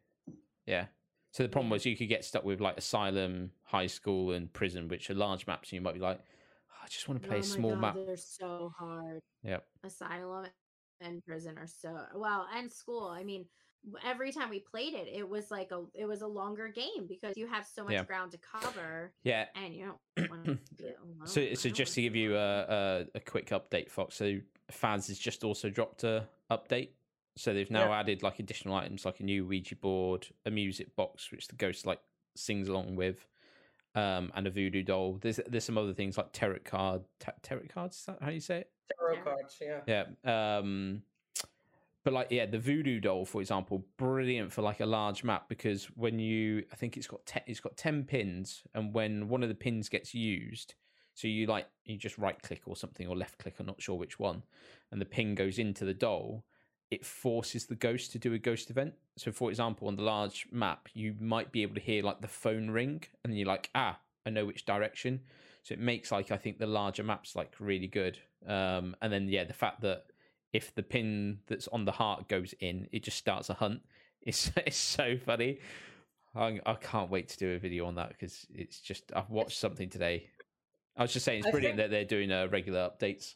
Yeah. 0.65 0.85
So 1.33 1.41
the 1.41 1.49
problem 1.49 1.71
was 1.71 1.83
you 1.83 1.97
could 1.97 2.09
get 2.09 2.23
stuck 2.23 2.45
with 2.45 2.61
like 2.61 2.77
asylum, 2.77 3.49
high 3.63 3.87
school, 3.87 4.33
and 4.33 4.53
prison, 4.53 4.87
which 4.87 5.09
are 5.09 5.15
large 5.15 5.47
maps, 5.47 5.69
and 5.69 5.73
you 5.77 5.81
might 5.81 5.95
be 5.95 5.99
like, 5.99 6.19
"Oh, 6.19 6.75
I 6.83 6.87
just 6.87 7.09
want 7.09 7.23
to 7.23 7.27
play 7.27 7.37
oh 7.37 7.41
a 7.41 7.43
small 7.43 7.71
God, 7.71 7.81
map. 7.81 7.95
They're 8.05 8.17
so 8.17 8.71
hard. 8.77 9.19
Yep. 9.43 9.65
Asylum 9.83 10.45
and 11.01 11.25
prison 11.25 11.57
are 11.57 11.65
so 11.65 11.97
well, 12.13 12.47
and 12.55 12.71
school. 12.71 13.07
I 13.07 13.23
mean, 13.23 13.47
every 14.05 14.31
time 14.31 14.51
we 14.51 14.59
played 14.59 14.93
it, 14.93 15.07
it 15.11 15.27
was 15.27 15.49
like 15.49 15.71
a 15.71 15.83
it 15.95 16.05
was 16.05 16.21
a 16.21 16.27
longer 16.27 16.67
game 16.67 17.07
because 17.09 17.35
you 17.35 17.47
have 17.47 17.65
so 17.65 17.83
much 17.83 17.93
Yeah. 17.93 18.03
ground 18.03 18.33
to 18.33 18.37
cover, 18.37 19.11
Yeah. 19.23 19.47
and 19.55 19.73
you 19.73 19.97
don't 20.15 20.29
want 20.29 20.45
to 20.45 20.59
be 20.77 20.83
alone. 20.83 21.25
So, 21.25 21.55
so 21.55 21.67
just 21.69 21.95
to 21.95 22.03
give 22.03 22.15
you 22.15 22.35
a, 22.37 22.59
a, 22.59 23.05
a 23.15 23.19
quick 23.19 23.49
update, 23.49 23.89
Fox. 23.89 24.13
So 24.15 24.37
Faz 24.71 25.07
has 25.07 25.17
just 25.17 25.43
also 25.43 25.71
dropped 25.71 26.03
a 26.03 26.27
update. 26.51 26.89
So 27.35 27.53
they've 27.53 27.71
now 27.71 27.91
added 27.91 28.21
like 28.21 28.39
additional 28.39 28.75
items, 28.75 29.05
like 29.05 29.19
a 29.19 29.23
new 29.23 29.45
Ouija 29.45 29.75
board, 29.75 30.27
a 30.45 30.51
music 30.51 30.95
box, 30.95 31.31
which 31.31 31.47
the 31.47 31.55
ghost 31.55 31.85
like 31.85 31.99
sings 32.35 32.67
along 32.67 32.95
with, 32.95 33.25
um, 33.95 34.31
and 34.35 34.45
a 34.45 34.51
voodoo 34.51 34.83
doll. 34.83 35.17
There's 35.19 35.39
there's 35.47 35.63
some 35.63 35.77
other 35.77 35.93
things 35.93 36.17
like 36.17 36.27
tarot 36.31 36.59
card, 36.63 37.01
ta- 37.19 37.33
tarot 37.41 37.67
cards. 37.73 37.97
Is 37.97 38.05
that 38.05 38.17
how 38.21 38.29
you 38.29 38.39
say 38.39 38.59
it? 38.59 38.71
Tarot 38.99 39.15
Yeah. 39.15 39.23
cards, 39.23 39.57
yeah. 39.61 40.05
Yeah. 40.25 40.57
Um, 40.57 41.01
but 42.03 42.13
like, 42.13 42.27
yeah, 42.29 42.45
the 42.45 42.59
voodoo 42.59 42.99
doll, 42.99 43.25
for 43.25 43.41
example, 43.41 43.83
brilliant 43.97 44.51
for 44.51 44.61
like 44.61 44.81
a 44.81 44.85
large 44.85 45.23
map 45.23 45.47
because 45.47 45.85
when 45.95 46.19
you, 46.19 46.65
I 46.71 46.75
think 46.75 46.97
it's 46.97 47.07
got 47.07 47.25
ten, 47.25 47.41
it's 47.47 47.61
got 47.61 47.77
ten 47.77 48.03
pins, 48.03 48.61
and 48.75 48.93
when 48.93 49.27
one 49.27 49.41
of 49.41 49.49
the 49.49 49.55
pins 49.55 49.89
gets 49.89 50.13
used, 50.13 50.75
so 51.15 51.27
you 51.27 51.47
like 51.47 51.65
you 51.85 51.97
just 51.97 52.19
right 52.19 52.39
click 52.43 52.61
or 52.67 52.75
something 52.75 53.07
or 53.07 53.15
left 53.15 53.39
click, 53.39 53.55
I'm 53.59 53.65
not 53.65 53.81
sure 53.81 53.95
which 53.97 54.19
one, 54.19 54.43
and 54.91 55.01
the 55.01 55.05
pin 55.05 55.33
goes 55.33 55.57
into 55.57 55.83
the 55.83 55.95
doll. 55.95 56.43
It 56.93 57.05
forces 57.05 57.65
the 57.65 57.75
ghost 57.75 58.11
to 58.11 58.19
do 58.19 58.33
a 58.33 58.37
ghost 58.37 58.69
event. 58.69 58.93
So, 59.17 59.31
for 59.31 59.49
example, 59.49 59.87
on 59.87 59.95
the 59.95 60.03
large 60.03 60.47
map, 60.51 60.89
you 60.93 61.15
might 61.19 61.51
be 61.51 61.61
able 61.63 61.75
to 61.75 61.81
hear 61.81 62.03
like 62.03 62.21
the 62.21 62.27
phone 62.27 62.69
ring, 62.69 63.03
and 63.23 63.35
you're 63.37 63.47
like, 63.47 63.69
ah, 63.73 63.97
I 64.25 64.29
know 64.29 64.45
which 64.45 64.65
direction. 64.65 65.21
So 65.63 65.73
it 65.73 65.79
makes 65.79 66.11
like 66.11 66.29
I 66.29 66.37
think 66.37 66.59
the 66.59 66.67
larger 66.67 67.03
maps 67.03 67.35
like 67.35 67.53
really 67.59 67.87
good. 67.87 68.19
Um, 68.45 68.95
and 69.01 69.11
then 69.13 69.27
yeah, 69.27 69.45
the 69.45 69.53
fact 69.53 69.81
that 69.81 70.03
if 70.51 70.75
the 70.75 70.83
pin 70.83 71.39
that's 71.47 71.67
on 71.69 71.85
the 71.85 71.91
heart 71.93 72.27
goes 72.29 72.53
in, 72.59 72.87
it 72.91 73.03
just 73.03 73.17
starts 73.17 73.49
a 73.49 73.55
hunt. 73.55 73.81
It's 74.25 74.51
it's 74.55 74.77
so 74.77 75.17
funny. 75.17 75.59
I, 76.35 76.59
I 76.65 76.75
can't 76.75 77.09
wait 77.09 77.27
to 77.29 77.37
do 77.37 77.55
a 77.55 77.59
video 77.59 77.85
on 77.87 77.95
that 77.95 78.09
because 78.09 78.47
it's 78.53 78.79
just 78.79 79.11
I've 79.15 79.29
watched 79.29 79.57
something 79.57 79.89
today. 79.89 80.29
I 80.95 81.01
was 81.01 81.11
just 81.11 81.25
saying 81.25 81.39
it's 81.39 81.47
I 81.47 81.51
brilliant 81.51 81.77
think- 81.77 81.89
that 81.89 81.93
they're 81.93 82.05
doing 82.17 82.31
uh, 82.31 82.47
regular 82.49 82.89
updates. 82.89 83.35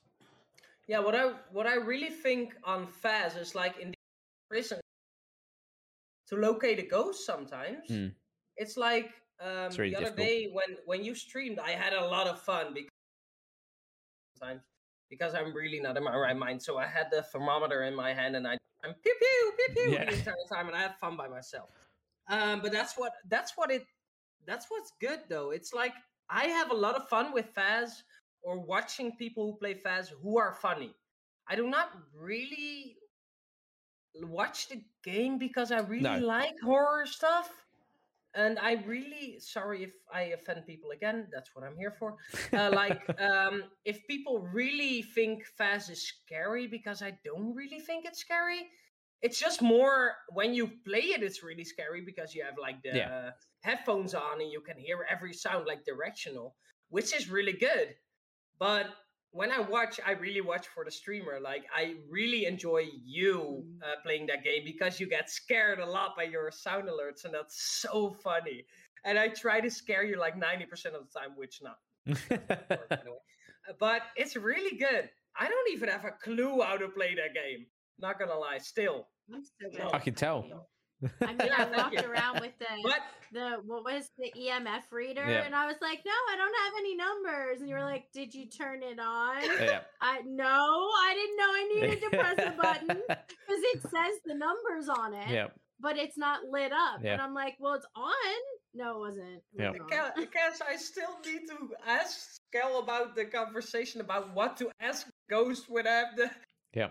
Yeah, 0.87 0.99
what 0.99 1.15
I 1.15 1.33
what 1.51 1.67
I 1.67 1.75
really 1.75 2.09
think 2.09 2.55
on 2.63 2.87
Faz 2.87 3.37
is 3.39 3.55
like 3.55 3.77
in 3.79 3.89
the 3.91 3.97
prison 4.49 4.79
to 6.27 6.35
locate 6.35 6.79
a 6.79 6.83
ghost 6.83 7.25
sometimes. 7.25 7.89
Mm. 7.89 8.13
It's 8.55 8.77
like 8.77 9.11
um, 9.41 9.69
really 9.77 9.91
the 9.91 9.97
other 9.97 10.05
difficult. 10.05 10.17
day 10.17 10.49
when 10.51 10.77
when 10.85 11.03
you 11.03 11.13
streamed, 11.15 11.59
I 11.59 11.71
had 11.71 11.93
a 11.93 12.05
lot 12.05 12.27
of 12.27 12.39
fun 12.41 12.73
because 12.73 12.89
sometimes 14.39 14.61
because 15.09 15.33
I'm 15.35 15.53
really 15.53 15.79
not 15.79 15.97
in 15.97 16.03
my 16.03 16.15
right 16.15 16.35
mind. 16.37 16.61
So 16.61 16.77
I 16.77 16.87
had 16.87 17.07
the 17.11 17.21
thermometer 17.21 17.83
in 17.83 17.95
my 17.95 18.13
hand 18.13 18.35
and 18.35 18.47
I 18.47 18.57
I'm 18.83 18.93
pew 19.03 19.13
pew 19.19 19.51
pew 19.57 19.75
pew 19.75 19.93
Yeah. 19.93 20.05
the 20.05 20.13
entire 20.17 20.35
time, 20.51 20.67
and 20.67 20.75
I 20.75 20.81
had 20.81 20.95
fun 20.99 21.17
by 21.17 21.27
myself. 21.27 21.69
Um, 22.29 22.61
but 22.61 22.71
that's 22.71 22.97
what 22.97 23.11
that's 23.29 23.53
what 23.57 23.71
it 23.71 23.83
that's 24.45 24.67
what's 24.69 24.91
good 25.01 25.19
though. 25.29 25.51
It's 25.51 25.73
like 25.73 25.93
I 26.29 26.45
have 26.47 26.71
a 26.71 26.75
lot 26.75 26.95
of 26.95 27.07
fun 27.09 27.33
with 27.33 27.53
Faz 27.53 28.03
or 28.43 28.59
watching 28.59 29.15
people 29.17 29.51
who 29.51 29.57
play 29.57 29.73
Faz 29.75 30.09
who 30.09 30.37
are 30.37 30.53
funny. 30.53 30.95
I 31.47 31.55
do 31.55 31.67
not 31.67 31.91
really 32.15 32.97
watch 34.15 34.69
the 34.69 34.81
game 35.03 35.37
because 35.37 35.71
I 35.71 35.79
really 35.79 36.19
No. 36.19 36.25
like 36.25 36.55
horror 36.63 37.05
stuff. 37.05 37.49
And 38.35 38.59
I 38.59 38.73
really 38.85 39.39
sorry 39.39 39.83
if 39.83 39.93
I 40.13 40.23
offend 40.37 40.65
people 40.67 40.91
again. 40.91 41.27
That's 41.33 41.55
what 41.55 41.65
I'm 41.65 41.75
here 41.77 41.91
for. 41.97 42.17
Uh, 42.53 42.69
like, 42.71 43.01
um, 43.19 43.63
if 43.85 44.05
people 44.07 44.39
really 44.53 45.01
think 45.01 45.43
Faz 45.59 45.89
is 45.89 46.03
scary, 46.07 46.67
because 46.67 47.01
I 47.01 47.17
don't 47.25 47.55
really 47.55 47.79
think 47.79 48.05
it's 48.05 48.19
scary. 48.19 48.69
It's 49.21 49.39
just 49.39 49.61
more 49.61 50.13
when 50.29 50.53
you 50.53 50.67
play 50.85 50.99
it, 51.15 51.23
it's 51.23 51.41
really 51.41 51.63
scary 51.63 52.01
because 52.01 52.35
you 52.35 52.43
have 52.43 52.57
like 52.59 52.83
the 52.83 52.93
Yeah. 52.95 53.31
headphones 53.63 54.13
on 54.13 54.41
and 54.41 54.51
you 54.51 54.61
can 54.61 54.77
hear 54.77 55.05
every 55.09 55.33
sound 55.33 55.65
like 55.65 55.83
directional, 55.85 56.55
which 56.89 57.15
is 57.15 57.29
really 57.29 57.53
good. 57.53 57.95
But 58.59 58.87
when 59.31 59.51
I 59.51 59.59
watch, 59.59 59.99
I 60.05 60.11
really 60.11 60.41
watch 60.41 60.67
for 60.67 60.83
the 60.85 60.91
streamer. 60.91 61.39
Like 61.39 61.65
I 61.75 61.95
really 62.09 62.45
enjoy 62.45 62.87
you 63.03 63.63
Mm. 63.65 63.83
uh, 63.83 63.95
playing 64.03 64.25
that 64.27 64.43
game 64.43 64.63
because 64.65 64.99
you 64.99 65.07
get 65.07 65.29
scared 65.29 65.79
a 65.79 65.85
lot 65.85 66.15
by 66.15 66.23
your 66.23 66.49
sound 66.51 66.87
alerts, 66.89 67.25
and 67.25 67.33
that's 67.33 67.61
so 67.81 68.11
funny. 68.23 68.65
And 69.05 69.17
I 69.19 69.27
try 69.29 69.61
to 69.61 69.69
scare 69.69 70.03
you 70.03 70.17
like 70.17 70.35
ninety 70.37 70.65
percent 70.65 70.95
of 70.95 71.01
the 71.05 71.19
time, 71.19 71.31
which 71.35 71.61
not. 71.61 71.77
work, 72.07 72.47
by 72.89 72.95
the 73.03 73.11
way. 73.11 73.17
Uh, 73.69 73.73
But 73.79 74.03
it's 74.15 74.35
really 74.37 74.77
good. 74.77 75.09
I 75.37 75.47
don't 75.49 75.69
even 75.73 75.89
have 75.89 76.05
a 76.05 76.11
clue 76.23 76.61
how 76.61 76.77
to 76.77 76.87
play 76.87 77.13
that 77.15 77.33
game. 77.33 77.65
Not 77.99 78.17
gonna 78.17 78.37
lie, 78.37 78.59
still. 78.59 79.09
I'm 79.33 79.43
so 79.43 79.67
No. 79.77 79.89
I 79.91 79.99
can 79.99 80.13
tell. 80.15 80.45
Game. 81.01 81.11
I 81.21 81.33
mean, 81.33 81.51
I 81.55 81.65
walked 81.77 82.03
around 82.03 82.41
with 82.41 82.57
the 82.59 82.65
But 82.83 82.99
the 83.31 83.57
what 83.65 83.83
was 83.83 84.09
the 84.17 84.31
EMF 84.37 84.91
reader, 84.91 85.25
Yeah. 85.27 85.43
and 85.45 85.55
I 85.55 85.65
was 85.65 85.75
like, 85.81 86.01
"No, 86.05 86.11
I 86.11 86.35
don't 86.37 86.55
have 86.63 86.73
any 86.79 86.95
numbers." 86.95 87.59
And 87.59 87.69
you 87.69 87.75
were 87.75 87.81
mm. 87.81 87.91
like, 87.91 88.11
"Did 88.13 88.33
you 88.33 88.47
turn 88.47 88.83
it 88.83 88.99
on?" 88.99 89.43
yeah. 89.43 89.81
I 90.01 90.21
no, 90.25 90.45
I 90.45 91.13
didn't 91.13 91.37
know 91.37 91.43
I 91.43 91.63
needed 91.73 92.01
to 92.01 92.17
press 92.17 92.37
a 92.39 92.51
button 92.51 93.01
because 93.07 93.61
it 93.73 93.81
says 93.81 94.19
the 94.25 94.35
numbers 94.35 94.89
on 94.89 95.13
it, 95.13 95.29
yeah. 95.29 95.47
but 95.79 95.97
it's 95.97 96.17
not 96.17 96.45
lit 96.49 96.71
up. 96.71 97.01
Yeah. 97.03 97.13
And 97.13 97.21
I'm 97.21 97.33
like, 97.33 97.55
"Well, 97.59 97.73
it's 97.73 97.87
on." 97.95 98.13
No, 98.73 98.97
it 98.97 98.99
wasn't. 98.99 99.27
It 99.27 99.43
Yeah. 99.57 99.71
wasn't 99.71 99.89
Ca- 99.89 100.65
I 100.67 100.75
still 100.77 101.19
need 101.25 101.47
to 101.47 101.75
ask 101.85 102.39
Skel 102.53 102.81
about 102.83 103.15
the 103.15 103.25
conversation 103.25 104.01
about 104.01 104.33
what 104.33 104.57
to 104.57 104.69
ask 104.79 105.07
Ghost 105.29 105.65
when 105.69 105.87
I 105.87 105.91
have 105.91 106.15
the. 106.15 106.31
Yeah. 106.73 106.89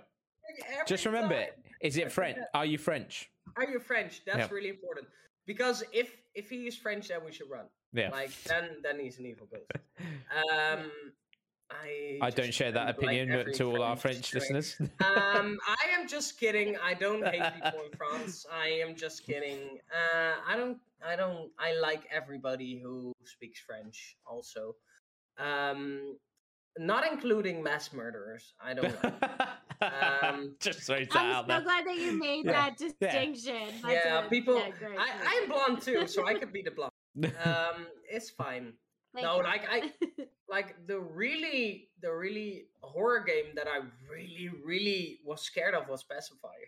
Just 0.87 1.05
remember, 1.07 1.35
time. 1.35 1.49
is 1.81 1.97
it 1.97 2.13
French? 2.13 2.39
Are 2.55 2.65
you 2.65 2.79
French? 2.79 3.31
Are 3.57 3.65
you 3.71 3.79
French? 3.79 4.23
That's 4.25 4.39
Yeah. 4.39 4.49
really 4.51 4.69
important 4.71 5.07
because 5.47 5.85
if 5.93 6.17
if 6.35 6.51
he 6.51 6.67
is 6.67 6.77
French, 6.77 7.09
then 7.09 7.25
we 7.25 7.33
should 7.33 7.49
run. 7.51 7.67
Yeah. 7.93 8.11
Like 8.11 8.31
then 8.45 8.77
then 8.83 8.99
he's 9.01 9.19
an 9.19 9.27
evil 9.27 9.47
ghost. 9.47 9.71
Um, 10.31 10.91
I 11.71 12.19
I 12.23 12.31
don't 12.31 12.53
share 12.55 12.71
that 12.73 12.87
don't 12.87 13.03
like 13.07 13.17
opinion 13.17 13.53
to 13.55 13.65
all 13.65 13.83
our 13.83 13.97
French 13.97 14.33
listeners. 14.35 14.77
um, 14.81 15.59
I 15.67 15.85
am 15.99 16.07
just 16.07 16.39
kidding. 16.39 16.77
I 16.79 16.95
don't 16.95 17.27
hate 17.35 17.43
people 17.55 17.81
in 17.85 17.93
France. 17.97 18.47
I 18.53 18.69
am 18.85 18.95
just 18.95 19.25
kidding. 19.27 19.79
Uh, 19.91 20.35
I 20.47 20.57
don't. 20.57 20.79
I 21.05 21.17
don't. 21.17 21.51
I 21.59 21.75
like 21.75 22.03
everybody 22.11 22.79
who 22.79 23.13
speaks 23.25 23.59
French. 23.61 24.17
Also, 24.27 24.77
um, 25.39 26.17
not 26.79 27.11
including 27.11 27.63
mass 27.63 27.93
murderers. 27.93 28.53
I 28.63 28.75
don't. 28.75 28.95
Like. 29.03 29.15
Um, 29.81 30.55
Just 30.61 30.81
throw 30.87 30.99
that 30.99 31.15
I'm 31.17 31.31
out 31.31 31.45
so 31.45 31.49
there. 31.49 31.61
glad 31.63 31.87
that 31.87 31.97
you 31.97 32.19
made 32.19 32.45
Yeah. 32.47 32.53
that 32.53 32.77
distinction. 32.79 33.69
That's 33.83 34.05
yeah, 34.05 34.25
a- 34.27 34.29
people. 34.29 34.57
yeah, 34.59 34.71
great, 34.79 34.99
I, 34.99 35.43
I'm 35.43 35.49
blonde 35.49 35.83
too, 35.83 36.07
so 36.07 36.27
I 36.27 36.35
could 36.35 36.53
be 36.53 36.63
the 36.63 36.71
blonde. 36.71 36.93
Um, 37.45 37.87
it's 38.11 38.31
fine. 38.31 38.75
Thank 39.15 39.25
no, 39.25 39.39
you. 39.39 39.43
like 39.45 39.63
I 39.71 39.91
like 40.49 40.77
the 40.87 41.01
really 41.01 41.89
the 42.03 42.13
really 42.13 42.67
horror 42.83 43.25
game 43.27 43.55
that 43.55 43.67
I 43.67 43.81
really 44.11 44.51
really 44.65 45.21
was 45.25 45.41
scared 45.43 45.75
of 45.75 45.89
was 45.89 46.05
Pacify 46.05 46.61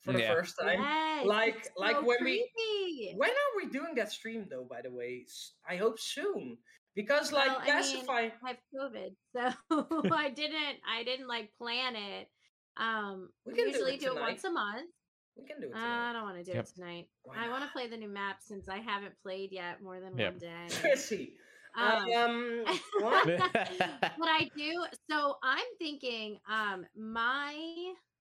for 0.00 0.12
the 0.14 0.20
Yeah. 0.20 0.34
first 0.34 0.56
time. 0.58 0.80
Yes, 0.80 1.26
like- 1.26 1.56
it's 1.58 1.70
like 1.76 1.96
so 1.96 2.04
when 2.04 2.24
we- 2.24 3.12
When 3.16 3.28
are 3.30 3.52
we 3.56 3.66
doing 3.70 3.94
that 3.96 4.10
stream 4.10 4.46
though? 4.50 4.64
By 4.64 4.80
the 4.82 4.90
way, 4.90 5.26
I 5.68 5.76
hope 5.76 5.98
soon 6.00 6.56
because 6.94 7.30
like 7.32 7.48
Well, 7.48 7.58
I 7.60 7.64
mean, 7.66 7.74
Pacify. 7.74 8.20
I 8.42 8.48
have 8.48 8.56
COVID, 8.74 9.12
so 9.36 10.12
I 10.16 10.30
didn't. 10.30 10.78
I 10.88 11.04
didn't 11.04 11.28
like 11.28 11.50
plan 11.58 11.94
it. 11.96 12.28
Um, 12.76 13.30
We 13.44 13.52
we, 13.52 13.58
can 13.58 13.66
do 13.66 13.70
usually 13.72 13.94
it 13.94 14.00
do 14.00 14.16
it 14.16 14.20
once 14.20 14.44
a 14.44 14.50
month. 14.50 14.90
we 15.36 15.44
can 15.46 15.60
do 15.60 15.68
it. 15.68 15.74
Uh. 15.74 15.78
I 15.78 16.12
don't 16.12 16.22
want 16.24 16.38
to 16.38 16.44
do 16.44 16.52
Yep. 16.52 16.64
it 16.66 16.74
tonight. 16.74 17.08
I 17.36 17.48
want 17.48 17.64
to 17.64 17.70
play 17.70 17.86
the 17.88 17.96
new 17.96 18.08
map 18.08 18.38
since 18.40 18.68
I 18.68 18.78
haven't 18.78 19.14
played 19.22 19.52
yet 19.52 19.82
more 19.82 20.00
than 20.00 20.16
Yep. 20.16 20.32
one 20.32 20.38
day. 20.38 20.66
Chrissy. 20.80 21.34
Um, 21.76 22.10
Um, 22.12 22.64
what? 23.00 23.26
but 23.78 24.28
I 24.28 24.50
do. 24.56 24.84
So 25.10 25.36
I'm 25.42 25.64
thinking, 25.78 26.38
um, 26.48 26.84
my 26.96 27.92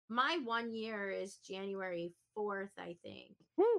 my 0.09 0.39
one 0.45 0.71
year 0.73 1.11
is 1.11 1.37
January 1.39 2.13
fourth, 2.35 2.73
I 2.79 2.97
think. 3.03 3.35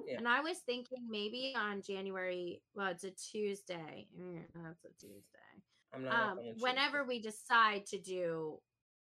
Yeah. 0.08 0.18
And 0.18 0.28
I 0.28 0.39
was 0.41 0.60
thinking 0.60 1.06
maybe 1.10 1.54
on 1.56 1.82
January. 1.82 2.62
Well, 2.74 2.88
it's 2.88 3.04
a 3.04 3.12
Tuesday. 3.12 4.08
Mm, 4.20 4.41
That's 4.56 4.84
a 4.86 4.89
Tuesday. 4.99 5.54
I'm 5.93 6.04
not 6.06 6.32
Um, 6.32 6.38
a 6.39 6.43
Tuesday. 6.43 6.62
whenever 6.64 7.04
we 7.04 7.20
decide 7.22 7.86
to 7.88 7.99
do 7.99 8.60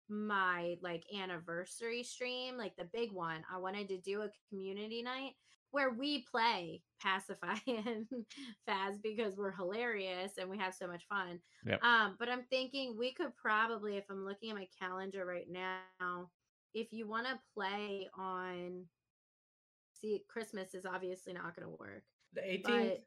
my 0.10 0.76
like 0.82 1.03
anniversary 1.18 2.03
stream, 2.03 2.58
like 2.58 2.76
the 2.78 2.88
big 2.93 3.12
one, 3.12 3.43
I 3.53 3.58
wanted 3.58 3.89
to 3.89 3.97
do 3.97 4.22
a 4.22 4.30
community 4.49 5.01
night 5.03 5.34
where 5.72 5.91
we 5.91 6.24
play 6.32 6.82
Pacify 7.01 7.55
and 7.68 8.08
Faz 8.68 9.01
because 9.03 9.36
we're 9.36 9.51
hilarious 9.51 10.34
and 10.39 10.49
we 10.49 10.58
have 10.58 10.74
so 10.74 10.88
much 10.88 11.05
fun. 11.10 11.39
Yep. 11.66 11.84
Um, 11.84 12.16
but 12.18 12.30
I'm 12.30 12.43
thinking 12.49 12.95
we 12.97 13.14
could 13.14 13.36
probably, 13.36 13.97
if 13.97 14.05
I'm 14.10 14.26
looking 14.26 14.49
at 14.49 14.55
my 14.55 14.68
calendar 14.80 15.26
right 15.26 15.47
now, 15.49 16.30
if 16.74 16.93
you 16.93 17.08
want 17.08 17.28
to 17.28 17.39
play 17.53 18.08
on, 18.18 18.86
see, 19.99 20.24
Christmas 20.30 20.74
is 20.74 20.86
obviously 20.86 21.34
not 21.34 21.55
going 21.55 21.68
to 21.68 21.78
work, 21.78 22.03
The 22.34 22.41
18th. 22.41 22.99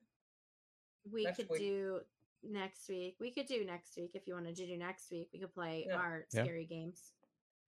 we 1.10 1.24
Next 1.24 1.36
could 1.36 1.48
week. 1.50 1.60
do 1.60 2.00
next 2.42 2.88
week. 2.88 3.16
We 3.20 3.30
could 3.30 3.46
do 3.46 3.64
next 3.64 3.96
week 3.96 4.10
if 4.14 4.26
you 4.26 4.34
wanted 4.34 4.56
to 4.56 4.66
do 4.66 4.76
next 4.76 5.10
week. 5.10 5.28
We 5.32 5.38
could 5.40 5.52
play 5.54 5.86
Yeah. 5.88 5.96
our 5.96 6.26
Yeah. 6.32 6.42
scary 6.44 6.64
games 6.66 7.12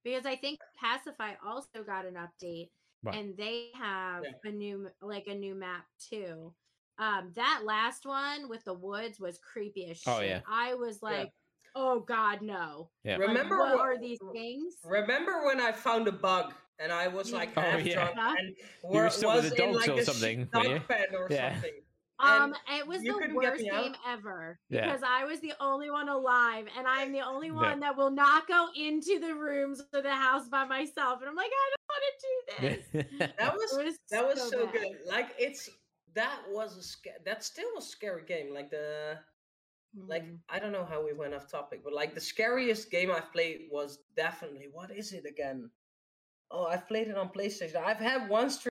because 0.03 0.25
I 0.25 0.35
think 0.35 0.59
Pacify 0.79 1.33
also 1.45 1.83
got 1.85 2.05
an 2.05 2.15
update 2.15 2.69
Right. 3.03 3.15
and 3.15 3.35
they 3.37 3.71
have 3.75 4.23
Yeah. 4.23 4.31
a 4.43 4.51
new 4.51 4.89
like 5.01 5.27
a 5.27 5.35
new 5.35 5.55
map 5.55 5.85
too. 5.99 6.53
Um, 6.97 7.31
that 7.33 7.61
last 7.65 8.05
one 8.05 8.47
with 8.49 8.63
the 8.65 8.73
woods 8.73 9.19
was 9.19 9.39
creepy 9.39 9.89
as 9.89 9.97
shit. 9.97 10.13
Oh, 10.13 10.21
yeah. 10.21 10.41
I 10.47 10.75
was 10.75 10.99
Yeah. 11.01 11.09
like, 11.09 11.33
oh 11.75 11.99
god, 12.01 12.41
no. 12.41 12.91
Yeah. 13.03 13.17
Like, 13.17 13.29
Remember 13.29 13.57
what 13.57 13.77
wh- 13.77 13.81
are 13.81 13.97
these 13.97 14.19
things? 14.31 14.77
Remember 14.83 15.43
when 15.45 15.59
I 15.59 15.71
found 15.71 16.07
a 16.07 16.11
bug 16.11 16.53
and 16.79 16.91
I 16.91 17.07
was 17.07 17.31
like 17.31 17.49
Oh, 17.57 17.61
half 17.61 17.83
yeah. 17.83 18.13
drunk 18.13 18.39
and 18.39 18.55
were 18.83 19.03
were, 19.03 19.09
still 19.09 19.33
with 19.33 19.43
was 19.45 19.53
the 19.53 19.63
in 19.63 19.73
dogs 19.73 19.87
like 19.87 19.97
or 19.97 20.01
a 20.01 20.05
something, 20.05 20.45
dog 20.45 20.65
weren't 20.65 21.11
you? 21.11 21.17
or 21.17 21.27
Yeah. 21.31 21.53
something. 21.53 21.81
Um, 22.19 22.55
it 22.69 22.87
was 22.87 23.01
the 23.01 23.11
worst 23.33 23.63
game 23.63 23.95
ever 24.07 24.59
Yeah. 24.69 24.85
because 24.85 25.01
I 25.03 25.25
was 25.25 25.39
the 25.41 25.53
only 25.59 25.89
one 25.89 26.09
alive, 26.09 26.67
and 26.77 26.87
I'm 26.87 27.11
the 27.11 27.21
only 27.21 27.51
one 27.51 27.79
that 27.81 27.97
will 27.97 28.11
not 28.11 28.47
go 28.47 28.67
into 28.75 29.19
the 29.19 29.33
rooms 29.33 29.81
of 29.93 30.03
the 30.03 30.13
house 30.15 30.47
by 30.47 30.63
myself. 30.63 31.19
And 31.21 31.29
I'm 31.29 31.35
like, 31.35 31.51
I 31.51 31.71
don't 31.73 31.89
want 31.89 32.03
to 32.13 32.27
do 32.27 33.03
this. 33.09 33.33
That 33.39 33.53
was 33.53 33.71
was 33.73 33.97
that 34.11 34.25
was 34.25 34.49
so, 34.49 34.65
bad. 34.67 34.73
good. 34.73 34.91
Like 35.07 35.29
it's 35.39 35.69
that 36.13 36.39
was 36.49 36.77
a 36.77 36.83
sca- 36.83 37.19
that 37.25 37.43
still 37.43 37.67
was 37.75 37.85
a 37.85 37.89
scary 37.89 38.23
game. 38.25 38.53
Like 38.53 38.69
the 38.69 39.17
like 39.95 40.23
Mhm. 40.23 40.39
I 40.49 40.59
don't 40.59 40.71
know 40.71 40.85
how 40.85 41.03
we 41.03 41.13
went 41.13 41.33
off 41.33 41.49
topic, 41.49 41.83
but 41.83 41.93
like 41.93 42.13
the 42.13 42.21
scariest 42.21 42.89
game 42.91 43.11
I've 43.11 43.31
played 43.31 43.67
was 43.71 43.99
definitely 44.15 44.67
what 44.71 44.91
is 44.91 45.13
it 45.13 45.25
again? 45.25 45.69
Oh, 46.51 46.65
I've 46.67 46.87
played 46.87 47.07
it 47.07 47.17
on 47.17 47.29
PlayStation. 47.29 47.75
I've 47.77 47.97
had 47.97 48.29
one 48.29 48.49
stream. 48.51 48.69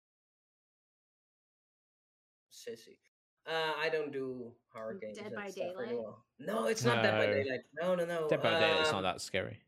Sissy. 2.52 2.98
Uh, 3.46 3.72
I 3.80 3.88
don't 3.88 4.12
do 4.12 4.52
horror 4.72 4.94
games. 4.94 5.18
Dead 5.18 5.34
by 5.34 5.50
Daylight? 5.50 5.88
anymore. 5.88 6.16
No, 6.38 6.66
it's 6.66 6.84
not 6.84 7.02
Dead 7.02 7.12
by 7.12 7.26
Daylight. 7.26 7.60
No, 7.80 7.94
no, 7.94 8.04
no. 8.04 8.28
Dead 8.28 8.42
by 8.42 8.50
Daylight, 8.50 8.80
it's 8.80 8.90
not 8.92 8.98
um, 8.98 9.02
that 9.04 9.20
scary. 9.20 9.58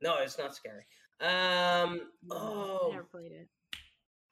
No, 0.00 0.16
it's 0.18 0.38
not 0.38 0.54
scary. 0.54 0.84
Um. 1.20 2.02
No, 2.24 2.36
Oh, 2.36 2.88
never 2.92 3.04
played 3.04 3.32
it. 3.32 3.48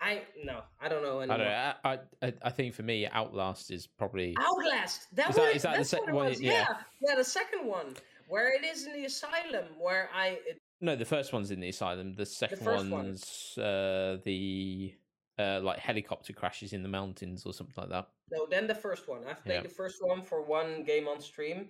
I 0.00 0.22
no, 0.44 0.62
I 0.80 0.88
don't 0.88 1.02
know 1.04 1.20
I 1.20 1.22
anymore. 1.22 1.38
don't 1.38 1.46
know. 1.46 1.72
I, 1.84 1.98
I 2.22 2.32
I 2.42 2.50
think 2.50 2.74
for 2.74 2.82
me, 2.82 3.06
Outlast 3.06 3.70
is 3.70 3.86
probably 3.86 4.36
Outlast. 4.40 5.06
That 5.14 5.30
Is 5.30 5.36
was 5.36 5.44
that- 5.46 5.56
is 5.56 5.62
that 5.62 5.70
the 5.72 5.76
that's 5.78 5.88
sec- 5.90 6.00
what 6.00 6.08
it 6.08 6.14
one- 6.14 6.26
was. 6.30 6.40
yeah. 6.40 6.52
Yeah. 6.52 6.66
yeah, 7.08 7.14
the 7.14 7.24
second 7.24 7.66
one 7.66 7.94
where 8.28 8.52
it 8.52 8.64
is 8.64 8.84
in 8.86 8.92
the 8.94 9.04
asylum 9.04 9.66
where 9.78 10.10
I 10.12 10.38
it, 10.46 10.60
no. 10.80 10.96
The 10.96 11.04
first 11.04 11.32
one's 11.32 11.52
in 11.52 11.60
the 11.60 11.68
asylum. 11.68 12.14
The 12.16 12.26
second 12.26 12.58
first 12.58 12.86
one. 12.86 12.90
one's 12.90 13.56
uh, 13.58 14.18
the 14.24 14.92
uh, 15.38 15.60
like 15.62 15.78
helicopter 15.78 16.32
crashes 16.32 16.72
in 16.72 16.82
the 16.82 16.88
mountains 16.88 17.44
or 17.46 17.52
something 17.52 17.74
like 17.76 17.88
that. 17.90 18.08
no 18.30 18.46
then 18.50 18.66
the 18.66 18.74
first 18.74 19.08
one. 19.08 19.22
I've 19.28 19.42
played 19.44 19.56
Yeah. 19.56 19.62
the 19.62 19.68
first 19.68 20.02
one 20.04 20.22
for 20.22 20.42
one 20.42 20.84
game 20.84 21.08
on 21.08 21.20
stream. 21.20 21.68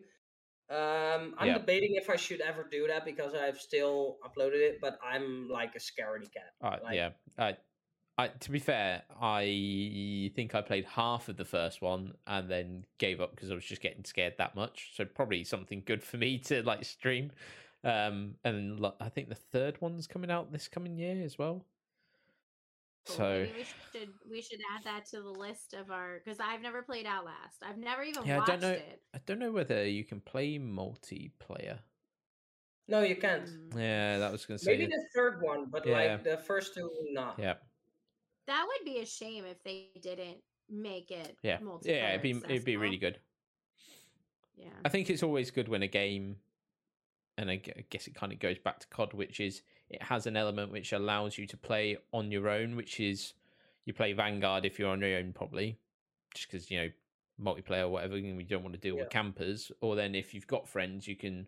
Um, 0.70 1.34
I'm 1.38 1.48
Yeah. 1.48 1.58
debating 1.58 1.94
if 1.96 2.08
I 2.08 2.16
should 2.16 2.40
ever 2.40 2.64
do 2.70 2.86
that 2.88 3.04
because 3.04 3.34
I've 3.34 3.58
still 3.60 4.18
uploaded 4.24 4.60
it, 4.60 4.80
but 4.80 4.98
I'm 5.04 5.48
like 5.48 5.74
a 5.74 5.78
scaredy 5.78 6.32
cat. 6.32 6.52
Uh, 6.60 6.78
Like- 6.82 6.94
yeah. 6.96 7.10
I, 7.38 7.56
I, 8.18 8.28
to 8.28 8.50
be 8.50 8.58
fair, 8.58 9.02
I 9.20 10.30
think 10.34 10.54
I 10.54 10.60
played 10.62 10.84
half 10.84 11.28
of 11.28 11.36
the 11.36 11.44
first 11.44 11.82
one 11.82 12.14
and 12.26 12.48
then 12.50 12.84
gave 12.98 13.20
up 13.20 13.34
because 13.34 13.50
I 13.50 13.54
was 13.54 13.64
just 13.64 13.82
getting 13.82 14.04
scared 14.04 14.34
that 14.38 14.54
much. 14.54 14.92
So 14.94 15.04
probably 15.04 15.44
something 15.44 15.82
good 15.84 16.02
for 16.02 16.16
me 16.16 16.38
to 16.40 16.62
like 16.62 16.84
stream. 16.84 17.32
Um, 17.84 18.36
and 18.44 18.84
I 19.00 19.08
think 19.08 19.28
the 19.28 19.34
third 19.34 19.80
one's 19.80 20.06
coming 20.06 20.30
out 20.30 20.52
this 20.52 20.68
coming 20.68 20.96
year 20.96 21.22
as 21.24 21.38
well. 21.38 21.64
Cool. 23.06 23.16
So 23.16 23.22
Maybe 23.46 23.52
we 23.58 23.64
should 24.00 24.08
we 24.30 24.42
should 24.42 24.60
add 24.76 24.84
that 24.84 25.06
to 25.06 25.20
the 25.22 25.28
list 25.30 25.74
of 25.74 25.90
our 25.90 26.20
because 26.24 26.38
I've 26.38 26.60
never 26.62 26.82
played 26.82 27.04
Outlast. 27.06 27.58
I've 27.62 27.78
never 27.78 28.02
even 28.04 28.24
Yeah, 28.24 28.42
I 28.42 28.44
don't 28.46 28.60
know. 28.60 28.70
it. 28.70 29.02
I 29.12 29.18
don't 29.26 29.40
know 29.40 29.50
whether 29.50 29.84
you 29.86 30.04
can 30.04 30.20
play 30.20 30.58
multiplayer. 30.58 31.80
No, 32.88 33.02
you 33.02 33.16
can't. 33.16 33.46
Mm. 33.46 33.78
Yeah, 33.80 34.18
that 34.18 34.30
was 34.30 34.44
going 34.46 34.58
to 34.58 34.64
say. 34.64 34.72
Maybe 34.76 34.86
the 34.86 35.04
third 35.14 35.40
one, 35.42 35.66
but 35.70 35.84
Yeah. 35.86 35.92
like 36.14 36.24
the 36.24 36.36
first 36.36 36.74
two, 36.74 36.90
not. 37.10 37.38
yeah, 37.38 37.54
That 38.46 38.66
would 38.66 38.84
be 38.84 38.98
a 39.00 39.06
shame 39.06 39.44
if 39.46 39.62
they 39.64 39.90
didn't 40.00 40.38
make 40.68 41.10
it. 41.10 41.36
yeah, 41.42 41.58
multiplayer 41.58 41.86
yeah. 41.86 42.08
It'd 42.10 42.22
be 42.22 42.30
it'd 42.30 42.64
be 42.64 42.76
really 42.76 42.98
good. 42.98 43.18
Yeah. 44.54 44.68
I 44.84 44.88
think 44.88 45.10
it's 45.10 45.22
always 45.22 45.50
good 45.50 45.68
when 45.68 45.82
a 45.82 45.88
game, 45.88 46.36
and 47.38 47.50
I 47.50 47.56
guess 47.56 48.06
it 48.06 48.14
kind 48.14 48.32
of 48.32 48.38
goes 48.38 48.58
back 48.58 48.78
to 48.80 48.86
COD, 48.88 49.12
which 49.14 49.40
is 49.40 49.62
it 49.92 50.02
has 50.02 50.26
an 50.26 50.36
element 50.36 50.72
which 50.72 50.92
allows 50.92 51.38
you 51.38 51.46
to 51.46 51.56
play 51.56 51.98
on 52.12 52.30
your 52.30 52.48
own, 52.48 52.76
which 52.76 52.98
is 53.00 53.34
you 53.84 53.92
play 53.92 54.12
Vanguard 54.12 54.64
if 54.64 54.78
you're 54.78 54.90
on 54.90 55.00
your 55.00 55.18
own, 55.18 55.32
probably, 55.32 55.78
just 56.34 56.50
because 56.50 56.70
you 56.70 56.80
know 56.80 56.88
multiplayer 57.40 57.82
or 57.82 57.88
whatever, 57.88 58.16
and 58.16 58.36
we 58.36 58.44
don't 58.44 58.62
want 58.62 58.74
to 58.74 58.80
deal 58.80 58.96
with 58.96 59.10
campers. 59.10 59.70
Or 59.80 59.96
then 59.96 60.14
if 60.14 60.32
you've 60.32 60.46
got 60.46 60.68
friends, 60.68 61.06
you 61.06 61.16
can 61.16 61.46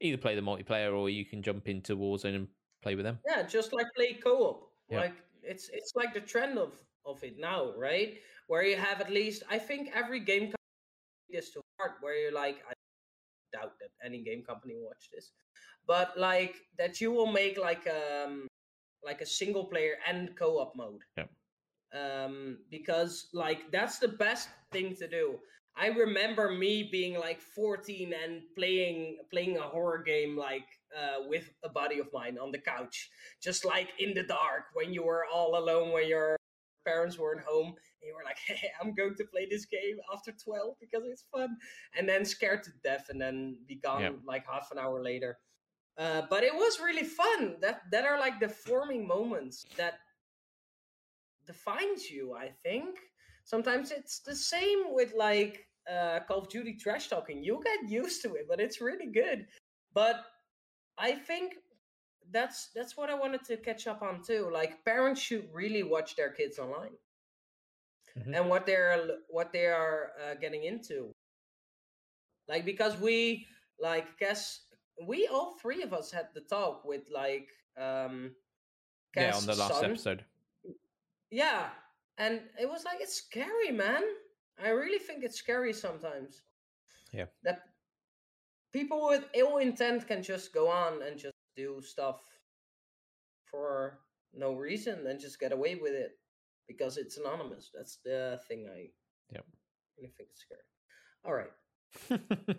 either 0.00 0.16
play 0.16 0.34
the 0.34 0.40
multiplayer 0.40 0.96
or 0.96 1.08
you 1.08 1.24
can 1.24 1.42
jump 1.42 1.68
into 1.68 1.96
Warzone 1.96 2.34
and 2.34 2.48
play 2.82 2.94
with 2.94 3.04
them. 3.04 3.18
Yeah, 3.26 3.42
just 3.42 3.72
like 3.72 3.86
play 3.96 4.14
co-op. 4.14 4.70
Yeah. 4.90 5.00
Like 5.00 5.14
it's 5.42 5.70
it's 5.72 5.92
like 5.94 6.14
the 6.14 6.20
trend 6.20 6.58
of 6.58 6.74
of 7.06 7.22
it 7.24 7.38
now, 7.38 7.72
right? 7.76 8.18
Where 8.48 8.62
you 8.62 8.76
have 8.76 9.00
at 9.00 9.10
least 9.10 9.42
I 9.50 9.58
think 9.58 9.90
every 9.94 10.20
game 10.20 10.52
this 11.30 11.50
to 11.50 11.60
heart 11.78 11.96
where 12.00 12.18
you're 12.18 12.32
like 12.32 12.62
I 12.68 12.72
doubt 13.52 13.74
that 13.80 13.90
any 14.04 14.22
game 14.22 14.42
company 14.42 14.74
will 14.74 14.86
watch 14.86 15.08
this. 15.12 15.32
But 15.86 16.18
like 16.18 16.56
that 16.78 17.00
you 17.00 17.10
will 17.12 17.30
make 17.30 17.58
like 17.58 17.88
um 17.88 18.46
like 19.04 19.20
a 19.20 19.26
single 19.26 19.64
player 19.64 19.94
and 20.06 20.36
co-op 20.36 20.74
mode. 20.76 21.02
Yeah. 21.16 21.26
Um 21.92 22.58
because 22.70 23.28
like 23.32 23.70
that's 23.70 23.98
the 23.98 24.08
best 24.08 24.48
thing 24.72 24.94
to 24.96 25.08
do. 25.08 25.38
I 25.80 25.86
remember 25.88 26.50
me 26.50 26.88
being 26.90 27.18
like 27.18 27.40
14 27.40 28.12
and 28.12 28.42
playing 28.56 29.18
playing 29.30 29.58
a 29.58 29.62
horror 29.62 30.02
game 30.02 30.36
like 30.36 30.66
uh, 30.96 31.22
with 31.28 31.50
a 31.62 31.68
buddy 31.68 32.00
of 32.00 32.08
mine 32.12 32.36
on 32.38 32.50
the 32.50 32.58
couch, 32.58 33.10
just 33.40 33.64
like 33.64 33.88
in 34.00 34.12
the 34.12 34.24
dark 34.24 34.64
when 34.74 34.92
you 34.92 35.04
were 35.04 35.24
all 35.32 35.56
alone 35.56 35.92
when 35.92 36.08
your 36.08 36.37
parents 36.84 37.18
weren't 37.18 37.40
home. 37.44 37.68
And 37.68 38.06
you 38.08 38.14
were 38.14 38.24
like, 38.24 38.38
"Hey, 38.46 38.70
I'm 38.80 38.94
going 38.94 39.14
to 39.16 39.24
play 39.24 39.46
this 39.50 39.66
game 39.66 39.96
after 40.12 40.32
12 40.32 40.74
because 40.80 41.04
it's 41.06 41.24
fun," 41.32 41.56
and 41.96 42.08
then 42.08 42.24
scared 42.24 42.62
to 42.64 42.70
death 42.84 43.06
and 43.10 43.20
then 43.20 43.58
be 43.66 43.76
gone 43.76 44.00
Yeah. 44.02 44.10
like 44.26 44.46
half 44.46 44.70
an 44.72 44.78
hour 44.78 45.02
later. 45.02 45.38
Uh, 45.96 46.22
but 46.30 46.44
it 46.44 46.54
was 46.54 46.78
really 46.80 47.04
fun. 47.04 47.56
That 47.60 47.82
that 47.90 48.04
are 48.04 48.18
like 48.18 48.38
the 48.40 48.48
forming 48.48 49.06
moments 49.06 49.66
that 49.76 49.94
defines 51.46 52.10
you. 52.10 52.34
I 52.34 52.50
think 52.62 52.98
sometimes 53.44 53.90
it's 53.90 54.20
the 54.20 54.34
same 54.36 54.94
with 54.94 55.12
like 55.16 55.66
uh, 55.90 56.20
Call 56.28 56.38
of 56.40 56.48
Duty 56.48 56.74
trash 56.74 57.08
talking. 57.08 57.42
You 57.42 57.60
get 57.64 57.90
used 57.90 58.22
to 58.22 58.34
it, 58.34 58.46
but 58.48 58.60
it's 58.60 58.80
really 58.80 59.06
good. 59.10 59.46
But 59.94 60.16
I 60.98 61.12
think 61.12 61.54
that's 62.30 62.68
that's 62.74 62.96
what 62.96 63.10
I 63.10 63.14
wanted 63.14 63.44
to 63.44 63.56
catch 63.56 63.86
up 63.86 64.02
on 64.02 64.22
too. 64.22 64.50
Like 64.52 64.84
parents 64.84 65.20
should 65.20 65.48
really 65.52 65.82
watch 65.82 66.16
their 66.16 66.30
kids 66.30 66.58
online 66.58 66.96
Mhm. 68.16 68.36
and 68.36 68.48
what 68.48 68.66
they're 68.66 69.18
what 69.28 69.52
they 69.52 69.66
are 69.66 70.12
uh, 70.22 70.34
getting 70.34 70.64
into. 70.64 71.14
Like 72.48 72.64
because 72.64 72.98
we 73.00 73.46
like 73.78 74.18
guess 74.18 74.60
we 75.06 75.26
all 75.28 75.56
three 75.62 75.82
of 75.82 75.92
us 75.92 76.10
had 76.10 76.28
the 76.34 76.40
talk 76.42 76.84
with 76.84 77.02
like 77.12 77.48
um 77.76 78.34
yeah, 79.16 79.34
on 79.34 79.46
the 79.46 79.54
last 79.54 79.74
son. 79.80 79.84
episode. 79.86 80.24
Yeah, 81.30 81.70
and 82.18 82.40
it 82.60 82.68
was 82.68 82.84
like 82.84 82.98
it's 83.00 83.14
scary, 83.14 83.70
man. 83.72 84.02
I 84.62 84.70
really 84.70 84.98
think 84.98 85.22
it's 85.24 85.36
scary 85.38 85.72
sometimes. 85.72 86.42
Yeah. 87.12 87.26
That 87.44 87.62
people 88.72 89.06
with 89.08 89.24
ill 89.34 89.58
intent 89.58 90.06
can 90.06 90.22
just 90.22 90.52
go 90.52 90.68
on 90.68 91.02
and 91.02 91.18
just 91.18 91.34
do 91.58 91.82
stuff 91.82 92.20
for 93.50 93.98
no 94.32 94.54
reason 94.54 95.06
and 95.08 95.18
just 95.18 95.40
get 95.40 95.52
away 95.52 95.74
with 95.74 95.92
it 95.92 96.12
because 96.68 96.96
it's 96.96 97.16
anonymous. 97.16 97.70
That's 97.74 97.98
the 98.04 98.40
thing 98.48 98.68
I 98.72 98.90
Yep. 99.32 99.44
really 99.96 100.12
think 100.16 100.30
is 100.32 100.40
scary. 100.40 100.60
All 101.24 101.34
right. 101.34 101.50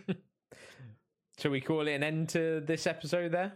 Shall 1.39 1.51
we 1.51 1.61
call 1.61 1.87
it 1.87 1.93
an 1.93 2.03
end 2.03 2.29
to 2.29 2.61
this 2.61 2.85
episode 2.85 3.31
there? 3.31 3.53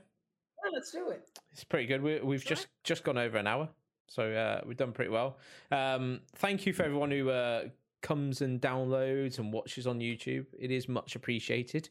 Well, 0.63 0.71
let's 0.73 0.91
do 0.91 1.09
it. 1.09 1.27
It's 1.51 1.63
pretty 1.65 1.85
good. 1.87 2.01
We, 2.01 2.19
we've 2.21 2.41
Sure. 2.41 2.55
just 2.55 2.67
just 2.83 3.03
gone 3.03 3.17
over 3.17 3.37
an 3.37 3.47
hour, 3.47 3.67
so 4.07 4.31
uh, 4.31 4.61
we've 4.65 4.77
done 4.77 4.93
pretty 4.93 5.11
well. 5.11 5.37
Um, 5.71 6.21
thank 6.37 6.65
you 6.65 6.71
for 6.73 6.83
everyone 6.83 7.11
who 7.11 7.29
uh, 7.29 7.65
comes 8.01 8.41
and 8.41 8.61
downloads 8.61 9.39
and 9.39 9.51
watches 9.51 9.85
on 9.85 9.99
YouTube. 9.99 10.45
It 10.57 10.71
is 10.71 10.87
much 10.87 11.15
appreciated. 11.17 11.89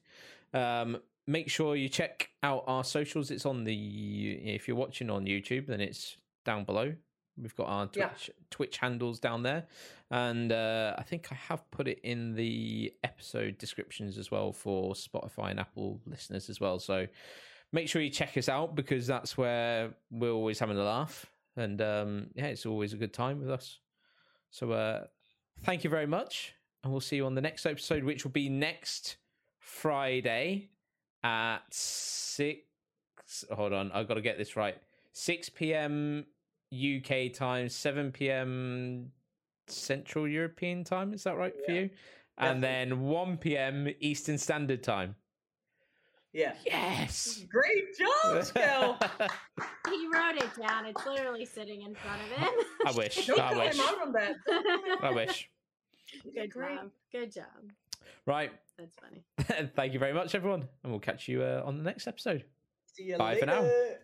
Um, 0.55 0.99
make 1.27 1.49
sure 1.51 1.77
you 1.77 1.89
check 1.89 2.31
out 2.43 2.65
our 2.67 2.85
socials. 2.85 3.31
It's 3.31 3.47
on 3.47 3.65
the 3.65 4.39
if 4.45 4.67
you're 4.69 4.77
watching 4.77 5.11
on 5.11 5.25
YouTube, 5.25 5.67
then 5.67 5.81
it's 5.81 6.17
down 6.45 6.65
below. 6.65 6.95
We've 7.41 7.55
got 7.57 7.69
our 7.69 7.89
Yeah. 7.95 8.09
Twitch 8.09 8.31
Twitch 8.51 8.77
handles 8.79 9.19
down 9.19 9.43
there, 9.43 9.67
and 10.11 10.53
uh, 10.53 10.95
I 10.99 11.03
think 11.03 11.29
I 11.33 11.35
have 11.35 11.69
put 11.71 11.89
it 11.89 12.01
in 12.05 12.35
the 12.35 12.93
episode 13.05 13.57
descriptions 13.59 14.19
as 14.19 14.31
well 14.31 14.53
for 14.53 14.93
Spotify 14.93 15.51
and 15.51 15.59
Apple 15.61 16.01
listeners 16.07 16.51
as 16.51 16.61
well. 16.61 16.79
So 16.79 17.07
make 17.73 17.89
sure 17.89 18.03
you 18.03 18.11
check 18.11 18.37
us 18.37 18.51
out 18.51 18.75
because 18.75 19.07
that's 19.07 19.39
where 19.39 19.95
we're 20.11 20.31
always 20.33 20.59
having 20.59 20.77
a 20.77 20.85
laugh, 20.85 21.25
and 21.57 21.81
um, 21.81 22.27
yeah, 22.35 22.47
it's 22.47 22.67
always 22.67 22.93
a 22.93 22.97
good 22.99 23.15
time 23.15 23.39
with 23.41 23.51
us. 23.51 23.79
So 24.51 24.73
uh, 24.73 25.05
thank 25.63 25.85
you 25.85 25.89
very 25.89 26.07
much, 26.07 26.53
and 26.85 26.93
we'll 26.93 27.01
see 27.01 27.17
you 27.17 27.25
on 27.25 27.35
the 27.35 27.41
next 27.41 27.65
episode, 27.65 28.05
which 28.05 28.25
will 28.25 28.31
be 28.33 28.51
next 28.51 29.17
Friday 29.59 30.69
at 31.23 31.63
six. 31.71 32.65
Hold 33.51 33.73
on, 33.73 33.91
I've 33.93 34.09
got 34.09 34.15
to 34.15 34.21
get 34.21 34.39
this 34.39 34.57
right. 34.57 34.77
Six 35.13 35.49
p.m. 35.49 36.27
UK 36.73 37.33
time, 37.33 37.69
seven 37.69 38.13
p.m. 38.13 39.11
Central 39.69 40.27
European 40.27 40.85
time. 40.85 41.13
Is 41.13 41.25
that 41.25 41.37
right 41.37 41.55
for 41.55 41.73
Yeah, 41.73 41.81
you? 41.83 41.91
And 42.39 42.63
then 42.63 43.01
one 43.03 43.37
p.m. 43.37 43.89
Eastern 44.01 44.39
Standard 44.39 44.83
Time. 44.83 45.15
Yeah. 46.33 46.55
Yes. 46.65 47.45
Great 47.51 47.97
job, 47.99 48.45
Skill. 48.45 48.99
He 49.89 50.07
wrote 50.07 50.37
it 50.37 50.49
down. 50.59 50.87
It's 50.87 51.05
literally 51.05 51.45
sitting 51.45 51.83
in 51.83 51.95
front 51.95 52.23
of 52.23 52.29
him. 52.39 52.49
I 52.87 52.93
wish. 52.93 53.27
Don't 53.27 53.39
I 53.39 53.55
wish. 53.67 53.75
him 53.75 53.81
out 53.87 54.01
on 54.01 54.13
that. 54.13 54.33
I 55.03 55.11
wish. 55.11 55.51
Good 56.35 56.51
Great. 56.51 56.77
job. 56.77 56.91
Good 57.13 57.33
job. 57.33 57.45
Right. 58.25 58.51
That's 58.79 58.97
funny. 58.97 59.25
Thank 59.77 59.93
you 59.93 59.99
very 59.99 60.13
much, 60.13 60.35
everyone, 60.35 60.69
and 60.83 60.93
we'll 60.93 61.01
catch 61.01 61.29
you 61.29 61.43
uh, 61.43 61.63
on 61.65 61.79
the 61.79 61.85
next 61.85 62.07
episode. 62.07 62.45
See 62.87 63.05
you 63.05 63.17
Bye 63.19 63.39
for 63.39 63.47
now. 63.47 63.63
later. 63.63 63.99